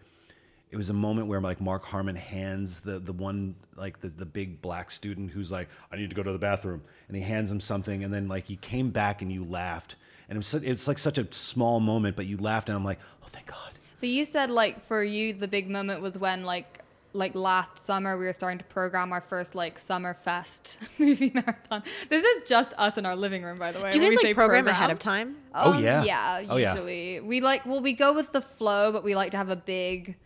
it 0.70 0.76
was 0.76 0.90
a 0.90 0.94
moment 0.94 1.28
where 1.28 1.40
like 1.40 1.60
Mark 1.60 1.84
Harmon 1.84 2.16
hands 2.16 2.80
the 2.80 2.98
the 2.98 3.12
one 3.12 3.54
like 3.76 4.00
the, 4.00 4.08
the 4.08 4.26
big 4.26 4.60
black 4.60 4.90
student 4.90 5.30
who's 5.30 5.50
like 5.52 5.68
I 5.92 5.96
need 5.96 6.10
to 6.10 6.16
go 6.16 6.22
to 6.24 6.32
the 6.32 6.38
bathroom 6.38 6.82
and 7.06 7.16
he 7.16 7.22
hands 7.22 7.50
him 7.50 7.60
something 7.60 8.02
and 8.02 8.12
then 8.12 8.26
like 8.26 8.48
he 8.48 8.56
came 8.56 8.90
back 8.90 9.22
and 9.22 9.32
you 9.32 9.44
laughed 9.44 9.94
and 10.28 10.36
it 10.36 10.38
was, 10.38 10.54
it's 10.54 10.88
like 10.88 10.98
such 10.98 11.16
a 11.16 11.32
small 11.32 11.78
moment 11.78 12.16
but 12.16 12.26
you 12.26 12.36
laughed 12.36 12.68
and 12.68 12.76
I'm 12.76 12.84
like 12.84 12.98
oh 13.22 13.28
thank 13.28 13.46
God 13.46 13.73
But 14.00 14.08
you 14.08 14.24
said 14.24 14.50
like 14.50 14.84
for 14.84 15.02
you 15.02 15.32
the 15.32 15.48
big 15.48 15.70
moment 15.70 16.00
was 16.02 16.18
when 16.18 16.44
like 16.44 16.80
like 17.16 17.34
last 17.36 17.78
summer 17.78 18.18
we 18.18 18.24
were 18.24 18.32
starting 18.32 18.58
to 18.58 18.64
program 18.64 19.12
our 19.12 19.20
first 19.20 19.54
like 19.54 19.78
summer 19.78 20.14
fest 20.14 20.78
movie 20.98 21.30
marathon. 21.32 21.82
This 22.10 22.24
is 22.24 22.48
just 22.48 22.74
us 22.76 22.98
in 22.98 23.06
our 23.06 23.14
living 23.14 23.42
room, 23.44 23.56
by 23.58 23.70
the 23.72 23.80
way. 23.80 23.92
Do 23.92 23.98
you 23.98 24.02
when 24.02 24.10
guys 24.10 24.16
we 24.16 24.16
like 24.16 24.26
say 24.26 24.34
program, 24.34 24.66
ahead 24.66 24.90
of 24.90 24.98
time? 24.98 25.36
Oh, 25.54 25.74
Um, 25.74 25.82
yeah. 25.82 26.02
Yeah, 26.02 26.42
Oh, 26.50 26.56
yeah. 26.56 26.72
usually. 26.74 27.20
We 27.20 27.40
like 27.40 27.64
well 27.66 27.80
we 27.80 27.92
go 27.92 28.12
with 28.14 28.32
the 28.32 28.40
flow, 28.42 28.90
but 28.92 29.04
we 29.04 29.14
like 29.14 29.30
to 29.30 29.36
have 29.36 29.48
a 29.48 29.56
big 29.56 30.16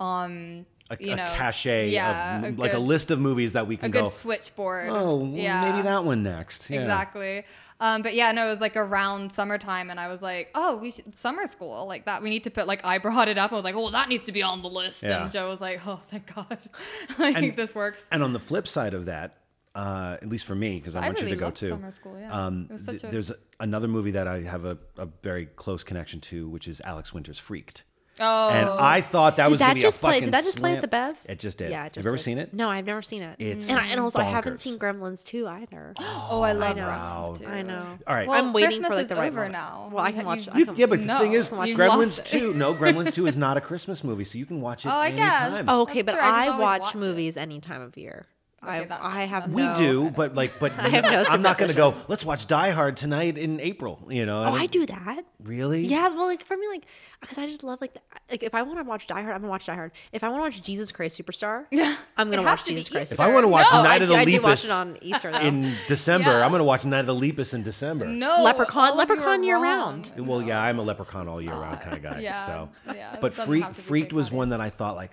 um 0.00 0.64
a, 0.90 0.96
you 1.00 1.12
a 1.12 1.16
know 1.16 1.32
cachet 1.34 1.90
yeah, 1.90 2.38
of 2.38 2.58
a 2.58 2.60
like 2.60 2.72
a 2.72 2.78
list 2.78 3.10
of 3.10 3.20
movies 3.20 3.52
that 3.52 3.66
we 3.66 3.76
can 3.76 3.86
a 3.86 3.92
can 3.92 4.02
good 4.02 4.04
go 4.04 4.10
switchboard. 4.10 4.88
oh 4.90 5.16
well, 5.16 5.26
yeah. 5.26 5.70
maybe 5.70 5.82
that 5.82 6.04
one 6.04 6.22
next 6.22 6.70
yeah. 6.70 6.80
Exactly. 6.80 7.44
Um, 7.80 8.02
but 8.02 8.14
yeah, 8.14 8.32
no, 8.32 8.46
it 8.46 8.50
was 8.50 8.60
like 8.60 8.76
around 8.76 9.30
summertime, 9.30 9.88
and 9.90 10.00
I 10.00 10.08
was 10.08 10.20
like, 10.20 10.50
oh, 10.56 10.78
we 10.78 10.90
should 10.90 11.16
summer 11.16 11.46
school 11.46 11.86
like 11.86 12.06
that. 12.06 12.22
We 12.22 12.30
need 12.30 12.42
to 12.44 12.50
put 12.50 12.66
like 12.66 12.84
I 12.84 12.98
brought 12.98 13.28
it 13.28 13.38
up. 13.38 13.52
I 13.52 13.54
was 13.54 13.62
like, 13.64 13.76
oh, 13.76 13.90
that 13.90 14.08
needs 14.08 14.26
to 14.26 14.32
be 14.32 14.42
on 14.42 14.62
the 14.62 14.68
list. 14.68 15.02
Yeah. 15.04 15.22
And 15.22 15.32
Joe 15.32 15.48
was 15.48 15.60
like, 15.60 15.80
oh, 15.86 16.00
thank 16.08 16.34
God, 16.34 16.58
I 17.18 17.32
think 17.34 17.56
this 17.56 17.74
works. 17.74 18.04
And 18.10 18.22
on 18.22 18.32
the 18.32 18.40
flip 18.40 18.66
side 18.66 18.94
of 18.94 19.06
that, 19.06 19.36
uh, 19.76 20.16
at 20.20 20.28
least 20.28 20.44
for 20.46 20.56
me, 20.56 20.78
because 20.78 20.96
I, 20.96 21.02
I 21.02 21.06
want 21.06 21.18
really 21.18 21.30
you 21.30 21.36
to 21.36 21.40
go 21.40 21.50
too. 21.50 21.70
summer 21.70 21.90
school, 21.92 22.18
yeah. 22.18 22.32
Um, 22.32 22.66
It 22.68 22.72
was 22.72 22.84
such 22.84 23.00
th- 23.00 23.04
a- 23.04 23.12
there's 23.12 23.30
another 23.60 23.86
movie 23.86 24.10
that 24.12 24.26
I 24.26 24.40
have 24.40 24.64
a, 24.64 24.76
a 24.96 25.06
very 25.22 25.46
close 25.46 25.84
connection 25.84 26.20
to, 26.22 26.48
which 26.48 26.66
is 26.66 26.80
Alex 26.84 27.12
Winter's 27.14 27.38
Freaked. 27.38 27.84
Oh, 28.20 28.50
And 28.50 28.68
I 28.68 29.00
thought 29.00 29.36
that 29.36 29.44
Did 29.46 29.50
was 29.52 29.58
that 29.60 29.66
going 29.66 29.74
to 29.74 29.74
be 29.76 29.80
just 29.82 29.96
a 29.98 30.00
play? 30.00 30.10
fucking 30.14 30.24
Did 30.26 30.34
that 30.34 30.44
just 30.44 30.58
play 30.58 30.70
at 30.70 30.74
slam- 30.74 30.80
the 30.82 30.88
Bev? 30.88 31.16
It 31.24 31.38
just 31.38 31.58
did. 31.58 31.70
Yeah, 31.70 31.86
it 31.86 31.94
Have 31.94 32.04
you 32.04 32.08
ever 32.10 32.16
did. 32.16 32.22
seen 32.22 32.38
it? 32.38 32.52
No, 32.54 32.68
I've 32.68 32.86
never 32.86 33.02
seen 33.02 33.22
it. 33.22 33.36
It's 33.38 33.68
and, 33.68 33.78
I, 33.78 33.86
and 33.86 34.00
also 34.00 34.18
I 34.18 34.24
haven't 34.24 34.54
bonkers. 34.54 34.58
seen 34.58 34.78
Gremlins 34.78 35.24
2 35.24 35.46
either. 35.46 35.94
Oh, 36.00 36.28
oh, 36.32 36.40
I 36.42 36.52
love 36.52 36.76
know. 36.76 36.82
Wow. 36.84 37.32
Gremlins 37.34 37.38
too. 37.40 37.46
I 37.46 37.62
know. 37.62 37.98
All 38.06 38.14
right. 38.14 38.28
Well, 38.28 38.44
I'm 38.46 38.52
waiting 38.52 38.82
Christmas 38.82 38.88
for 38.88 38.94
like 38.96 39.02
is 39.04 39.08
the 39.08 39.14
right 39.16 39.26
over 39.28 39.36
moment. 39.36 39.52
now. 39.52 39.90
Well, 39.92 40.04
I 40.04 40.10
can 40.12 40.20
ha- 40.22 40.26
watch. 40.26 40.46
you- 40.46 40.52
I 40.54 40.58
You- 40.58 40.66
can, 40.66 40.76
yeah, 40.76 40.86
but 40.86 41.00
the 41.00 41.06
No, 41.06 41.18
thing 41.18 41.32
is, 41.32 41.50
you've 41.50 41.78
Gremlins 41.78 41.88
lost 42.18 42.18
it. 42.20 42.26
2, 42.26 42.54
no, 42.54 42.74
Gremlins 42.74 43.14
2 43.14 43.26
is 43.26 43.36
not 43.36 43.56
a 43.56 43.60
Christmas 43.68 44.02
movie, 44.04 44.24
so 44.24 44.36
you 44.38 44.46
can 44.46 44.60
watch 44.60 44.84
it 44.84 44.88
Oh, 44.88 44.92
I 44.96 45.10
guess. 45.10 45.64
Oh, 45.68 45.82
okay, 45.82 46.02
That's 46.02 46.16
but 46.16 46.20
true, 46.20 46.20
I 46.20 46.30
just 46.30 46.38
I 46.38 46.46
always 46.48 46.62
watch 46.62 46.80
watch 46.82 46.94
it. 46.94 46.98
movies 46.98 47.36
any 47.36 47.60
time 47.60 47.82
of 47.82 47.96
year. 47.96 48.26
I, 48.60 48.86
I 49.00 49.24
have 49.24 49.44
that's- 49.44 49.48
We 49.54 49.62
no, 49.62 49.74
do, 49.76 50.10
but 50.10 50.34
like, 50.34 50.58
but 50.58 50.72
I 50.78 50.88
have 50.88 51.04
no 51.04 51.24
I'm 51.28 51.42
not 51.42 51.58
going 51.58 51.70
to 51.70 51.76
go. 51.76 51.94
Let's 52.08 52.24
watch 52.24 52.46
Die 52.48 52.70
Hard 52.70 52.96
tonight 52.96 53.38
in 53.38 53.60
April. 53.60 54.04
You 54.10 54.26
know? 54.26 54.40
Oh, 54.44 54.52
I 54.52 54.66
do 54.66 54.84
that. 54.86 55.24
Really? 55.44 55.86
Yeah, 55.86 56.08
well, 56.08 56.26
like 56.26 56.44
for 56.44 56.56
me, 56.56 56.66
like 56.66 56.84
because 57.20 57.38
I 57.38 57.46
just 57.46 57.62
love 57.62 57.80
like 57.80 57.94
the, 57.94 58.00
like 58.30 58.42
if 58.42 58.54
I 58.54 58.62
want 58.62 58.78
to 58.78 58.84
watch 58.84 59.06
Die 59.06 59.20
Hard, 59.22 59.34
I'm 59.34 59.40
gonna 59.42 59.50
watch 59.50 59.66
Die 59.66 59.74
Hard. 59.74 59.92
If 60.12 60.24
I 60.24 60.28
want 60.28 60.40
to 60.40 60.42
watch 60.42 60.62
Jesus 60.62 60.90
Christ 60.90 61.20
Superstar, 61.20 61.66
I'm 62.16 62.30
gonna 62.30 62.42
watch 62.42 62.64
Jesus 62.64 62.88
Christ. 62.88 63.12
If 63.12 63.20
I 63.20 63.32
want 63.32 63.44
to 63.44 63.48
watch 63.48 63.68
No, 63.72 63.82
Night 63.84 63.90
I 63.90 63.94
of 63.96 64.00
do- 64.02 64.06
the 64.08 64.14
I 64.16 64.24
Lepus 64.24 64.32
do 64.34 64.42
watch 64.42 64.64
it 64.64 64.70
on 64.72 64.98
Easter, 65.02 65.30
though. 65.32 65.38
in 65.38 65.74
December, 65.86 66.30
Yeah. 66.30 66.44
I'm 66.44 66.50
going 66.50 66.58
to 66.60 66.64
watch 66.64 66.84
Night 66.84 67.00
of 67.00 67.06
the 67.06 67.14
Lepus 67.14 67.54
in 67.54 67.62
December. 67.62 68.06
No, 68.06 68.42
Leprechaun- 68.42 68.76
all 68.90 69.00
of 69.00 69.08
you 69.08 69.14
are 69.14 69.16
Leprechaun 69.16 69.42
year 69.44 69.54
wrong. 69.56 69.62
round. 70.08 70.10
Well, 70.18 70.42
yeah, 70.42 70.60
I'm 70.60 70.78
a 70.80 70.82
leprechaun 70.82 71.28
all 71.28 71.40
year 71.40 71.52
round 71.54 71.80
kind 71.80 71.96
of 71.96 72.02
guy. 72.02 72.20
Yeah, 72.20 72.44
So, 72.44 72.68
yeah, 72.92 73.16
but 73.20 73.34
Freak, 73.34 73.62
have 73.62 73.76
to 73.76 73.80
be 73.80 73.86
Freaked 73.86 74.12
was 74.12 74.32
one 74.32 74.48
that 74.48 74.60
I 74.60 74.68
thought 74.70 74.96
like 74.96 75.12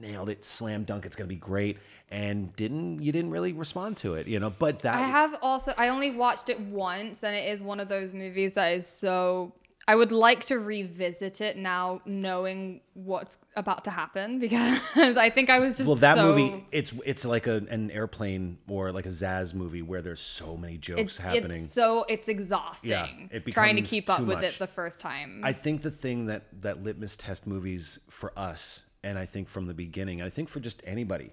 nailed 0.00 0.28
it, 0.28 0.44
slam 0.44 0.84
dunk. 0.84 1.06
It's 1.06 1.16
going 1.16 1.28
to 1.28 1.34
be 1.34 1.40
great, 1.40 1.78
and 2.10 2.54
didn't 2.56 3.00
you 3.02 3.12
didn't 3.12 3.30
really 3.30 3.52
respond 3.52 3.96
to 3.98 4.14
it, 4.14 4.26
you 4.26 4.40
know? 4.40 4.50
But 4.50 4.80
that 4.80 4.94
I 4.94 5.02
have 5.02 5.36
also 5.42 5.72
I 5.76 5.88
only 5.88 6.10
watched 6.10 6.48
it 6.48 6.60
once 6.60 7.22
and 7.22 7.34
it 7.34 7.48
is 7.48 7.62
one 7.62 7.80
of 7.80 7.88
those 7.88 8.12
movies 8.12 8.52
that 8.54 8.74
is 8.74 8.86
so 8.86 9.52
I 9.86 9.94
would 9.94 10.12
like 10.12 10.44
to 10.46 10.58
revisit 10.58 11.40
it 11.40 11.56
now 11.56 12.02
knowing 12.04 12.82
what's 12.92 13.38
about 13.56 13.84
to 13.84 13.90
happen 13.90 14.38
because 14.44 14.80
I 14.96 15.30
think 15.30 15.48
I 15.48 15.60
was 15.60 15.78
just 15.78 15.86
well, 15.86 15.96
that 15.96 16.18
so- 16.18 16.34
movie 16.34 16.66
it's 16.72 16.92
it's 17.06 17.24
like 17.24 17.46
a, 17.46 17.62
an 17.70 17.90
airplane 17.90 18.58
or 18.68 18.92
like 18.92 19.06
a 19.06 19.10
Zaz 19.10 19.54
movie 19.54 19.80
where 19.82 20.02
there's 20.02 20.20
so 20.20 20.56
many 20.58 20.76
jokes 20.76 21.00
it's, 21.00 21.16
happening. 21.16 21.64
it's 21.64 21.72
so 21.72 22.04
it's 22.08 22.28
exhausting 22.28 22.90
Yeah, 22.90 23.08
it 23.30 23.46
trying 23.46 23.76
to 23.76 23.82
keep 23.82 24.10
up 24.10 24.18
too 24.18 24.24
with 24.26 24.36
much. 24.36 24.44
it 24.44 24.58
the 24.58 24.66
first 24.66 25.00
time. 25.00 25.40
I 25.42 25.52
think 25.52 25.80
the 25.80 25.90
thing 25.90 26.26
that 26.26 26.44
that 26.60 26.82
litmus 26.82 27.16
test 27.16 27.46
movies 27.46 27.98
for 28.10 28.38
us, 28.38 28.82
and 29.02 29.18
I 29.18 29.24
think 29.24 29.48
from 29.48 29.66
the 29.66 29.74
beginning, 29.74 30.20
I 30.20 30.28
think 30.28 30.50
for 30.50 30.60
just 30.60 30.82
anybody, 30.84 31.32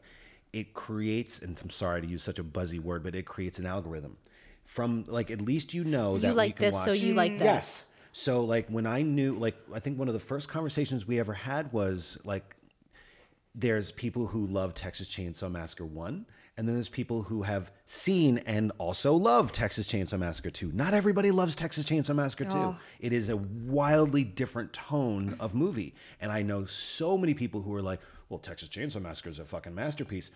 it 0.56 0.74
creates. 0.74 1.39
And 1.39 1.60
I'm 1.62 1.70
sorry 1.70 2.01
to 2.01 2.08
use 2.08 2.24
such 2.24 2.39
a 2.39 2.43
buzzy 2.43 2.80
word, 2.80 3.03
but 3.03 3.14
it 3.14 3.26
creates 3.26 3.60
an 3.60 3.66
algorithm. 3.66 4.18
From 4.64 5.06
like 5.08 5.30
at 5.30 5.41
least 5.41 5.74
you 5.74 5.84
know 5.84 6.18
that 6.18 6.28
you 6.28 6.34
we 6.34 6.38
like 6.38 6.56
can 6.56 6.72
this, 6.72 6.84
so 6.84 6.91
you 6.91 7.14
like 7.14 7.34
mm. 7.34 7.39
this. 7.39 7.45
Yes. 7.45 7.84
So 8.14 8.41
like 8.41 8.68
when 8.70 8.88
I 8.88 9.01
knew, 9.01 9.34
like 9.36 9.56
I 9.74 9.80
think 9.80 9.99
one 9.99 10.08
of 10.08 10.14
the 10.14 10.20
first 10.20 10.47
conversations 10.47 11.06
we 11.06 11.20
ever 11.20 11.34
had 11.34 11.72
was 11.72 12.18
like, 12.24 12.56
there's 13.53 13.91
people 13.91 14.28
who 14.28 14.47
love 14.47 14.74
Texas 14.74 15.08
Chainsaw 15.08 15.51
Massacre 15.51 15.86
one, 15.86 16.26
and 16.58 16.68
then 16.68 16.76
there's 16.76 16.89
people 16.89 17.22
who 17.24 17.43
have 17.43 17.72
seen 17.86 18.39
and 18.39 18.72
also 18.78 19.14
love 19.14 19.51
Texas 19.51 19.88
Chainsaw 19.88 20.18
Massacre 20.18 20.49
two. 20.49 20.72
Not 20.72 20.93
everybody 20.93 21.32
loves 21.32 21.56
Texas 21.56 21.86
Chainsaw 21.86 22.16
Massacre 22.16 22.45
two. 22.45 22.51
Oh. 22.53 22.80
It 22.99 23.14
is 23.14 23.30
a 23.30 23.38
wildly 23.38 24.24
different 24.24 24.74
tone 24.74 25.36
of 25.39 25.53
movie, 25.53 25.93
and 26.20 26.32
I 26.32 26.41
know 26.41 26.66
so 26.66 27.18
many 27.18 27.34
people 27.34 27.62
who 27.62 27.76
are 27.76 27.84
like, 27.84 27.99
"Well, 28.30 28.39
Texas 28.39 28.70
Chainsaw 28.70 29.01
Massacre 29.01 29.30
is 29.30 29.39
a 29.39 29.45
fucking 29.45 29.76
masterpiece." 29.76 30.32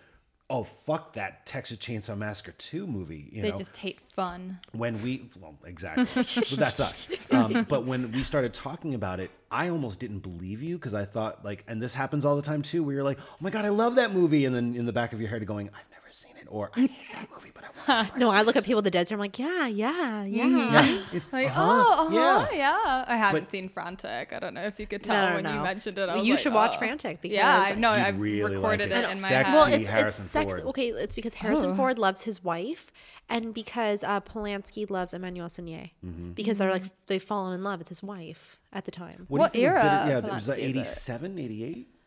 Oh 0.50 0.64
fuck 0.64 1.12
that 1.14 1.46
Texas 1.46 1.78
Chainsaw 1.78 2.18
Massacre 2.18 2.52
two 2.58 2.86
movie. 2.86 3.28
You 3.32 3.42
they 3.42 3.50
know? 3.50 3.56
just 3.56 3.76
hate 3.76 4.00
fun. 4.00 4.58
when 4.72 5.00
we 5.02 5.28
well 5.40 5.54
exactly 5.64 6.04
but 6.14 6.48
that's 6.50 6.80
us 6.80 7.08
um, 7.30 7.64
but 7.68 7.84
when 7.86 8.10
we 8.12 8.24
started 8.24 8.52
talking 8.52 8.94
about 8.94 9.20
it 9.20 9.30
i 9.50 9.68
almost 9.68 9.98
didn't 10.00 10.20
believe 10.20 10.62
you 10.62 10.76
because 10.76 10.94
i 10.94 11.04
thought 11.04 11.44
like 11.44 11.64
and 11.68 11.80
this 11.80 11.94
happens 11.94 12.24
all 12.24 12.36
the 12.36 12.42
time 12.42 12.62
too 12.62 12.82
where 12.82 12.94
you're 12.94 13.04
like 13.04 13.18
oh 13.20 13.36
my 13.40 13.50
god 13.50 13.64
i 13.64 13.68
love 13.68 13.94
that 13.94 14.12
movie 14.12 14.44
and 14.44 14.54
then 14.54 14.74
in 14.74 14.86
the 14.86 14.92
back 14.92 15.12
of 15.12 15.20
your 15.20 15.28
head 15.28 15.44
going 15.46 15.68
i've 15.68 15.89
never 16.10 16.12
seen 16.12 16.36
it 16.36 16.46
or 16.50 16.70
i 16.76 16.80
hate 16.80 16.90
that 17.14 17.28
movie 17.32 17.50
but 17.54 17.64
i 17.64 17.68
want 18.02 18.12
to 18.12 18.18
No, 18.18 18.30
I 18.30 18.42
look 18.42 18.56
at 18.56 18.64
people 18.64 18.82
the 18.82 18.90
dead, 18.90 19.06
so 19.08 19.14
I'm 19.14 19.18
like, 19.20 19.38
yeah, 19.38 19.66
yeah, 19.66 20.24
yeah. 20.24 20.46
yeah, 20.46 21.02
it- 21.12 21.22
Like, 21.32 21.46
uh-huh, 21.48 21.84
oh, 21.86 22.06
uh-huh, 22.06 22.46
yeah. 22.52 22.56
yeah. 22.56 23.04
I 23.06 23.16
haven't 23.16 23.44
But- 23.44 23.50
seen 23.52 23.68
Frantic. 23.68 24.32
I 24.32 24.38
don't 24.40 24.54
know 24.54 24.62
if 24.62 24.78
you 24.80 24.86
could 24.86 25.02
tell 25.02 25.28
no, 25.30 25.34
when 25.42 25.54
you 25.54 25.60
mentioned 25.62 25.98
it. 25.98 26.08
I 26.08 26.16
was 26.16 26.26
you 26.26 26.34
like, 26.34 26.40
should 26.42 26.52
watch 26.54 26.72
oh. 26.74 26.78
Frantic 26.78 27.20
because 27.20 27.36
yeah, 27.36 27.64
I 27.68 27.74
know. 27.74 27.92
You'd 27.94 28.02
I've 28.02 28.18
really 28.20 28.42
like 28.42 28.52
recorded 28.54 28.92
it. 28.92 29.04
it 29.04 29.12
in 29.16 29.20
my 29.22 29.28
sexy. 29.28 29.34
head. 29.34 29.52
Well, 29.54 29.72
it's 29.72 29.88
Harrison 29.88 30.22
it's 30.42 30.54
sex. 30.54 30.66
Okay, 30.70 30.88
it's 30.90 31.14
because 31.14 31.34
Harrison 31.34 31.70
Oh. 31.70 31.74
Ford 31.74 31.98
loves 31.98 32.22
his 32.22 32.42
wife, 32.44 32.90
and 33.28 33.54
because 33.54 34.02
uh, 34.04 34.20
Polanski 34.20 34.88
loves 34.90 35.14
Emmanuelle 35.14 35.48
Seigner, 35.50 35.90
Mm-hmm. 36.04 36.30
because 36.32 36.58
they're 36.58 36.70
like 36.72 36.84
they've 37.06 37.22
fallen 37.22 37.54
in 37.54 37.62
love. 37.64 37.80
It's 37.80 37.88
his 37.90 38.02
wife 38.02 38.58
at 38.72 38.84
the 38.84 38.90
time. 38.90 39.26
What, 39.28 39.38
What 39.40 39.52
do 39.52 39.60
you 39.60 39.68
think 39.68 39.78
of 39.78 39.84
era 39.84 39.98
Bitter- 40.04 40.10
yeah 40.10 40.18
of 40.18 40.24
was 40.24 40.46
that 40.46 40.58
Polanski 40.58 40.62
is 40.62 40.64
it? 40.64 40.80
87 40.80 41.38
88 41.38 41.76
I, 41.76 41.99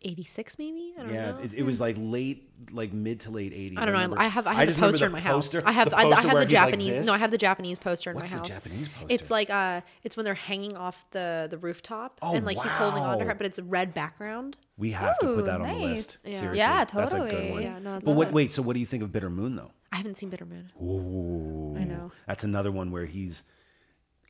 86 0.00 0.58
maybe. 0.58 0.94
I 0.98 1.02
don't 1.02 1.12
Yeah, 1.14 1.32
know. 1.32 1.38
it, 1.40 1.52
it 1.54 1.62
was 1.62 1.78
like 1.80 1.96
late, 1.98 2.50
like 2.72 2.92
mid 2.92 3.20
to 3.20 3.30
late 3.30 3.52
80s. 3.52 3.72
I 3.78 3.84
don't 3.84 3.86
know. 3.86 3.92
remember- 4.00 4.18
I 4.18 4.26
have 4.28 4.46
I 4.46 4.54
have 4.54 4.68
just 4.68 4.78
the 4.80 4.82
remember 4.86 4.92
poster 4.92 5.06
in 5.06 5.12
my 5.12 5.20
house. 5.20 5.54
I 5.54 5.72
have 5.72 5.90
the 5.90 5.96
I, 5.96 6.00
I 6.02 6.04
have 6.04 6.22
the 6.22 6.28
he's 6.28 6.34
like 6.34 6.48
Japanese. 6.48 7.06
no, 7.06 7.12
I 7.12 7.18
have 7.18 7.30
the 7.30 7.38
Japanese 7.38 7.78
poster 7.78 8.10
in 8.10 8.16
What's 8.16 8.30
my 8.30 8.36
the 8.36 8.38
house. 8.42 8.48
Japanese 8.48 8.88
It's 9.08 9.30
like 9.30 9.50
uh, 9.50 9.82
it's 10.02 10.16
when 10.16 10.24
they're 10.24 10.34
hanging 10.34 10.76
off 10.76 11.06
the 11.12 11.46
the 11.50 11.58
rooftop 11.58 12.18
Oh, 12.22 12.34
and 12.34 12.44
like 12.46 12.60
he's 12.60 12.74
holding 12.74 13.02
on 13.02 13.18
to 13.18 13.24
her, 13.24 13.34
but 13.34 13.46
it's 13.46 13.58
a 13.58 13.64
red 13.64 13.94
background. 13.94 14.56
We 14.78 14.92
have 14.92 15.18
to 15.20 15.26
put 15.26 15.38
Ooh, 15.38 15.42
that 15.42 15.60
on 15.60 15.68
the 15.68 15.74
nice. 15.74 15.80
list. 15.82 16.18
Yeah. 16.24 16.38
Seriously, 16.40 16.58
Yeah, 16.58 16.84
That's 16.84 16.92
a 17.14 17.18
good 17.18 17.30
totally. 17.30 17.50
one. 17.52 17.62
Yeah, 17.62 17.78
no, 17.78 17.96
it's 17.96 18.04
but 18.04 18.16
what, 18.16 18.32
wait, 18.32 18.52
so 18.52 18.62
what 18.62 18.72
do 18.74 18.80
you 18.80 18.86
think 18.86 19.02
of 19.02 19.12
Bitter 19.12 19.30
Moon 19.30 19.54
though? 19.54 19.70
I 19.92 19.96
haven't 19.96 20.16
seen 20.16 20.30
Bitter 20.30 20.46
Moon. 20.46 20.72
Ooh, 20.82 21.76
I 21.78 21.84
know. 21.84 22.10
That's 22.26 22.42
another 22.44 22.72
one 22.72 22.90
where 22.90 23.04
he's 23.06 23.44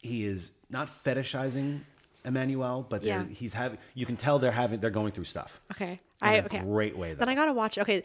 he 0.03 0.25
is 0.25 0.51
not 0.69 0.89
fetishizing 0.89 1.83
Emmanuelle, 2.25 2.89
but 2.89 3.03
they're 3.03 3.21
Yeah. 3.21 3.25
he's 3.29 3.55
having. 3.55 3.79
You 3.95 4.07
can 4.07 4.17
tell 4.17 4.39
they're 4.39 4.53
having 4.53 4.81
they're 4.81 4.91
going 4.91 5.13
through 5.13 5.25
stuff. 5.25 5.61
Okay, 5.73 6.01
I 6.23 6.35
a 6.37 6.45
okay. 6.45 6.61
great 6.61 6.97
way. 6.97 7.15
Though. 7.15 7.21
Then 7.21 7.29
I 7.29 7.35
gotta 7.35 7.53
watch. 7.53 7.79
Okay, 7.79 8.03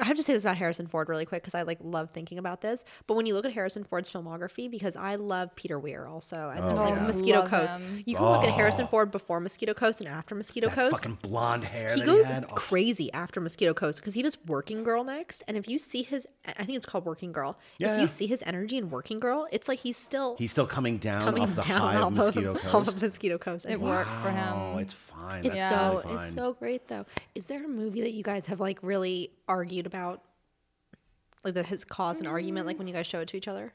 I 0.00 0.04
have 0.04 0.16
to 0.16 0.22
say 0.22 0.32
this 0.32 0.44
about 0.44 0.56
Harrison 0.56 0.86
Ford 0.86 1.08
really 1.08 1.24
quick 1.26 1.42
because 1.42 1.54
I 1.54 1.62
like 1.62 1.78
love 1.82 2.10
thinking 2.10 2.38
about 2.38 2.60
this. 2.60 2.84
But 3.06 3.14
when 3.14 3.26
you 3.26 3.34
look 3.34 3.44
at 3.44 3.52
Harrison 3.52 3.84
Ford's 3.84 4.10
filmography, 4.10 4.70
because 4.70 4.96
I 4.96 5.16
love 5.16 5.54
Peter 5.56 5.78
Weir 5.78 6.06
also, 6.06 6.50
and 6.54 6.64
then 6.70 6.78
Oh, 6.78 6.82
like 6.84 6.94
yeah. 6.96 7.06
Mosquito 7.06 7.38
Love 7.40 7.48
Coast. 7.50 7.78
him. 7.78 8.02
You 8.06 8.16
can 8.16 8.24
look 8.24 8.44
at 8.44 8.50
Harrison 8.50 8.84
oh. 8.84 8.88
Ford 8.88 9.10
before 9.10 9.40
Mosquito 9.40 9.74
Coast 9.74 10.00
and 10.00 10.08
after 10.08 10.34
Mosquito 10.34 10.68
that 10.68 10.74
Coast. 10.74 11.02
fucking 11.02 11.18
blonde 11.22 11.64
hair. 11.64 11.94
he 11.94 12.00
that 12.00 12.06
goes 12.06 12.28
he 12.28 12.32
had. 12.34 12.44
Oh, 12.50 12.54
crazy 12.54 13.12
after 13.12 13.40
Mosquito 13.40 13.74
Coast 13.74 14.00
because 14.00 14.14
he 14.14 14.22
does 14.22 14.36
Working 14.46 14.84
Girl 14.84 15.04
next. 15.04 15.42
And 15.48 15.56
if 15.56 15.68
you 15.68 15.78
see 15.78 16.02
his, 16.02 16.26
I 16.46 16.64
think 16.64 16.76
it's 16.76 16.86
called 16.86 17.04
Working 17.04 17.32
Girl. 17.32 17.58
Yeah, 17.78 17.88
if 17.88 17.94
yeah. 17.96 18.00
you 18.02 18.06
see 18.06 18.26
his 18.26 18.42
energy 18.46 18.76
in 18.76 18.90
Working 18.90 19.18
Girl, 19.18 19.46
it's 19.52 19.68
like 19.68 19.80
he's 19.80 19.96
still 19.96 20.36
He's 20.38 20.50
still 20.50 20.66
coming 20.66 20.98
down 20.98 21.22
coming 21.22 21.42
off 21.42 21.54
the 21.56 21.62
down 21.62 21.80
high 21.80 22.00
of 22.06 22.12
Mosquito 22.12 22.50
of, 22.52 22.58
Coast. 22.58 22.74
off 22.74 22.88
of 22.88 23.02
Mosquito 23.02 23.38
Coast. 23.46 23.64
It 23.66 23.72
And 23.72 23.82
works 23.82 24.16
for 24.18 24.28
Oh, 24.28 24.72
him. 24.74 24.78
it's 24.80 24.92
fine. 24.92 25.44
It's 25.44 25.58
That's 25.58 25.70
so 25.70 25.94
totally 26.02 26.14
it's 26.16 26.32
so 26.34 26.52
great 26.54 26.88
though. 26.88 27.06
Is 27.34 27.46
there 27.46 27.55
a 27.64 27.68
movie 27.68 28.00
that 28.02 28.12
you 28.12 28.22
guys 28.22 28.46
have 28.46 28.60
like 28.60 28.78
really 28.82 29.30
argued 29.48 29.86
about, 29.86 30.22
like 31.44 31.54
that 31.54 31.66
has 31.66 31.84
caused 31.84 32.20
an 32.20 32.26
argument, 32.26 32.66
like 32.66 32.78
when 32.78 32.86
you 32.88 32.94
guys 32.94 33.06
show 33.06 33.20
it 33.20 33.28
to 33.28 33.36
each 33.36 33.48
other? 33.48 33.72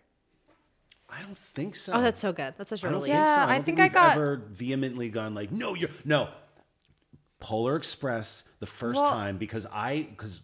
I 1.09 1.21
don't 1.23 1.37
think 1.37 1.75
so. 1.75 1.91
Oh, 1.93 2.01
that's 2.01 2.21
so 2.21 2.31
good. 2.31 2.53
That's 2.57 2.69
such 2.69 2.83
a 2.83 2.87
I 2.87 2.89
don't 2.89 3.01
relief. 3.01 3.11
think 3.13 3.19
so. 3.19 3.25
Yeah, 3.25 3.33
I, 3.33 3.39
don't 3.45 3.49
I 3.49 3.53
think, 3.55 3.65
think 3.65 3.79
I 3.79 3.83
we've 3.83 3.93
got- 3.93 4.15
ever 4.17 4.41
vehemently 4.51 5.09
gone 5.09 5.33
like, 5.35 5.51
no, 5.51 5.73
you're 5.73 5.89
no. 6.05 6.29
Polar 7.41 7.75
Express 7.75 8.43
the 8.61 8.65
first 8.65 8.97
Well- 8.99 9.11
time 9.11 9.37
because 9.37 9.65
I 9.73 10.07
because 10.11 10.39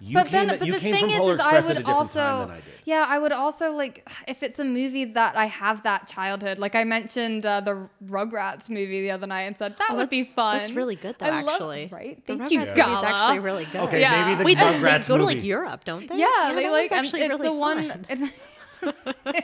you 0.00 0.14
but 0.14 0.28
came 0.28 0.46
then, 0.46 0.58
but 0.60 0.66
you 0.66 0.74
the 0.74 0.78
came 0.78 0.94
thing 0.94 1.00
from 1.06 1.10
is, 1.10 1.18
Polar 1.18 1.34
is 1.34 1.40
I 1.42 1.44
Express 1.56 1.64
would 1.66 1.70
at 1.72 1.76
a 1.76 1.80
different 1.80 1.98
also, 1.98 2.20
time 2.20 2.40
than 2.48 2.50
I 2.52 2.60
did. 2.60 2.64
yeah, 2.84 3.06
I 3.08 3.18
would 3.18 3.32
also 3.32 3.72
like 3.72 4.08
if 4.28 4.44
it's 4.44 4.60
a 4.60 4.64
movie 4.64 5.04
that 5.06 5.36
I 5.36 5.46
have 5.46 5.82
that 5.82 6.06
childhood. 6.06 6.58
Like 6.58 6.76
I 6.76 6.84
mentioned 6.84 7.44
uh, 7.44 7.60
the 7.62 7.88
Rugrats 8.06 8.70
movie 8.70 9.02
the 9.02 9.10
other 9.10 9.26
night 9.26 9.42
and 9.42 9.58
said 9.58 9.76
that 9.76 9.88
Oh, 9.90 9.96
would 9.96 10.08
be 10.08 10.22
fun. 10.22 10.58
that's 10.58 10.70
really 10.70 10.94
good, 10.94 11.16
though, 11.18 11.26
I 11.26 11.40
love- 11.42 11.54
actually. 11.54 11.88
right? 11.92 12.24
The 12.26 12.36
Thank 12.36 12.52
you, 12.52 12.60
Rugrats 12.60 12.74
Gala. 12.76 12.90
movie 12.90 12.98
is 12.98 13.12
actually 13.12 13.38
really 13.40 13.64
good. 13.64 13.80
Okay, 13.82 14.00
Yeah. 14.00 14.24
maybe 14.24 14.38
the 14.38 14.44
Wait, 14.44 14.56
they, 14.58 14.64
they 14.64 14.78
Rugrats 14.78 15.08
go 15.08 15.18
to 15.18 15.24
like 15.24 15.42
Europe, 15.42 15.84
don't 15.84 16.08
they? 16.08 16.16
Yeah, 16.16 16.52
they 16.54 16.62
that 16.62 16.70
like 16.72 16.90
one's 16.90 16.92
and 16.92 17.00
actually 17.00 17.20
it's 17.22 17.28
really 17.30 17.48
the 17.48 17.52
one. 17.52 18.06
fun. 19.12 19.34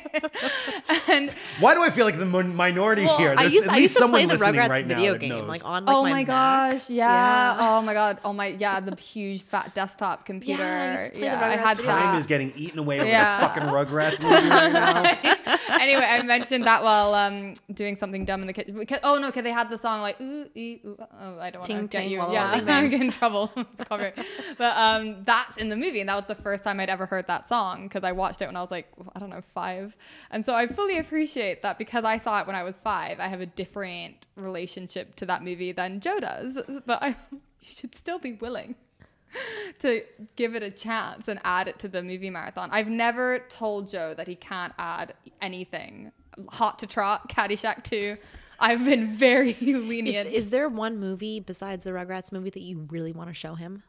and 1.08 1.34
Why 1.60 1.74
do 1.74 1.82
I 1.82 1.90
feel 1.90 2.04
like 2.04 2.18
the 2.18 2.24
minority 2.26 3.04
Well, 3.04 3.18
here? 3.18 3.34
I 3.36 3.44
used, 3.44 3.68
at 3.68 3.72
I 3.72 3.76
least 3.76 3.82
used 3.82 3.92
to 3.94 3.98
someone 4.00 4.20
play 4.20 4.26
the 4.26 4.32
listening 4.40 4.60
Rugrats 4.60 4.68
right 4.68 4.86
now 4.86 4.94
video 4.96 5.14
game, 5.16 5.28
knows. 5.30 5.48
like 5.48 5.64
on 5.64 5.84
like 5.86 5.94
oh 5.96 6.02
my, 6.02 6.10
my 6.10 6.18
Mac. 6.24 6.26
gosh, 6.26 6.90
yeah. 6.90 7.56
Yeah. 7.56 7.56
Oh 7.60 7.82
my 7.82 7.94
god. 7.94 8.18
Oh 8.24 8.32
my 8.32 8.46
yeah, 8.48 8.80
the 8.80 8.94
huge 8.96 9.42
fat 9.42 9.74
desktop 9.74 10.24
computer. 10.26 10.62
Yeah, 10.62 10.88
I 10.88 10.92
used 10.92 11.04
to 11.06 11.10
play 11.12 11.20
the 11.20 11.26
Yeah, 11.26 11.40
I 11.44 11.56
had 11.56 11.76
Time 11.78 11.86
that. 11.86 12.18
is 12.18 12.26
getting 12.26 12.52
eaten 12.56 12.78
away 12.78 12.98
with 12.98 13.08
Yeah. 13.08 13.40
the 13.40 13.46
fucking 13.48 13.62
Rugrats 13.64 14.20
movie 14.22 14.48
right 14.48 14.72
now. 14.72 15.02
anyway, 15.80 16.04
I 16.06 16.22
mentioned 16.22 16.66
that 16.66 16.82
while 16.82 17.14
um, 17.14 17.54
doing 17.72 17.96
something 17.96 18.24
dumb 18.24 18.40
in 18.42 18.46
the 18.46 18.52
kitchen. 18.52 18.78
Because, 18.78 19.00
oh 19.04 19.18
no, 19.18 19.26
because 19.28 19.42
they 19.44 19.50
had 19.52 19.70
the 19.70 19.78
song 19.78 20.00
like 20.00 20.20
ooh, 20.20 20.46
ee, 20.54 20.80
ooh. 20.84 20.96
Oh, 21.00 21.38
I 21.38 21.50
don't 21.50 21.60
want 21.60 21.70
to 21.70 21.88
get 21.88 22.02
ting, 22.02 22.10
you. 22.10 22.18
walla, 22.18 22.32
yeah, 22.32 22.44
walla, 22.50 22.56
I'm 22.58 22.64
bang. 22.66 22.90
getting 22.90 23.06
in 23.06 23.12
trouble. 23.12 23.50
It's 23.56 23.88
copyright. 23.88 24.14
but 24.58 24.76
um, 24.76 25.24
that's 25.24 25.56
in 25.58 25.68
the 25.68 25.76
movie, 25.76 26.00
and 26.00 26.08
that 26.08 26.16
was 26.16 26.26
the 26.26 26.40
first 26.42 26.62
time 26.64 26.80
I'd 26.80 26.90
ever 26.90 27.06
heard 27.06 27.26
that 27.26 27.48
song 27.48 27.84
because 27.84 28.04
I 28.04 28.12
watched 28.12 28.42
it 28.42 28.46
when 28.46 28.56
I 28.56 28.60
was 28.62 28.70
like 28.70 28.86
I 29.14 29.18
don't 29.20 29.30
know 29.30 29.42
five, 29.54 29.96
and 30.30 30.44
so 30.44 30.54
I 30.54 30.66
fully 30.66 30.98
appreciate 30.98 31.62
that 31.62 31.78
because 31.78 32.04
I 32.04 32.18
saw 32.18 32.40
it 32.40 32.46
when 32.46 32.56
I 32.56 32.62
was 32.62 32.76
five. 32.78 33.20
I 33.20 33.28
have 33.28 33.40
a 33.40 33.46
different 33.46 34.26
relationship 34.36 35.14
to 35.16 35.26
that 35.26 35.42
movie 35.42 35.72
than 35.72 36.00
Joe 36.00 36.20
does, 36.20 36.58
but 36.86 37.02
I 37.02 37.08
you 37.32 37.68
should 37.68 37.94
still 37.94 38.18
be 38.18 38.32
willing 38.32 38.74
to 39.78 40.02
give 40.36 40.54
it 40.54 40.62
a 40.62 40.70
chance 40.70 41.28
and 41.28 41.40
add 41.44 41.68
it 41.68 41.78
to 41.80 41.88
the 41.88 42.02
movie 42.02 42.30
marathon. 42.30 42.68
I've 42.72 42.88
never 42.88 43.40
told 43.48 43.88
Joe 43.88 44.14
that 44.14 44.28
he 44.28 44.34
can't 44.34 44.72
add 44.78 45.14
anything. 45.40 46.12
Hot 46.50 46.78
to 46.80 46.86
Trot, 46.86 47.28
Caddyshack 47.28 47.84
2. 47.84 48.16
I've 48.60 48.84
been 48.84 49.06
very 49.16 49.50
Is, 49.52 49.60
lenient. 49.60 50.28
is 50.28 50.50
there 50.50 50.68
one 50.68 50.98
movie 50.98 51.40
besides 51.40 51.84
the 51.84 51.90
Rugrats 51.90 52.32
movie 52.32 52.50
that 52.50 52.62
you 52.62 52.86
really 52.90 53.12
want 53.12 53.28
to 53.28 53.34
show 53.34 53.54
him? 53.54 53.82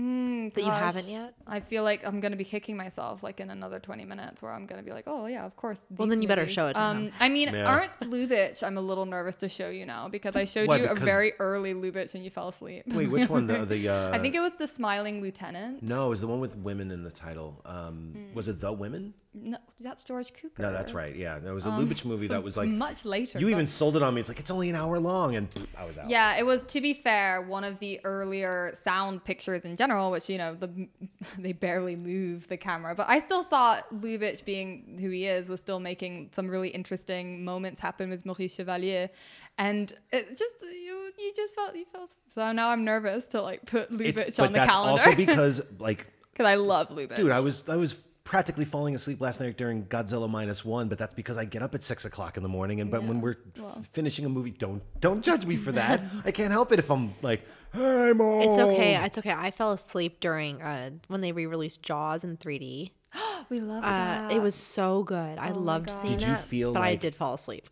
Mm, 0.00 0.54
that 0.54 0.64
you 0.64 0.70
haven't 0.70 1.08
yet? 1.08 1.34
I 1.46 1.60
feel 1.60 1.82
like 1.82 2.06
I'm 2.06 2.20
gonna 2.20 2.36
be 2.36 2.44
kicking 2.44 2.76
myself 2.76 3.22
like 3.22 3.40
in 3.40 3.50
another 3.50 3.78
20 3.78 4.04
minutes 4.04 4.40
where 4.40 4.52
I'm 4.52 4.64
gonna 4.66 4.82
be 4.82 4.92
like, 4.92 5.04
oh 5.06 5.26
yeah, 5.26 5.44
of 5.44 5.56
course. 5.56 5.84
Well, 5.90 6.06
these 6.06 6.12
then 6.12 6.22
you 6.22 6.28
better 6.28 6.46
show 6.46 6.68
it 6.68 6.74
to 6.74 6.80
um, 6.80 7.04
him. 7.04 7.12
I 7.20 7.28
mean, 7.28 7.48
Yeah. 7.52 7.76
Ernst 7.76 8.00
Lubitsch, 8.00 8.62
I'm 8.62 8.78
a 8.78 8.80
little 8.80 9.06
nervous 9.06 9.34
to 9.36 9.48
show 9.48 9.68
you 9.68 9.84
now 9.84 10.08
because 10.08 10.36
I 10.36 10.44
showed 10.44 10.68
Why, 10.68 10.78
you 10.78 10.86
a 10.86 10.94
very 10.94 11.32
early 11.38 11.74
Lubitsch 11.74 12.14
and 12.14 12.24
you 12.24 12.30
fell 12.30 12.48
asleep. 12.48 12.84
Wait, 12.86 13.08
which 13.08 13.28
one? 13.28 13.46
The, 13.46 13.64
the 13.66 13.88
uh, 13.94 14.10
I 14.12 14.18
think 14.18 14.34
it 14.34 14.40
was 14.40 14.52
the 14.58 14.68
Smiling 14.68 15.20
Lieutenant. 15.20 15.82
no, 15.82 16.06
it 16.06 16.10
was 16.10 16.20
the 16.22 16.28
one 16.28 16.40
with 16.40 16.56
women 16.56 16.90
in 16.90 17.02
the 17.02 17.10
title. 17.12 17.60
Um, 17.64 18.14
Mm. 18.20 18.34
Was 18.34 18.48
it 18.48 18.60
the 18.60 18.72
women? 18.72 19.14
No, 19.32 19.58
that's 19.78 20.02
George 20.02 20.32
Cukor. 20.32 20.58
No, 20.58 20.72
that's 20.72 20.92
right. 20.92 21.14
Yeah, 21.14 21.38
there 21.38 21.54
was 21.54 21.64
a 21.64 21.68
Um, 21.68 21.86
Lubitsch 21.88 22.04
movie 22.04 22.26
that 22.26 22.42
was 22.42 22.56
like 22.56 22.68
much 22.68 23.04
later. 23.04 23.38
You 23.38 23.46
but- 23.46 23.52
even 23.52 23.66
sold 23.68 23.96
it 23.96 24.02
on 24.02 24.12
me. 24.12 24.20
It's 24.20 24.28
like 24.28 24.40
it's 24.40 24.50
only 24.50 24.68
an 24.70 24.74
hour 24.74 24.98
long, 24.98 25.36
and 25.36 25.48
pff, 25.48 25.66
I 25.78 25.84
was 25.84 25.96
out. 25.98 26.08
Yeah, 26.10 26.36
it 26.36 26.44
was. 26.44 26.64
To 26.64 26.80
be 26.80 26.94
fair, 26.94 27.40
one 27.40 27.62
of 27.62 27.78
the 27.78 28.00
earlier 28.02 28.72
sound 28.74 29.22
pictures 29.24 29.62
in 29.64 29.76
general, 29.76 30.10
which 30.10 30.28
you 30.28 30.36
know, 30.36 30.54
the 30.56 30.88
they 31.38 31.52
barely 31.52 31.94
move 31.94 32.48
the 32.48 32.56
camera, 32.56 32.92
but 32.96 33.08
I 33.08 33.20
still 33.20 33.44
thought 33.44 33.88
Lubitsch, 33.92 34.44
being 34.44 34.98
who 35.00 35.10
he 35.10 35.26
is, 35.26 35.48
was 35.48 35.60
still 35.60 35.78
making 35.78 36.30
some 36.32 36.48
really 36.48 36.70
interesting 36.70 37.44
moments 37.44 37.80
happen 37.80 38.10
with 38.10 38.26
Maurice 38.26 38.56
Chevalier, 38.56 39.10
and 39.58 39.92
it 40.12 40.28
just 40.36 40.56
you 40.62 41.12
you 41.16 41.32
just 41.36 41.54
felt 41.54 41.76
you 41.76 41.84
felt. 41.92 42.10
So 42.34 42.50
now 42.50 42.70
I'm 42.70 42.84
nervous 42.84 43.28
to 43.28 43.42
like 43.42 43.64
put 43.64 43.92
It's- 43.92 44.00
Lubitsch 44.00 44.36
but 44.38 44.46
on 44.46 44.52
the 44.54 44.58
that's 44.58 44.72
calendar 44.72 45.02
also 45.04 45.14
because 45.24 45.60
like 45.78 46.08
because 46.32 46.46
I 46.46 46.56
love 46.56 46.88
Lubitsch. 46.88 47.14
Dude, 47.14 47.30
I 47.30 47.38
was 47.38 47.62
I 47.68 47.76
was 47.76 47.94
practically 48.24 48.64
falling 48.64 48.94
asleep 48.94 49.20
last 49.20 49.40
night 49.40 49.56
during 49.56 49.84
Godzilla 49.86 50.28
minus 50.28 50.64
one, 50.64 50.88
but 50.88 50.98
that's 50.98 51.14
because 51.14 51.36
I 51.36 51.44
get 51.44 51.62
up 51.62 51.74
at 51.74 51.82
six 51.82 52.04
o'clock 52.04 52.36
in 52.36 52.42
the 52.42 52.48
morning. 52.48 52.80
And 52.80 52.90
but 52.90 53.02
when 53.02 53.20
we're 53.20 53.36
f- 53.58 53.86
finishing 53.92 54.24
a 54.24 54.28
movie, 54.28 54.50
don't 54.50 54.82
don't 55.00 55.22
judge 55.22 55.46
me 55.46 55.56
for 55.56 55.72
that. 55.72 56.00
I 56.24 56.30
can't 56.30 56.52
help 56.52 56.70
it 56.72 56.78
if 56.78 56.90
I'm 56.90 57.14
like, 57.22 57.42
hey, 57.72 58.12
mom. 58.14 58.42
It's 58.42 58.58
okay. 58.58 58.96
It's 59.04 59.18
okay. 59.18 59.32
I 59.36 59.50
fell 59.50 59.72
asleep 59.72 60.20
during 60.20 60.62
uh, 60.62 60.90
when 61.08 61.20
they 61.20 61.32
re-released 61.32 61.82
Jaws 61.82 62.22
in 62.24 62.36
3D. 62.36 62.90
we 63.48 63.60
love 63.60 63.82
Uh, 63.82 63.88
that. 63.88 64.32
it 64.32 64.40
was 64.42 64.54
so 64.54 65.02
good. 65.02 65.38
I 65.38 65.48
Oh 65.50 65.54
my 65.54 65.60
loved 65.60 65.86
God. 65.86 65.92
seeing 65.94 66.18
Did 66.18 66.28
you 66.28 66.34
that. 66.34 66.44
feel 66.44 66.72
but 66.72 66.82
I 66.82 66.94
did 66.94 67.14
fall 67.14 67.34
asleep. 67.34 67.68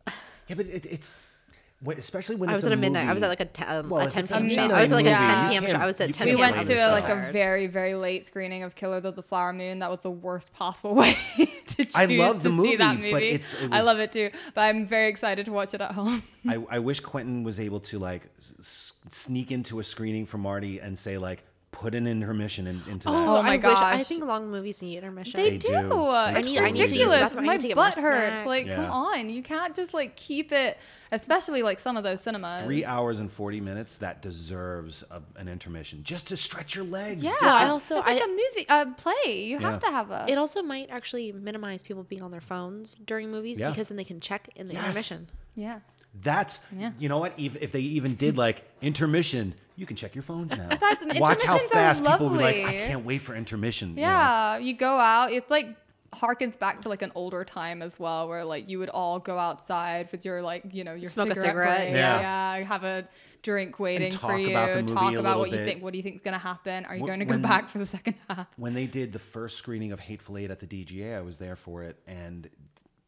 Yeah, 0.48 0.56
but 0.56 0.66
it, 0.66 0.86
it's 0.86 1.12
when, 1.80 1.96
especially 1.98 2.36
when 2.36 2.48
I 2.50 2.54
it's 2.54 2.64
was 2.64 2.66
at 2.66 2.72
a 2.72 2.74
a 2.74 2.78
midnight. 2.78 3.06
I 3.08 3.12
was 3.12 3.22
at 3.22 3.28
like 3.28 3.40
a, 3.40 3.44
t- 3.44 3.62
um, 3.64 3.88
Well, 3.88 4.06
a 4.06 4.10
10 4.10 4.26
p.m. 4.26 4.50
show. 4.50 4.74
I 4.74 4.82
was 4.82 4.90
at 4.92 4.96
like 4.96 5.06
a 5.06 5.10
10 5.10 5.50
p.m. 5.50 5.66
show. 5.66 5.72
I 5.76 5.86
was 5.86 6.00
at 6.00 6.12
10 6.12 6.14
can't 6.14 6.30
we 6.30 6.36
went 6.36 6.66
to 6.66 6.72
a, 6.74 6.90
like 6.90 7.08
a 7.08 7.30
very 7.32 7.66
very 7.68 7.94
late 7.94 8.26
screening 8.26 8.62
of 8.64 8.74
Killers 8.74 9.04
of 9.04 9.14
the 9.16 9.22
Flower 9.22 9.52
Moon. 9.52 9.78
That 9.78 9.90
was 9.90 10.00
the 10.00 10.10
worst 10.10 10.52
possible 10.52 10.94
way 10.96 11.16
to 11.36 11.84
choose 11.84 11.94
I 11.94 12.06
love 12.06 12.42
the 12.42 12.48
to 12.48 12.54
movie, 12.54 12.70
see 12.70 12.76
that 12.76 12.96
but 12.96 13.02
movie. 13.12 13.28
it's- 13.28 13.54
it 13.54 13.72
I 13.72 13.80
love 13.82 13.98
it 14.00 14.12
too, 14.12 14.30
but 14.54 14.62
I'm 14.62 14.86
very 14.86 15.08
excited 15.08 15.46
to 15.46 15.52
watch 15.52 15.72
it 15.74 15.80
at 15.80 15.92
home. 15.92 16.22
I, 16.48 16.64
I 16.70 16.78
wish 16.80 17.00
Quentin 17.00 17.42
was 17.44 17.60
able 17.60 17.80
to 17.80 17.98
like 17.98 18.22
s- 18.58 18.92
sneak 19.08 19.52
into 19.52 19.78
a 19.78 19.84
screening 19.84 20.26
for 20.26 20.38
Marty 20.38 20.80
and 20.80 20.98
say 20.98 21.16
like, 21.18 21.44
put 21.80 21.94
an 21.94 22.06
intermission 22.06 22.66
in, 22.66 22.82
into 22.90 23.08
that. 23.08 23.20
Oh, 23.20 23.36
Oh 23.38 23.42
my 23.42 23.52
I 23.54 23.56
Wish, 23.56 23.64
I 23.66 23.98
think 23.98 24.24
long 24.24 24.50
movies 24.50 24.82
need 24.82 24.96
intermission. 24.98 25.40
They, 25.40 25.50
They 25.50 25.58
do. 25.58 25.68
do. 25.68 25.88
They 25.88 26.40
It's 26.40 26.48
need- 26.48 26.58
I 26.58 26.70
need 26.70 26.76
to 26.76 26.82
use 26.82 26.90
the 26.90 26.96
ridiculous. 26.96 27.20
bathroom. 27.20 27.46
My 27.46 27.56
need 27.56 27.68
to 27.68 27.74
butt 27.76 27.94
hurts. 27.94 28.26
snacks. 28.26 28.46
Like, 28.46 28.66
come 28.66 28.84
on, 28.90 29.28
you 29.30 29.42
can't 29.42 29.74
just 29.76 29.94
like 29.94 30.16
keep 30.16 30.50
it, 30.52 30.76
especially 31.12 31.62
like 31.62 31.78
some 31.78 31.96
of 31.96 32.04
those 32.04 32.20
cinemas. 32.20 32.64
Three 32.64 32.84
hours 32.84 33.18
and 33.20 33.30
forty 33.30 33.60
minutes 33.60 33.96
that 33.98 34.22
deserves 34.22 35.04
a, 35.10 35.22
an 35.36 35.48
intermission 35.48 36.02
just 36.02 36.26
to 36.28 36.36
stretch 36.36 36.74
your 36.74 36.84
legs. 36.84 37.22
Yeah, 37.22 37.30
just 37.32 37.44
I 37.44 37.68
also- 37.68 37.98
it's 37.98 38.06
like 38.06 38.20
I- 38.20 38.24
a 38.24 38.28
movie, 38.28 38.66
a 38.68 38.86
play. 38.96 39.42
You 39.44 39.58
have 39.58 39.80
to 39.80 39.86
have 39.90 40.10
a. 40.10 40.26
It 40.28 40.36
also 40.38 40.62
might 40.62 40.90
actually 40.90 41.30
minimize 41.32 41.82
people 41.82 42.02
being 42.02 42.22
on 42.22 42.30
their 42.32 42.40
phones 42.40 42.94
during 43.06 43.30
movies 43.30 43.60
Yeah. 43.60 43.70
because 43.70 43.88
then 43.88 43.96
they 43.96 44.04
can 44.04 44.20
check 44.20 44.48
in 44.56 44.66
the 44.68 44.74
Yes. 44.74 44.84
intermission. 44.84 45.28
Yeah. 45.58 45.80
That's 46.20 46.58
Yeah. 46.76 46.92
you 46.98 47.08
know 47.08 47.18
what? 47.18 47.32
If, 47.38 47.56
if 47.56 47.70
they 47.72 47.80
even 47.80 48.14
did 48.14 48.36
like 48.36 48.64
intermission, 48.80 49.54
you 49.76 49.86
can 49.86 49.94
check 49.96 50.14
your 50.14 50.22
phones 50.22 50.50
now. 50.50 50.68
That's- 50.80 51.20
Watch 51.20 51.42
how 51.44 51.58
fast 51.68 52.02
people 52.02 52.28
will 52.30 52.36
be 52.36 52.42
like, 52.42 52.56
I 52.56 52.72
can't 52.72 53.04
wait 53.04 53.18
for 53.20 53.34
intermission. 53.36 53.90
you 53.90 53.96
know? 53.96 54.02
Yeah, 54.02 54.58
you 54.58 54.74
go 54.74 54.96
out. 54.98 55.30
It's 55.32 55.50
like 55.50 55.68
harkens 56.12 56.58
back 56.58 56.80
to 56.82 56.88
like 56.88 57.02
an 57.02 57.12
older 57.14 57.44
time 57.44 57.82
as 57.82 57.98
well, 58.00 58.26
where 58.28 58.44
like 58.44 58.68
you 58.68 58.78
would 58.78 58.88
all 58.88 59.18
go 59.18 59.38
outside 59.38 60.10
with 60.10 60.24
your 60.24 60.40
like 60.42 60.64
you 60.72 60.82
know 60.82 60.94
your 60.94 61.10
Smoke 61.10 61.28
a 61.30 61.34
cigarette, 61.36 61.46
cigarette, 61.50 61.78
break. 61.88 61.94
yeah. 61.96 62.56
yeah, 62.58 62.64
have 62.64 62.82
a 62.84 63.06
drink 63.42 63.78
waiting 63.78 64.10
for 64.10 64.36
you. 64.36 64.50
about 64.50 64.72
the 64.74 64.82
movie 64.82 64.94
talk 64.94 65.12
a 65.14 65.18
about 65.20 65.38
little 65.38 65.40
what 65.40 65.50
you 65.52 65.64
think. 65.66 65.82
What 65.82 65.92
do 65.92 65.98
you 65.98 66.02
think 66.02 66.16
is 66.16 66.22
gonna 66.22 66.38
happen? 66.38 66.86
Are 66.86 66.96
you 66.96 67.04
Wh- 67.04 67.06
going 67.06 67.18
to 67.20 67.26
go 67.26 67.32
when- 67.34 67.42
back 67.42 67.68
for 67.68 67.78
the 67.78 67.86
second 67.86 68.14
half? 68.30 68.46
When 68.56 68.72
they 68.74 68.86
did 68.86 69.12
the 69.12 69.18
first 69.20 69.58
screening 69.58 69.92
of 69.92 70.00
Hateful 70.00 70.38
Eight 70.38 70.50
at 70.50 70.58
the 70.58 70.66
DGA, 70.66 71.16
I 71.16 71.20
was 71.20 71.38
there 71.38 71.54
for 71.56 71.84
it, 71.84 71.96
and 72.06 72.48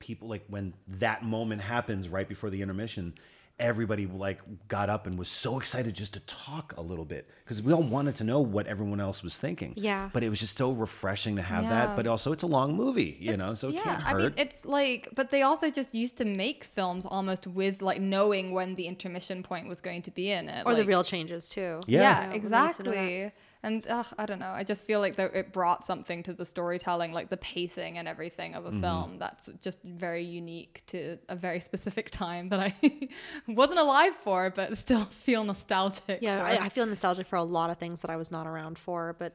people 0.00 0.26
like 0.28 0.42
when 0.48 0.74
that 0.88 1.22
moment 1.22 1.62
happens 1.62 2.08
right 2.08 2.28
before 2.28 2.50
the 2.50 2.60
intermission, 2.62 3.14
everybody 3.58 4.06
like 4.06 4.40
got 4.68 4.88
up 4.88 5.06
and 5.06 5.18
was 5.18 5.28
so 5.28 5.58
excited 5.58 5.94
just 5.94 6.14
to 6.14 6.20
talk 6.20 6.72
a 6.78 6.80
little 6.80 7.04
bit 7.04 7.28
because 7.44 7.60
we 7.62 7.74
all 7.74 7.82
wanted 7.82 8.16
to 8.16 8.24
know 8.24 8.40
what 8.40 8.66
everyone 8.66 8.98
else 9.00 9.22
was 9.22 9.36
thinking. 9.38 9.74
Yeah. 9.76 10.08
But 10.14 10.24
it 10.24 10.30
was 10.30 10.40
just 10.40 10.56
so 10.56 10.70
refreshing 10.72 11.36
to 11.36 11.42
have 11.42 11.64
Yeah. 11.64 11.68
that. 11.68 11.96
But 11.96 12.06
also, 12.06 12.32
it's 12.32 12.42
a 12.42 12.46
long 12.46 12.74
movie, 12.74 13.18
you 13.20 13.36
know, 13.36 13.52
so 13.54 13.68
it 13.68 13.74
yeah, 13.74 13.82
can't 13.82 14.06
I 14.06 14.14
mean, 14.14 14.22
hurt. 14.22 14.40
it's 14.40 14.64
like, 14.64 15.10
but 15.14 15.28
they 15.28 15.42
also 15.42 15.68
just 15.70 15.94
used 15.94 16.16
to 16.16 16.24
make 16.24 16.64
films 16.64 17.04
almost 17.04 17.46
with 17.46 17.82
like 17.82 18.00
knowing 18.00 18.52
when 18.52 18.76
the 18.76 18.86
intermission 18.86 19.42
point 19.42 19.68
was 19.68 19.82
going 19.82 20.00
to 20.02 20.10
be 20.10 20.30
in 20.30 20.48
it, 20.48 20.62
Or 20.64 20.74
the 20.74 20.84
reel 20.84 21.04
changes 21.04 21.46
too. 21.48 21.80
Yeah. 21.86 22.00
Yeah, 22.00 22.00
Yeah, 22.00 22.26
we 22.26 22.30
to 22.30 22.36
exactly. 22.36 23.32
And 23.62 23.84
ugh, 23.90 24.06
I 24.18 24.24
don't 24.24 24.38
know. 24.38 24.52
I 24.54 24.64
just 24.64 24.84
feel 24.86 25.00
like 25.00 25.16
that 25.16 25.34
it 25.36 25.52
brought 25.52 25.84
something 25.84 26.22
to 26.22 26.32
the 26.32 26.46
storytelling, 26.46 27.12
like 27.12 27.28
the 27.28 27.36
pacing 27.36 27.98
and 27.98 28.08
everything 28.08 28.54
of 28.54 28.64
a 28.64 28.70
Mm-hmm. 28.70 28.80
film 28.80 29.18
that's 29.18 29.50
just 29.60 29.82
very 29.82 30.22
unique 30.24 30.82
to 30.86 31.18
a 31.28 31.36
very 31.36 31.60
specific 31.60 32.08
time 32.24 32.48
that 32.48 32.60
I 32.60 32.74
wasn't 33.46 33.78
alive 33.78 34.14
for, 34.14 34.48
but 34.48 34.78
still 34.78 35.04
feel 35.10 35.44
nostalgic. 35.44 36.20
Yeah. 36.22 36.42
I, 36.42 36.64
I 36.64 36.68
feel 36.70 36.86
nostalgic 36.86 37.26
for 37.26 37.36
a 37.36 37.42
lot 37.42 37.68
of 37.68 37.76
things 37.76 38.00
that 38.00 38.10
I 38.10 38.16
was 38.16 38.30
not 38.30 38.46
around 38.46 38.78
for. 38.78 39.14
But 39.18 39.34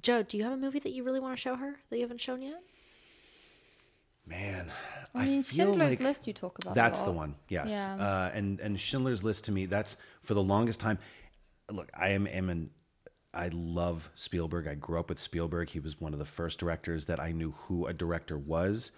Joe, 0.00 0.22
do 0.22 0.36
you 0.36 0.44
have 0.44 0.52
a 0.52 0.56
movie 0.56 0.78
that 0.78 0.92
you 0.92 1.02
really 1.02 1.20
want 1.20 1.36
to 1.36 1.40
show 1.40 1.56
her 1.56 1.76
that 1.90 1.96
you 1.96 2.02
haven't 2.02 2.20
shown 2.20 2.42
yet? 2.42 2.62
Man, 4.26 4.70
I 5.14 5.26
mean, 5.26 5.42
feel 5.42 5.66
Schindler's 5.66 5.90
like 5.90 6.00
List 6.00 6.26
you 6.26 6.32
talk 6.32 6.58
about. 6.62 6.74
That's 6.74 7.02
the 7.02 7.12
one. 7.12 7.34
Yes. 7.48 7.68
Yeah. 7.70 7.96
Uh, 7.96 8.30
and 8.32 8.58
and 8.60 8.80
Schindler's 8.80 9.22
List 9.22 9.44
to 9.46 9.52
me, 9.52 9.66
that's 9.66 9.96
for 10.22 10.32
the 10.34 10.42
longest 10.42 10.80
time. 10.80 10.98
Look, 11.70 11.90
I 11.94 12.10
am, 12.10 12.26
am 12.26 12.48
an 12.48 12.70
I 13.34 13.48
love 13.52 14.10
Spielberg. 14.14 14.66
I 14.66 14.74
grew 14.74 14.98
up 14.98 15.08
with 15.08 15.18
Spielberg. 15.18 15.68
He 15.70 15.80
was 15.80 16.00
one 16.00 16.12
of 16.12 16.18
the 16.18 16.24
first 16.24 16.58
directors 16.58 17.06
that 17.06 17.20
I 17.20 17.32
knew 17.32 17.52
who 17.62 17.86
a 17.86 17.92
director 17.92 18.38
was. 18.38 18.92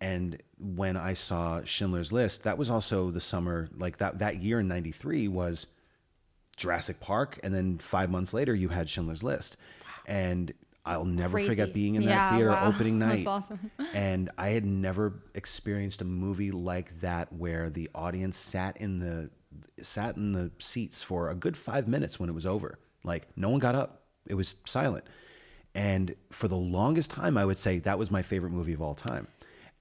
And 0.00 0.42
when 0.58 0.96
I 0.96 1.14
saw 1.14 1.62
Schindler's 1.64 2.12
List, 2.12 2.42
that 2.44 2.58
was 2.58 2.68
also 2.70 3.10
the 3.10 3.20
summer 3.20 3.68
like 3.76 3.98
that 3.98 4.18
that 4.18 4.36
year 4.42 4.60
in 4.60 4.68
93 4.68 5.28
was 5.28 5.66
Jurassic 6.56 7.00
Park 7.00 7.38
and 7.42 7.54
then 7.54 7.78
5 7.78 8.10
months 8.10 8.32
later 8.34 8.54
you 8.54 8.68
had 8.68 8.88
Schindler's 8.88 9.22
List. 9.22 9.56
And 10.06 10.52
I'll 10.86 11.06
never 11.06 11.32
Crazy. 11.38 11.48
forget 11.48 11.72
being 11.72 11.94
in 11.94 12.02
that 12.04 12.10
Yeah, 12.10 12.30
theater 12.36 12.50
wow. 12.50 12.66
opening 12.74 12.98
night. 12.98 13.26
awesome. 13.26 13.70
and 13.94 14.30
I 14.36 14.50
had 14.50 14.66
never 14.66 15.14
experienced 15.34 16.02
a 16.02 16.04
movie 16.04 16.50
like 16.50 17.00
that 17.00 17.32
where 17.32 17.70
the 17.70 17.88
audience 17.94 18.36
sat 18.36 18.76
in 18.76 18.98
the 18.98 19.30
sat 19.82 20.16
in 20.16 20.32
the 20.32 20.50
seats 20.58 21.02
for 21.02 21.30
a 21.30 21.34
good 21.34 21.56
5 21.56 21.88
minutes 21.88 22.20
when 22.20 22.28
it 22.28 22.32
was 22.34 22.44
over. 22.44 22.78
Like 23.04 23.26
no 23.36 23.50
one 23.50 23.60
got 23.60 23.74
up. 23.74 24.02
It 24.28 24.34
was 24.34 24.56
silent. 24.66 25.04
And 25.74 26.14
for 26.30 26.48
the 26.48 26.56
longest 26.56 27.10
time 27.10 27.36
I 27.36 27.44
would 27.44 27.58
say 27.58 27.78
that 27.80 27.98
was 27.98 28.10
my 28.10 28.22
favorite 28.22 28.50
movie 28.50 28.72
of 28.72 28.82
all 28.82 28.94
time. 28.94 29.26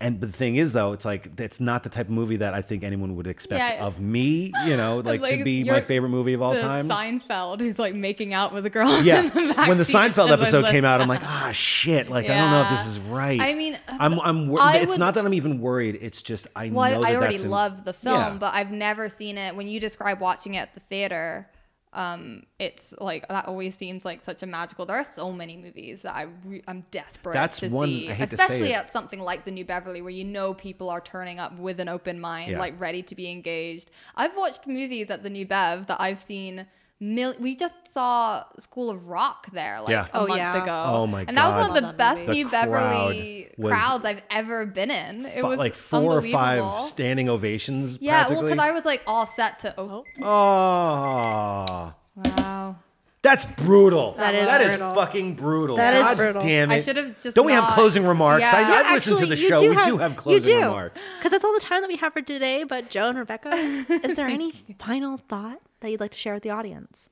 And 0.01 0.19
but 0.19 0.31
the 0.31 0.37
thing 0.37 0.57
is 0.57 0.73
though, 0.73 0.91
it's 0.91 1.05
like 1.05 1.39
it's 1.39 1.61
not 1.61 1.83
the 1.83 1.89
type 1.89 2.07
of 2.07 2.11
movie 2.11 2.35
that 2.37 2.53
I 2.53 2.61
think 2.61 2.83
anyone 2.83 3.15
would 3.15 3.27
expect 3.27 3.77
Yeah. 3.77 3.85
of 3.85 4.01
me, 4.01 4.51
you 4.65 4.75
know, 4.75 4.97
like, 5.05 5.21
to 5.23 5.43
be 5.45 5.63
my 5.63 5.79
favorite 5.79 6.09
movie 6.09 6.33
of 6.33 6.41
all 6.41 6.57
time. 6.57 6.89
Seinfeld, 6.89 7.61
who's 7.61 7.79
like 7.79 7.95
making 7.95 8.33
out 8.33 8.51
with 8.53 8.65
a 8.65 8.69
girl. 8.69 9.01
Yeah. 9.01 9.21
the 9.21 9.65
when 9.67 9.77
the 9.77 9.85
Seinfeld 9.85 10.29
episode 10.31 10.65
came 10.65 10.83
out, 10.83 10.99
I'm 10.99 11.07
like, 11.07 11.23
ah, 11.23 11.51
shit. 11.53 12.09
Like, 12.09 12.25
I 12.29 12.35
don't 12.37 12.51
know 12.51 12.61
if 12.63 12.69
this 12.71 12.85
is 12.87 12.99
right. 13.01 13.39
I 13.39 13.53
mean, 13.53 13.79
I'm, 13.87 14.19
I'm, 14.19 14.49
wor- 14.49 14.59
it's 14.73 14.89
would- 14.93 14.99
not 14.99 15.13
that 15.13 15.25
I'm 15.25 15.33
even 15.35 15.61
worried. 15.61 15.97
It's 16.01 16.21
just, 16.21 16.47
I 16.53 16.69
Well, 16.69 16.99
know 16.99 17.03
I, 17.07 17.11
I 17.11 17.15
already 17.15 17.35
in- 17.35 17.49
love 17.49 17.85
the 17.85 17.93
film, 17.93 18.15
Yeah. 18.15 18.37
but 18.39 18.53
I've 18.55 18.71
never 18.71 19.07
seen 19.07 19.37
it. 19.37 19.55
When 19.55 19.67
you 19.69 19.79
describe 19.79 20.19
watching 20.19 20.55
it 20.55 20.59
at 20.59 20.73
the 20.73 20.81
theater, 20.81 21.47
um, 21.93 22.43
it's 22.59 22.93
like 22.99 23.27
that 23.29 23.47
always 23.47 23.75
seems 23.75 24.03
like 24.05 24.23
such 24.25 24.41
a 24.43 24.45
magical. 24.47 24.85
There 24.85 24.95
are 24.97 25.03
so 25.03 25.31
many 25.31 25.55
movies 25.57 26.01
that 26.01 26.15
I 26.15 26.27
re- 26.45 26.63
I'm 26.67 26.85
desperate 26.91 27.33
That's 27.33 27.59
to 27.59 27.69
one- 27.69 27.87
see, 27.89 28.09
I 28.09 28.13
hate 28.13 28.29
to 28.31 28.37
say 28.37 28.43
especially 28.43 28.73
at 28.73 28.91
something 28.91 29.19
like 29.19 29.45
the 29.45 29.51
New 29.51 29.65
Beverly, 29.65 30.01
where 30.01 30.11
you 30.11 30.23
know 30.25 30.53
people 30.53 30.89
are 30.89 31.01
turning 31.01 31.39
up 31.39 31.57
with 31.57 31.79
an 31.79 31.87
open 31.89 32.19
mind, 32.19 32.51
Yeah. 32.51 32.59
like 32.59 32.79
ready 32.79 33.03
to 33.03 33.15
be 33.15 33.29
engaged. 33.29 33.91
I've 34.15 34.35
watched 34.35 34.65
movies 34.67 35.09
at 35.09 35.23
the 35.23 35.29
New 35.29 35.45
Bev 35.45 35.87
that 35.87 36.01
I've 36.01 36.19
seen. 36.19 36.67
Mil- 37.03 37.35
we 37.37 37.53
just 37.55 37.75
saw 37.91 38.43
School 38.59 38.89
of 38.89 39.07
Rock 39.09 39.47
there 39.51 39.81
like 39.81 39.89
Yeah. 39.91 40.05
a 40.13 40.19
Oh, 40.19 40.27
month 40.27 40.37
yeah. 40.39 40.63
ago. 40.63 40.83
Oh, 40.87 41.05
my 41.07 41.25
god! 41.25 41.29
And 41.29 41.37
that 41.37 41.49
was 41.49 41.67
one 41.67 41.77
of 41.77 41.83
the 41.91 41.93
best. 41.97 42.27
New 42.27 42.47
Beverly 42.49 43.49
crowd 43.55 43.63
was 43.63 43.71
crowds 43.71 44.05
I've 44.05 44.21
ever 44.29 44.65
been 44.65 44.89
in. 44.89 45.25
It 45.25 45.41
Fi- 45.41 45.47
was 45.49 45.59
like 45.59 45.73
four 45.73 46.17
or 46.17 46.21
five 46.21 46.63
standing 46.87 47.27
ovations. 47.29 47.97
Yeah, 47.99 48.29
well, 48.29 48.41
because 48.43 48.57
I 48.59 48.71
was 48.71 48.85
like 48.85 49.01
all 49.05 49.25
set 49.25 49.59
to. 49.59 49.73
Oh, 49.77 50.05
Oh, 50.21 51.93
wow. 52.15 52.75
That's 53.23 53.45
brutal. 53.45 54.13
That 54.17 54.35
is 54.35 54.45
that 54.45 54.61
is 54.61 54.75
brutal. 54.77 54.93
fucking 54.93 55.33
brutal. 55.35 55.75
That 55.77 55.95
is 55.95 56.03
God 56.03 56.17
brutal. 56.17 56.41
damn 56.41 56.71
it! 56.71 56.75
I 56.75 56.79
should 56.81 56.97
have 56.97 57.19
just 57.19 57.35
Don't 57.35 57.45
we 57.47 57.53
have 57.53 57.63
not- 57.63 57.73
closing 57.73 58.05
remarks? 58.05 58.45
I, 58.45 58.61
Yeah. 58.61 58.83
I've 58.85 58.93
listened 58.93 59.17
to 59.17 59.25
the 59.25 59.35
you 59.37 59.47
show. 59.47 59.59
we 59.61 59.75
do 59.85 59.97
have 59.97 60.15
closing 60.15 60.55
remarks. 60.57 61.09
Because 61.17 61.31
that's 61.31 61.43
all 61.43 61.53
the 61.53 61.59
time 61.59 61.81
that 61.81 61.87
we 61.87 61.95
have 61.97 62.13
for 62.13 62.21
today. 62.21 62.63
But 62.63 62.89
Joe 62.91 63.09
and 63.09 63.17
Rebecca, 63.17 63.49
is 63.55 64.15
there 64.15 64.27
any 64.27 64.51
final 64.79 65.17
thought 65.17 65.59
that 65.79 65.89
you'd 65.89 65.99
like 65.99 66.11
to 66.11 66.17
share 66.19 66.33
with 66.35 66.43
the 66.43 66.51
audience? 66.51 67.09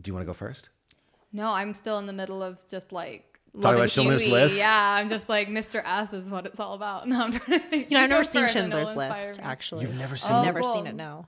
Do 0.00 0.08
you 0.08 0.14
want 0.14 0.22
to 0.22 0.26
go 0.26 0.32
first? 0.32 0.70
No, 1.32 1.48
I'm 1.48 1.74
still 1.74 1.98
in 1.98 2.06
the 2.06 2.12
middle 2.12 2.42
of 2.42 2.66
just 2.68 2.90
like. 2.90 3.24
Talking 3.54 3.62
loving 3.62 3.78
about 3.80 3.90
Schindler's 3.90 4.22
Huey. 4.22 4.32
List? 4.32 4.58
Yeah, 4.58 4.96
I'm 4.98 5.08
just 5.08 5.28
like 5.28 5.48
Mr. 5.48 5.82
S 5.84 6.12
is 6.12 6.30
what 6.30 6.46
it's 6.46 6.60
all 6.60 6.74
about. 6.74 7.08
No, 7.08 7.20
I'm 7.22 7.32
trying 7.32 7.58
to 7.60 7.66
think. 7.68 7.90
You 7.90 7.96
know, 7.96 8.04
I've 8.04 8.10
never 8.10 8.24
seen 8.24 8.42
first 8.42 8.52
Schindler's 8.54 8.94
List. 8.94 9.40
Actually, 9.42 9.86
You've 9.86 9.98
never 9.98 10.16
seen 10.16 10.32
I've 10.32 10.42
it? 10.42 10.46
never 10.46 10.60
Oh, 10.62 10.74
seen 10.74 10.86
it. 10.86 10.92
Oh. 10.92 10.96
No, 10.96 11.26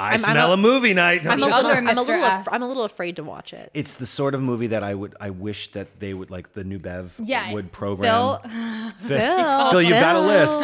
I 0.00 0.12
I'm- 0.12 0.12
I'm 0.14 0.18
smell 0.32 0.50
a- 0.50 0.54
a, 0.54 0.56
movie 0.56 0.94
night. 0.94 1.26
I'm 1.26 1.42
a, 1.42 1.46
little, 1.46 1.66
I'm 1.70 1.86
a 1.88 2.02
little, 2.02 2.24
af- 2.24 2.40
S. 2.46 2.48
I'm 2.50 2.62
a 2.62 2.66
little 2.66 2.84
afraid 2.84 3.16
to 3.16 3.24
watch 3.24 3.52
it. 3.52 3.70
It's 3.74 3.94
the 3.96 4.06
sort 4.06 4.34
of 4.34 4.40
movie 4.42 4.68
that 4.68 4.82
I 4.82 4.94
would 4.94 5.14
I 5.20 5.30
wish 5.30 5.70
that 5.72 6.00
they 6.00 6.14
would 6.14 6.30
like 6.30 6.54
the 6.54 6.64
new 6.64 6.78
Bev 6.78 7.12
Yeah, 7.22 7.52
would 7.52 7.70
program. 7.70 8.10
Phil, 8.10 8.50
Phil, 9.08 9.70
Phil, 9.70 9.82
you've 9.82 10.00
got 10.00 10.16
a 10.16 10.20
list. 10.20 10.60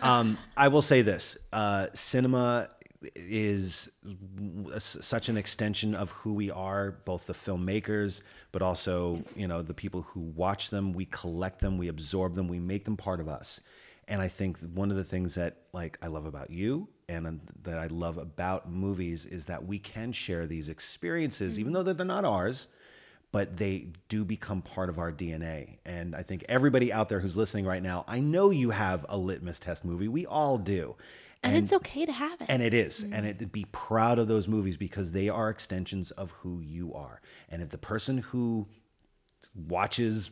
Um, 0.02 0.38
I 0.56 0.68
will 0.68 0.82
say 0.82 1.00
this: 1.02 1.36
uh, 1.52 1.86
cinema 1.94 2.68
is 3.16 3.88
s- 4.74 4.96
such 5.00 5.28
an 5.28 5.36
extension 5.36 5.94
of 5.94 6.10
who 6.10 6.32
we 6.34 6.50
are, 6.50 6.92
both 7.04 7.26
the 7.26 7.32
filmmakers, 7.34 8.20
but 8.52 8.62
also 8.62 9.22
you 9.36 9.46
know 9.48 9.62
the 9.62 9.74
people 9.74 10.02
who 10.02 10.20
watch 10.20 10.70
them. 10.70 10.92
We 10.92 11.06
collect 11.06 11.60
them, 11.60 11.78
we 11.78 11.88
absorb 11.88 12.34
them, 12.34 12.48
we 12.48 12.58
make 12.58 12.84
them 12.84 12.96
part 12.96 13.20
of 13.20 13.28
us. 13.28 13.60
And 14.08 14.20
I 14.20 14.28
think 14.28 14.58
one 14.58 14.90
of 14.90 14.96
the 14.96 15.04
things 15.04 15.34
that 15.36 15.56
like 15.72 15.98
I 16.02 16.08
love 16.08 16.26
about 16.26 16.50
you 16.50 16.88
and 17.08 17.26
uh, 17.26 17.30
that 17.62 17.78
I 17.78 17.86
love 17.88 18.18
about 18.18 18.70
movies 18.70 19.24
is 19.24 19.46
that 19.46 19.66
we 19.66 19.78
can 19.78 20.12
share 20.12 20.46
these 20.46 20.68
experiences, 20.68 21.58
even 21.58 21.72
though 21.72 21.82
they're 21.82 22.04
not 22.04 22.24
ours 22.24 22.68
but 23.34 23.56
they 23.56 23.88
do 24.08 24.24
become 24.24 24.62
part 24.62 24.88
of 24.88 24.96
our 24.96 25.10
DNA. 25.10 25.78
And 25.84 26.14
I 26.14 26.22
think 26.22 26.44
everybody 26.48 26.92
out 26.92 27.08
there 27.08 27.18
who's 27.18 27.36
listening 27.36 27.66
right 27.66 27.82
now, 27.82 28.04
I 28.06 28.20
know 28.20 28.50
you 28.50 28.70
have 28.70 29.04
a 29.08 29.18
litmus 29.18 29.58
test 29.58 29.84
movie. 29.84 30.06
We 30.06 30.24
all 30.24 30.56
do. 30.56 30.94
and, 31.42 31.56
it's 31.56 31.72
okay 31.72 32.06
to 32.06 32.12
have 32.12 32.40
it. 32.40 32.46
And 32.48 32.62
it 32.62 32.72
is. 32.72 33.02
And 33.02 33.26
it 33.26 33.50
be 33.50 33.66
proud 33.72 34.20
of 34.20 34.28
those 34.28 34.46
movies 34.46 34.76
because 34.76 35.10
they 35.10 35.28
are 35.28 35.50
extensions 35.50 36.12
of 36.12 36.30
who 36.30 36.60
you 36.60 36.94
are. 36.94 37.20
And 37.48 37.60
if 37.60 37.70
the 37.70 37.76
person 37.76 38.18
who 38.18 38.68
watches 39.52 40.30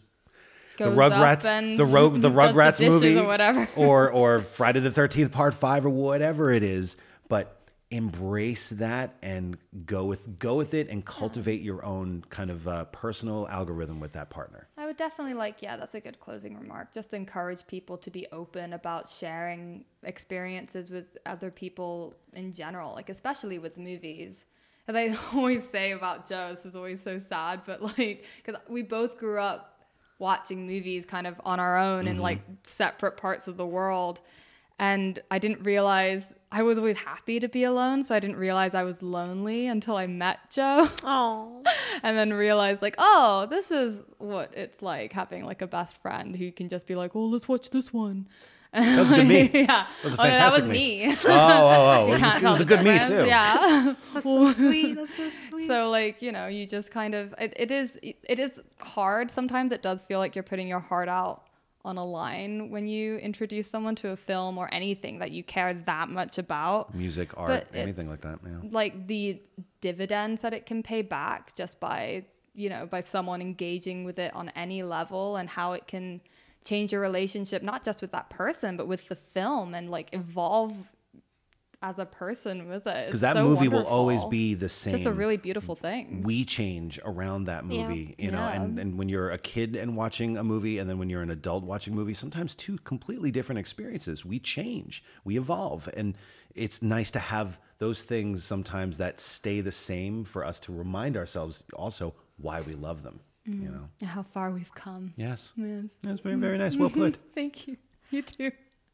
the 0.78 0.84
Rugrats, 0.84 1.76
the 1.76 1.84
Ro- 1.84 2.08
the 2.08 2.20
does 2.20 2.34
the 2.34 2.40
Rugrats 2.40 2.88
movie, 2.88 3.18
or 3.18 3.26
whatever. 3.26 3.68
or 3.76 4.10
or 4.10 4.40
Friday 4.40 4.80
the 4.80 4.90
Thirteenth 4.90 5.32
Part 5.32 5.54
Five, 5.54 5.84
or 5.84 5.90
whatever 5.90 6.50
it 6.50 6.62
is, 6.62 6.96
but 7.28 7.62
embrace 7.92 8.70
that 8.70 9.14
and 9.22 9.58
go 9.84 10.04
with 10.04 10.38
go 10.38 10.54
with 10.54 10.72
it 10.72 10.88
and 10.88 11.04
cultivate 11.04 11.60
your 11.60 11.84
own 11.84 12.24
kind 12.30 12.50
of 12.50 12.66
uh, 12.66 12.86
personal 12.86 13.46
algorithm 13.48 14.00
with 14.00 14.12
that 14.12 14.30
partner. 14.30 14.66
I 14.78 14.86
would 14.86 14.96
definitely 14.96 15.34
like, 15.34 15.62
yeah, 15.62 15.76
that's 15.76 15.94
a 15.94 16.00
good 16.00 16.18
closing 16.18 16.58
remark. 16.58 16.92
Just 16.92 17.12
encourage 17.12 17.66
people 17.66 17.98
to 17.98 18.10
be 18.10 18.26
open 18.32 18.72
about 18.72 19.08
sharing 19.08 19.84
experiences 20.02 20.90
with 20.90 21.18
other 21.26 21.50
people 21.50 22.14
in 22.32 22.52
general, 22.52 22.94
like 22.94 23.10
especially 23.10 23.58
with 23.58 23.76
movies. 23.76 24.46
And 24.88 24.96
I 24.96 25.14
always 25.34 25.68
say 25.68 25.92
about 25.92 26.26
Joe, 26.26 26.48
this 26.50 26.64
is 26.64 26.74
always 26.74 27.02
so 27.02 27.18
sad, 27.18 27.60
but 27.66 27.82
like, 27.82 28.24
because 28.42 28.60
we 28.68 28.82
both 28.82 29.18
grew 29.18 29.38
up 29.38 29.71
watching 30.22 30.66
movies 30.66 31.04
kind 31.04 31.26
of 31.26 31.38
on 31.44 31.58
our 31.60 31.76
own 31.76 32.06
in 32.06 32.14
mm-hmm. 32.14 32.22
like 32.22 32.40
separate 32.62 33.18
parts 33.18 33.48
of 33.48 33.58
the 33.58 33.66
world. 33.66 34.20
And 34.78 35.20
I 35.30 35.38
didn't 35.38 35.64
realize 35.64 36.32
I 36.50 36.62
was 36.62 36.78
always 36.78 36.98
happy 36.98 37.40
to 37.40 37.48
be 37.48 37.64
alone, 37.64 38.04
so 38.04 38.14
I 38.14 38.20
didn't 38.20 38.36
realize 38.36 38.74
I 38.74 38.84
was 38.84 39.02
lonely 39.02 39.66
until 39.66 39.96
I 39.96 40.06
met 40.06 40.38
Joe. 40.50 40.88
Oh, 41.04 41.62
and 42.02 42.16
then 42.16 42.32
realized 42.32 42.80
like 42.80 42.94
oh 42.98 43.46
this 43.50 43.70
is 43.70 44.02
what 44.18 44.54
it's 44.56 44.80
like 44.80 45.12
having 45.12 45.44
like 45.44 45.60
a 45.60 45.66
best 45.66 46.00
friend 46.00 46.36
who 46.36 46.50
can 46.52 46.68
just 46.68 46.86
be 46.86 46.94
like 46.94 47.14
oh 47.14 47.26
let's 47.26 47.48
watch 47.48 47.70
this 47.70 47.92
one 47.92 48.28
That 48.72 48.98
was 49.00 49.12
a 49.12 49.16
good 49.16 49.28
me. 49.28 49.50
yeah 49.54 49.66
That 49.66 50.04
was 50.04 50.18
a 50.18 50.22
oh, 50.22 50.24
that 50.24 50.52
was 50.52 50.68
me. 50.68 51.06
me 51.06 51.14
Oh, 51.26 51.28
oh, 51.28 52.06
oh! 52.08 52.12
It 52.14 52.20
was, 52.20 52.36
it 52.36 52.42
was 52.42 52.60
a 52.60 52.64
good 52.64 52.82
me 52.84 52.98
too. 53.06 53.24
yeah 53.26 53.94
that's 54.14 54.24
so 54.24 54.52
sweet. 54.52 54.94
That's 54.94 55.14
so 55.16 55.28
sweet. 55.48 55.66
so 55.66 55.90
like 55.90 56.22
you 56.22 56.32
know 56.32 56.46
you 56.46 56.66
just 56.66 56.90
kind 56.90 57.14
of 57.14 57.34
it, 57.38 57.52
it 57.56 57.70
is 57.70 57.98
it 58.02 58.38
is 58.38 58.60
hard 58.80 59.30
sometimes 59.30 59.72
it 59.72 59.82
does 59.82 60.00
feel 60.00 60.18
like 60.18 60.34
you're 60.34 60.42
putting 60.42 60.68
your 60.68 60.80
heart 60.80 61.08
out 61.08 61.42
on 61.84 61.98
a 61.98 62.04
line 62.04 62.70
when 62.70 62.86
you 62.86 63.16
introduce 63.16 63.68
someone 63.68 63.96
to 63.96 64.10
a 64.10 64.16
film 64.16 64.56
or 64.56 64.68
anything 64.72 65.18
that 65.18 65.32
you 65.32 65.42
care 65.42 65.74
that 65.74 66.08
much 66.08 66.38
about 66.38 66.94
Music, 66.94 67.36
art, 67.36 67.48
But 67.48 67.66
anything 67.78 68.08
like 68.08 68.20
that. 68.20 68.38
Yeah. 68.44 68.68
like 68.70 69.08
the 69.08 69.40
dividends 69.80 70.42
that 70.42 70.54
it 70.54 70.64
can 70.64 70.82
pay 70.82 71.02
back 71.02 71.54
just 71.56 71.80
by 71.80 72.24
you 72.54 72.68
know 72.70 72.86
by 72.86 73.00
someone 73.00 73.40
engaging 73.40 74.04
with 74.04 74.18
it 74.18 74.32
on 74.34 74.48
any 74.50 74.82
level 74.82 75.36
and 75.36 75.48
how 75.50 75.72
it 75.72 75.86
can 75.88 76.20
change 76.64 76.92
your 76.92 77.00
relationship 77.00 77.62
not 77.62 77.84
just 77.84 78.00
with 78.00 78.12
that 78.12 78.30
person 78.30 78.76
but 78.76 78.86
with 78.86 79.08
the 79.08 79.16
film 79.16 79.74
and 79.74 79.90
like 79.90 80.08
evolve 80.12 80.90
as 81.84 81.98
a 81.98 82.06
person 82.06 82.68
with 82.68 82.86
it. 82.86 83.06
because 83.06 83.22
that 83.22 83.36
movie 83.36 83.66
will 83.66 83.84
always 83.86 84.24
be 84.26 84.54
the 84.54 84.68
same. 84.68 84.94
It's 84.94 85.02
just 85.02 85.12
a 85.12 85.18
really 85.18 85.36
beautiful 85.36 85.74
thing. 85.74 86.22
we 86.22 86.44
change 86.44 87.00
around 87.04 87.46
that 87.46 87.64
movie, 87.64 88.14
you 88.18 88.30
know, 88.30 88.38
Yeah. 88.38 88.62
and, 88.62 88.78
and 88.78 88.96
when 88.96 89.08
you're 89.08 89.30
a 89.32 89.38
kid 89.38 89.74
and 89.74 89.96
watching 89.96 90.36
a 90.36 90.44
movie, 90.44 90.78
and 90.78 90.88
then 90.88 90.98
when 91.00 91.10
you're 91.10 91.22
an 91.22 91.30
adult 91.30 91.64
watching 91.64 91.92
a 91.92 91.96
movie, 91.96 92.14
sometimes 92.14 92.54
two 92.54 92.78
completely 92.84 93.32
different 93.32 93.58
experiences. 93.58 94.24
We 94.24 94.38
change, 94.38 95.02
we 95.24 95.36
evolve, 95.36 95.88
and 95.96 96.16
it's 96.54 96.82
nice 96.82 97.10
to 97.10 97.18
have 97.18 97.58
those 97.78 98.02
things 98.02 98.44
sometimes 98.44 98.98
that 98.98 99.18
stay 99.18 99.60
the 99.60 99.72
same 99.72 100.22
for 100.24 100.44
us 100.44 100.60
to 100.60 100.72
remind 100.72 101.16
ourselves 101.16 101.64
also 101.74 102.14
why 102.36 102.60
we 102.60 102.74
love 102.74 103.02
them. 103.02 103.18
You 103.44 103.68
know, 104.00 104.06
How 104.06 104.22
far 104.22 104.50
we've 104.52 104.72
come. 104.74 105.14
yes, 105.16 105.52
Yes. 105.56 105.96
that's 106.02 106.20
very 106.20 106.36
very 106.36 106.58
nice. 106.58 106.76
Well 106.76 106.90
put. 106.90 107.18
Thank 107.34 107.66
you. 107.66 107.76
You 108.10 108.22
too. 108.22 108.50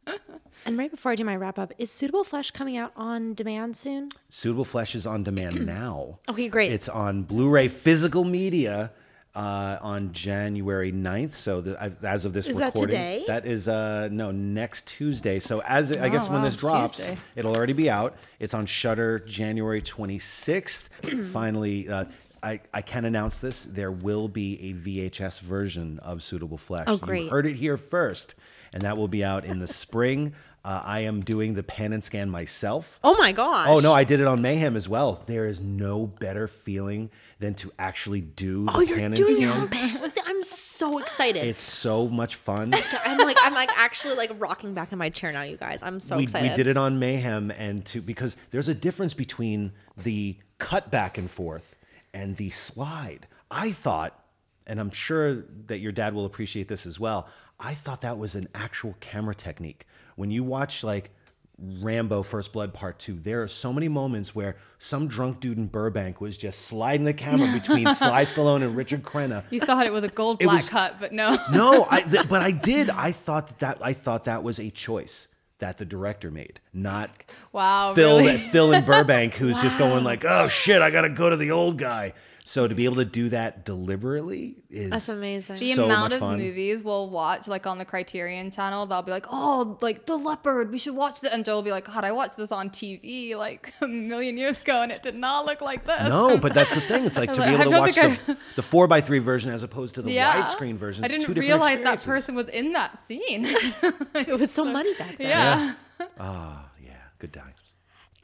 And 0.64 0.78
right 0.78 0.90
before 0.90 1.12
I 1.12 1.16
do 1.16 1.24
my 1.24 1.36
wrap 1.36 1.58
up, 1.58 1.72
is 1.76 1.90
Suitable 1.90 2.24
Flesh 2.24 2.50
coming 2.50 2.78
out 2.78 2.92
on 2.96 3.34
demand 3.34 3.76
soon? 3.76 4.10
Suitable 4.30 4.64
Flesh 4.64 4.94
is 4.94 5.06
on 5.06 5.22
demand 5.22 5.66
now. 5.66 6.18
Okay, 6.30 6.48
great. 6.48 6.72
It's 6.72 6.88
on 6.88 7.24
Blu-ray 7.24 7.68
physical 7.68 8.24
media 8.24 8.90
uh, 9.34 9.76
on 9.82 10.12
January 10.12 10.90
9th. 10.92 11.32
So 11.32 11.60
the, 11.60 11.80
I- 11.82 11.92
as 12.06 12.24
of 12.24 12.32
this 12.32 12.48
Is 12.48 12.56
that 12.56 12.74
recording, 12.74 12.88
today? 12.88 13.24
that 13.26 13.44
is 13.44 13.68
uh, 13.68 14.08
no 14.10 14.30
next 14.30 14.86
Tuesday. 14.88 15.38
So 15.40 15.60
as 15.62 15.92
I 15.92 16.08
guess 16.08 16.28
when 16.30 16.42
this 16.42 16.56
drops, 16.56 16.96
Tuesday. 16.96 17.18
it'll 17.36 17.54
already 17.54 17.74
be 17.74 17.90
out. 17.90 18.16
It's 18.40 18.54
on 18.54 18.64
Shudder 18.64 19.18
January 19.20 19.82
26th. 19.82 20.88
Finally. 21.32 21.88
Uh, 21.88 22.06
I, 22.42 22.60
I 22.72 22.82
can 22.82 23.04
announce 23.04 23.40
this. 23.40 23.64
There 23.64 23.90
will 23.92 24.28
be 24.28 24.70
a 24.70 24.74
VHS 24.74 25.40
version 25.40 25.98
of 26.00 26.22
Suitable 26.22 26.58
Flesh. 26.58 26.84
Oh, 26.86 26.92
You 26.94 26.98
great. 26.98 27.28
heard 27.30 27.46
it 27.46 27.56
here 27.56 27.76
first, 27.76 28.34
and 28.72 28.82
that 28.82 28.96
will 28.96 29.08
be 29.08 29.24
out 29.24 29.44
in 29.44 29.58
the 29.58 29.68
spring. 29.68 30.34
Uh, 30.64 30.82
I 30.84 31.00
am 31.00 31.20
doing 31.22 31.54
the 31.54 31.62
pan 31.62 31.92
and 31.94 32.02
scan 32.04 32.28
myself. 32.28 32.98
Oh 33.02 33.16
my 33.16 33.30
gosh. 33.32 33.68
Oh 33.70 33.78
no, 33.78 33.94
I 33.94 34.02
did 34.04 34.20
it 34.20 34.26
on 34.26 34.42
Mayhem 34.42 34.76
as 34.76 34.86
well. 34.88 35.22
There 35.24 35.46
is 35.46 35.60
no 35.60 36.06
better 36.06 36.46
feeling 36.48 37.10
than 37.38 37.54
to 37.54 37.72
actually 37.78 38.20
do 38.20 38.66
the 38.66 38.72
Oh, 38.74 38.80
you're 38.80 38.96
pan 38.98 39.06
and 39.06 39.14
doing 39.14 39.36
scan. 39.36 39.48
own 39.62 39.68
pants. 39.68 40.18
I'm 40.26 40.42
so 40.42 40.98
excited. 40.98 41.44
It's 41.46 41.62
so 41.62 42.08
much 42.08 42.34
fun. 42.34 42.74
I'm 43.04 43.18
like 43.18 43.36
I'm 43.40 43.54
like 43.54 43.70
actually 43.78 44.16
like 44.16 44.32
rocking 44.36 44.74
back 44.74 44.90
in 44.92 44.98
my 44.98 45.08
chair 45.08 45.32
now, 45.32 45.42
you 45.42 45.56
guys. 45.56 45.80
I'm 45.82 46.00
so 46.00 46.16
we, 46.18 46.24
excited. 46.24 46.50
we 46.50 46.54
did 46.56 46.66
it 46.66 46.76
on 46.76 46.98
Mayhem 46.98 47.50
and 47.52 47.86
to 47.86 48.02
because 48.02 48.36
there's 48.50 48.68
a 48.68 48.74
difference 48.74 49.14
between 49.14 49.72
the 49.96 50.36
cut 50.58 50.90
back 50.90 51.16
and 51.16 51.30
forth 51.30 51.76
and 52.12 52.36
the 52.36 52.50
slide. 52.50 53.26
I 53.50 53.70
thought, 53.72 54.18
and 54.66 54.78
I'm 54.80 54.90
sure 54.90 55.44
that 55.66 55.78
your 55.78 55.92
dad 55.92 56.14
will 56.14 56.24
appreciate 56.24 56.68
this 56.68 56.86
as 56.86 57.00
well. 57.00 57.28
I 57.58 57.74
thought 57.74 58.02
that 58.02 58.18
was 58.18 58.34
an 58.34 58.48
actual 58.54 58.94
camera 59.00 59.34
technique. 59.34 59.86
When 60.16 60.30
you 60.30 60.44
watch 60.44 60.84
like 60.84 61.10
Rambo 61.58 62.22
First 62.22 62.52
Blood 62.52 62.72
Part 62.72 62.98
2, 63.00 63.18
there 63.20 63.42
are 63.42 63.48
so 63.48 63.72
many 63.72 63.88
moments 63.88 64.34
where 64.34 64.56
some 64.78 65.08
drunk 65.08 65.40
dude 65.40 65.58
in 65.58 65.66
Burbank 65.66 66.20
was 66.20 66.38
just 66.38 66.60
sliding 66.66 67.04
the 67.04 67.14
camera 67.14 67.50
between 67.52 67.92
Sly 67.94 68.24
Stallone 68.24 68.62
and 68.62 68.76
Richard 68.76 69.02
Crenna. 69.02 69.42
You 69.50 69.60
thought 69.60 69.86
it 69.86 69.92
was 69.92 70.04
a 70.04 70.08
gold 70.08 70.38
black 70.38 70.54
was- 70.54 70.68
cut, 70.68 70.96
but 71.00 71.12
no. 71.12 71.36
No, 71.52 71.86
I, 71.90 72.00
th- 72.10 72.28
but 72.28 72.42
I 72.42 72.52
did. 72.52 72.90
I 72.90 73.10
thought 73.12 73.48
that, 73.48 73.58
that 73.60 73.78
I 73.84 73.92
thought 73.92 74.26
that 74.26 74.42
was 74.42 74.60
a 74.60 74.70
choice 74.70 75.26
that 75.58 75.78
the 75.78 75.84
director 75.84 76.30
made, 76.30 76.60
not 76.72 77.10
Wow, 77.52 77.94
Phil 77.94 78.18
really? 78.18 78.36
Phil 78.38 78.72
in 78.72 78.84
Burbank, 78.86 79.34
who's 79.34 79.60
just 79.60 79.78
going 79.78 80.04
like, 80.04 80.24
"Oh 80.24 80.48
shit, 80.48 80.82
I 80.82 80.90
got 80.90 81.02
to 81.02 81.10
go 81.10 81.28
to 81.30 81.36
the 81.36 81.50
old 81.50 81.78
guy." 81.78 82.12
So 82.48 82.66
to 82.66 82.74
be 82.74 82.86
able 82.86 82.96
to 82.96 83.04
do 83.04 83.28
that 83.28 83.66
deliberately 83.66 84.56
is 84.70 84.88
That's 84.90 85.10
amazing. 85.10 85.56
The 85.56 85.74
so 85.74 85.84
amount 85.84 86.04
much 86.04 86.12
of 86.14 86.20
fun. 86.20 86.38
movies 86.38 86.82
we'll 86.82 87.10
watch, 87.10 87.46
like 87.46 87.66
on 87.66 87.76
the 87.76 87.84
Criterion 87.84 88.50
channel, 88.50 88.86
they'll 88.86 89.02
be 89.02 89.10
like, 89.10 89.26
"Oh, 89.30 89.76
like 89.82 90.06
The 90.06 90.16
Leopard, 90.16 90.72
we 90.72 90.78
should 90.78 90.94
watch 90.94 91.22
it." 91.22 91.30
And 91.30 91.44
Joe 91.44 91.56
will 91.56 91.62
be 91.62 91.72
like, 91.72 91.84
"God, 91.84 92.04
I 92.04 92.12
watched 92.12 92.38
this 92.38 92.50
on 92.50 92.70
TV 92.70 93.36
like 93.36 93.74
a 93.82 93.86
million 93.86 94.38
years 94.38 94.58
ago, 94.58 94.80
and 94.80 94.90
it 94.90 95.02
did 95.02 95.14
not 95.14 95.44
look 95.44 95.60
like 95.60 95.84
this." 95.84 96.08
No, 96.08 96.38
but 96.38 96.54
that's 96.54 96.74
the 96.74 96.80
thing. 96.80 97.04
It's 97.04 97.18
like 97.18 97.30
to 97.34 97.42
be 97.42 97.48
able 97.48 97.70
to 97.70 97.80
watch 97.80 97.94
think 97.96 98.24
the, 98.24 98.38
the 98.56 98.62
four 98.62 98.86
by 98.86 99.02
three 99.02 99.18
version 99.18 99.50
as 99.50 99.62
opposed 99.62 99.96
to 99.96 100.00
the 100.00 100.12
yeah, 100.12 100.42
widescreen 100.42 100.76
version. 100.76 101.04
I 101.04 101.08
It's 101.08 101.16
two 101.16 101.34
didn't 101.34 101.42
different 101.42 101.62
realize 101.62 101.84
that 101.84 102.02
person 102.02 102.34
was 102.34 102.48
in 102.48 102.72
that 102.72 102.98
scene. 102.98 103.44
it 103.44 104.40
was 104.40 104.50
so 104.50 104.64
muddy 104.64 104.94
back 104.94 105.18
then. 105.18 105.28
yeah. 105.28 105.74
Oh 106.18 106.64
yeah, 106.82 106.92
good 107.18 107.34
times. 107.34 107.57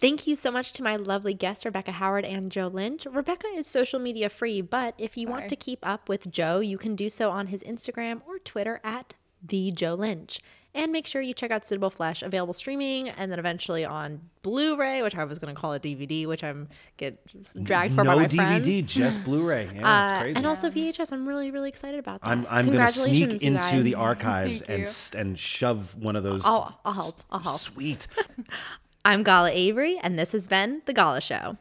Thank 0.05 0.27
you 0.27 0.37
so 0.37 0.51
much 0.51 0.75
to 0.75 0.83
my 0.83 0.97
lovely 0.97 1.33
guests, 1.33 1.65
Rebecca 1.65 1.93
Howard 1.93 2.27
and 2.27 2.53
Joe 2.53 2.67
Lynch. 2.67 3.07
Rebecca 3.11 3.47
is 3.47 3.67
social 3.67 3.99
media 3.99 4.29
free, 4.29 4.61
but 4.61 4.93
if 4.99 5.17
you 5.17 5.27
want 5.29 5.49
to 5.49 5.57
keep 5.57 5.79
up 5.83 6.11
with 6.11 6.31
Joe, 6.31 6.61
you 6.61 6.77
can 6.77 6.95
do 6.95 7.09
so 7.09 7.31
on 7.31 7.47
his 7.47 7.63
Instagram 7.63 8.21
or 8.27 8.39
Twitter 8.39 8.83
at 8.85 9.15
the 9.43 9.73
Joe 9.73 9.95
Lynch. 9.95 10.43
And 10.75 10.93
make 10.93 11.07
sure 11.07 11.23
you 11.23 11.33
check 11.33 11.51
out 11.51 11.65
Suitable 11.65 11.89
Flesh, 11.89 12.23
available 12.23 12.53
streaming 12.53 13.09
and 13.09 13.33
then 13.33 13.39
eventually 13.39 13.83
on 13.83 14.21
Blu-ray, 14.43 15.03
which 15.03 15.15
I 15.15 15.25
was 15.25 15.39
going 15.39 15.55
to 15.55 15.59
call 15.59 15.73
a 15.73 15.81
DVD, 15.81 16.27
which 16.27 16.45
I'm 16.45 16.69
get 16.99 17.19
dragged 17.65 17.95
for 17.95 18.05
no 18.05 18.11
by 18.11 18.17
my 18.17 18.27
DVD, 18.27 18.37
friends. 18.65 18.93
just 18.93 19.25
Blu-ray. 19.25 19.71
Yeah, 19.75 19.89
Uh, 19.89 20.11
it's 20.11 20.21
crazy. 20.21 20.37
and 20.37 20.47
also 20.47 20.69
VHS. 20.69 21.13
I'm 21.13 21.27
really, 21.27 21.51
really 21.51 21.71
excited 21.71 21.99
about 21.99 22.21
that. 22.21 22.29
I'm 22.29 22.47
I'm 22.51 22.67
gonna 22.67 22.93
sneak 22.93 23.31
Congratulations, 23.31 23.43
into 23.43 23.83
the 23.83 23.95
archives 23.95 24.61
and 24.69 24.87
and 25.17 25.39
shove 25.39 25.97
one 25.97 26.15
of 26.15 26.25
those. 26.25 26.45
I'll, 26.45 26.79
I'll 26.85 26.93
help. 26.93 27.23
I'll 27.31 27.41
help. 27.41 27.59
Sweet. 27.61 28.07
I'm 29.07 29.23
Gala 29.23 29.51
Avary, 29.51 29.99
and 30.03 30.19
this 30.19 30.33
has 30.33 30.49
been 30.49 30.81
The 30.87 30.95
Gala 30.95 31.21
Show. 31.21 31.59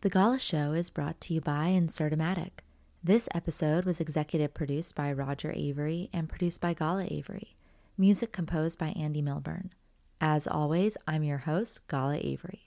The 0.00 0.10
Gala 0.10 0.40
Show 0.40 0.72
is 0.72 0.90
brought 0.90 1.20
to 1.20 1.34
you 1.34 1.40
by 1.40 1.68
Insertomatic. 1.68 2.64
This 3.04 3.28
episode 3.32 3.84
was 3.84 4.00
executive 4.00 4.54
produced 4.54 4.96
by 4.96 5.12
Roger 5.12 5.52
Avary 5.52 6.08
and 6.12 6.28
produced 6.28 6.60
by 6.60 6.74
Gala 6.74 7.04
Avary. 7.04 7.54
Music 7.96 8.32
composed 8.32 8.80
by 8.80 8.88
Andy 8.88 9.22
Milburn. 9.22 9.70
As 10.20 10.48
always, 10.48 10.96
I'm 11.06 11.22
your 11.22 11.38
host, 11.38 11.86
Gala 11.86 12.16
Avary. 12.16 12.62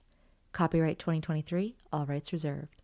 Copyright 0.54 1.00
2023, 1.00 1.76
all 1.92 2.06
rights 2.06 2.32
reserved. 2.32 2.79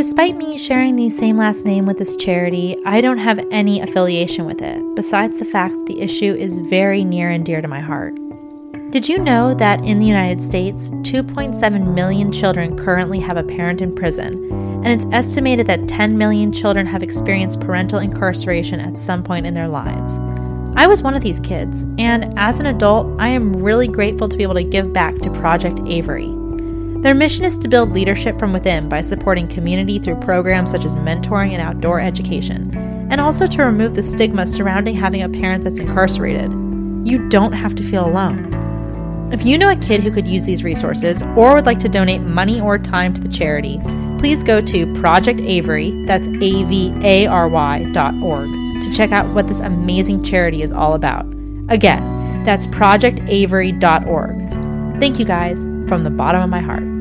Despite 0.00 0.38
me 0.38 0.56
sharing 0.56 0.96
the 0.96 1.10
same 1.10 1.36
last 1.36 1.66
name 1.66 1.84
with 1.84 1.98
this 1.98 2.16
charity, 2.16 2.74
I 2.86 3.02
don't 3.02 3.18
have 3.18 3.46
any 3.50 3.82
affiliation 3.82 4.46
with 4.46 4.62
it, 4.62 4.82
besides 4.96 5.38
the 5.38 5.44
fact 5.44 5.74
the 5.84 6.00
issue 6.00 6.32
is 6.32 6.58
very 6.58 7.04
near 7.04 7.28
and 7.28 7.44
dear 7.44 7.60
to 7.60 7.68
my 7.68 7.80
heart. 7.80 8.14
Did 8.92 9.10
you 9.10 9.18
know 9.18 9.52
that 9.52 9.84
in 9.84 9.98
the 9.98 10.06
United 10.06 10.40
States, 10.40 10.88
2.7 10.88 11.92
million 11.92 12.32
children 12.32 12.78
currently 12.78 13.20
have 13.20 13.36
a 13.36 13.42
parent 13.42 13.82
in 13.82 13.94
prison, 13.94 14.50
and 14.82 14.86
it's 14.86 15.04
estimated 15.12 15.66
that 15.66 15.86
10 15.86 16.16
million 16.16 16.50
children 16.50 16.86
have 16.86 17.02
experienced 17.02 17.60
parental 17.60 17.98
incarceration 17.98 18.80
at 18.80 18.96
some 18.96 19.22
point 19.22 19.44
in 19.44 19.52
their 19.52 19.68
lives? 19.68 20.16
I 20.76 20.86
was 20.86 21.02
one 21.02 21.14
of 21.14 21.20
these 21.20 21.40
kids, 21.40 21.82
and 21.98 22.32
as 22.38 22.58
an 22.58 22.64
adult, 22.64 23.20
I 23.20 23.28
am 23.28 23.62
really 23.62 23.86
grateful 23.86 24.30
to 24.30 24.36
be 24.38 24.44
able 24.44 24.54
to 24.54 24.64
give 24.64 24.94
back 24.94 25.16
to 25.16 25.30
Project 25.30 25.76
Avary. 25.80 26.39
Their 27.00 27.14
mission 27.14 27.46
is 27.46 27.56
to 27.56 27.68
build 27.68 27.92
leadership 27.92 28.38
from 28.38 28.52
within 28.52 28.86
by 28.86 29.00
supporting 29.00 29.48
community 29.48 29.98
through 29.98 30.20
programs 30.20 30.70
such 30.70 30.84
as 30.84 30.96
mentoring 30.96 31.52
and 31.52 31.62
outdoor 31.62 31.98
education, 31.98 32.76
and 33.10 33.22
also 33.22 33.46
to 33.46 33.64
remove 33.64 33.94
the 33.94 34.02
stigma 34.02 34.46
surrounding 34.46 34.96
having 34.96 35.22
a 35.22 35.28
parent 35.28 35.64
that's 35.64 35.78
incarcerated. 35.78 36.52
You 37.02 37.26
don't 37.30 37.54
have 37.54 37.74
to 37.76 37.82
feel 37.82 38.06
alone. 38.06 38.52
If 39.32 39.46
you 39.46 39.56
know 39.56 39.70
a 39.70 39.76
kid 39.76 40.02
who 40.02 40.10
could 40.10 40.28
use 40.28 40.44
these 40.44 40.62
resources 40.62 41.22
or 41.36 41.54
would 41.54 41.64
like 41.64 41.78
to 41.78 41.88
donate 41.88 42.20
money 42.20 42.60
or 42.60 42.76
time 42.76 43.14
to 43.14 43.20
the 43.22 43.28
charity, 43.28 43.80
please 44.18 44.42
go 44.42 44.60
to 44.60 44.92
Project 45.00 45.40
Avary, 45.40 46.06
that's 46.06 46.26
A 46.26 46.64
V 46.64 46.92
A 47.02 47.26
R 47.26 47.48
Y 47.48 47.84
dot 47.92 48.12
org, 48.22 48.50
to 48.50 48.92
check 48.94 49.10
out 49.10 49.26
what 49.34 49.48
this 49.48 49.60
amazing 49.60 50.22
charity 50.22 50.60
is 50.60 50.70
all 50.70 50.92
about. 50.92 51.24
Again, 51.70 52.44
that's 52.44 52.66
projectavary.org. 52.66 55.00
Thank 55.00 55.18
you 55.18 55.24
guys 55.24 55.64
from 55.90 56.04
the 56.04 56.08
bottom 56.08 56.40
of 56.40 56.48
my 56.48 56.60
heart. 56.60 56.99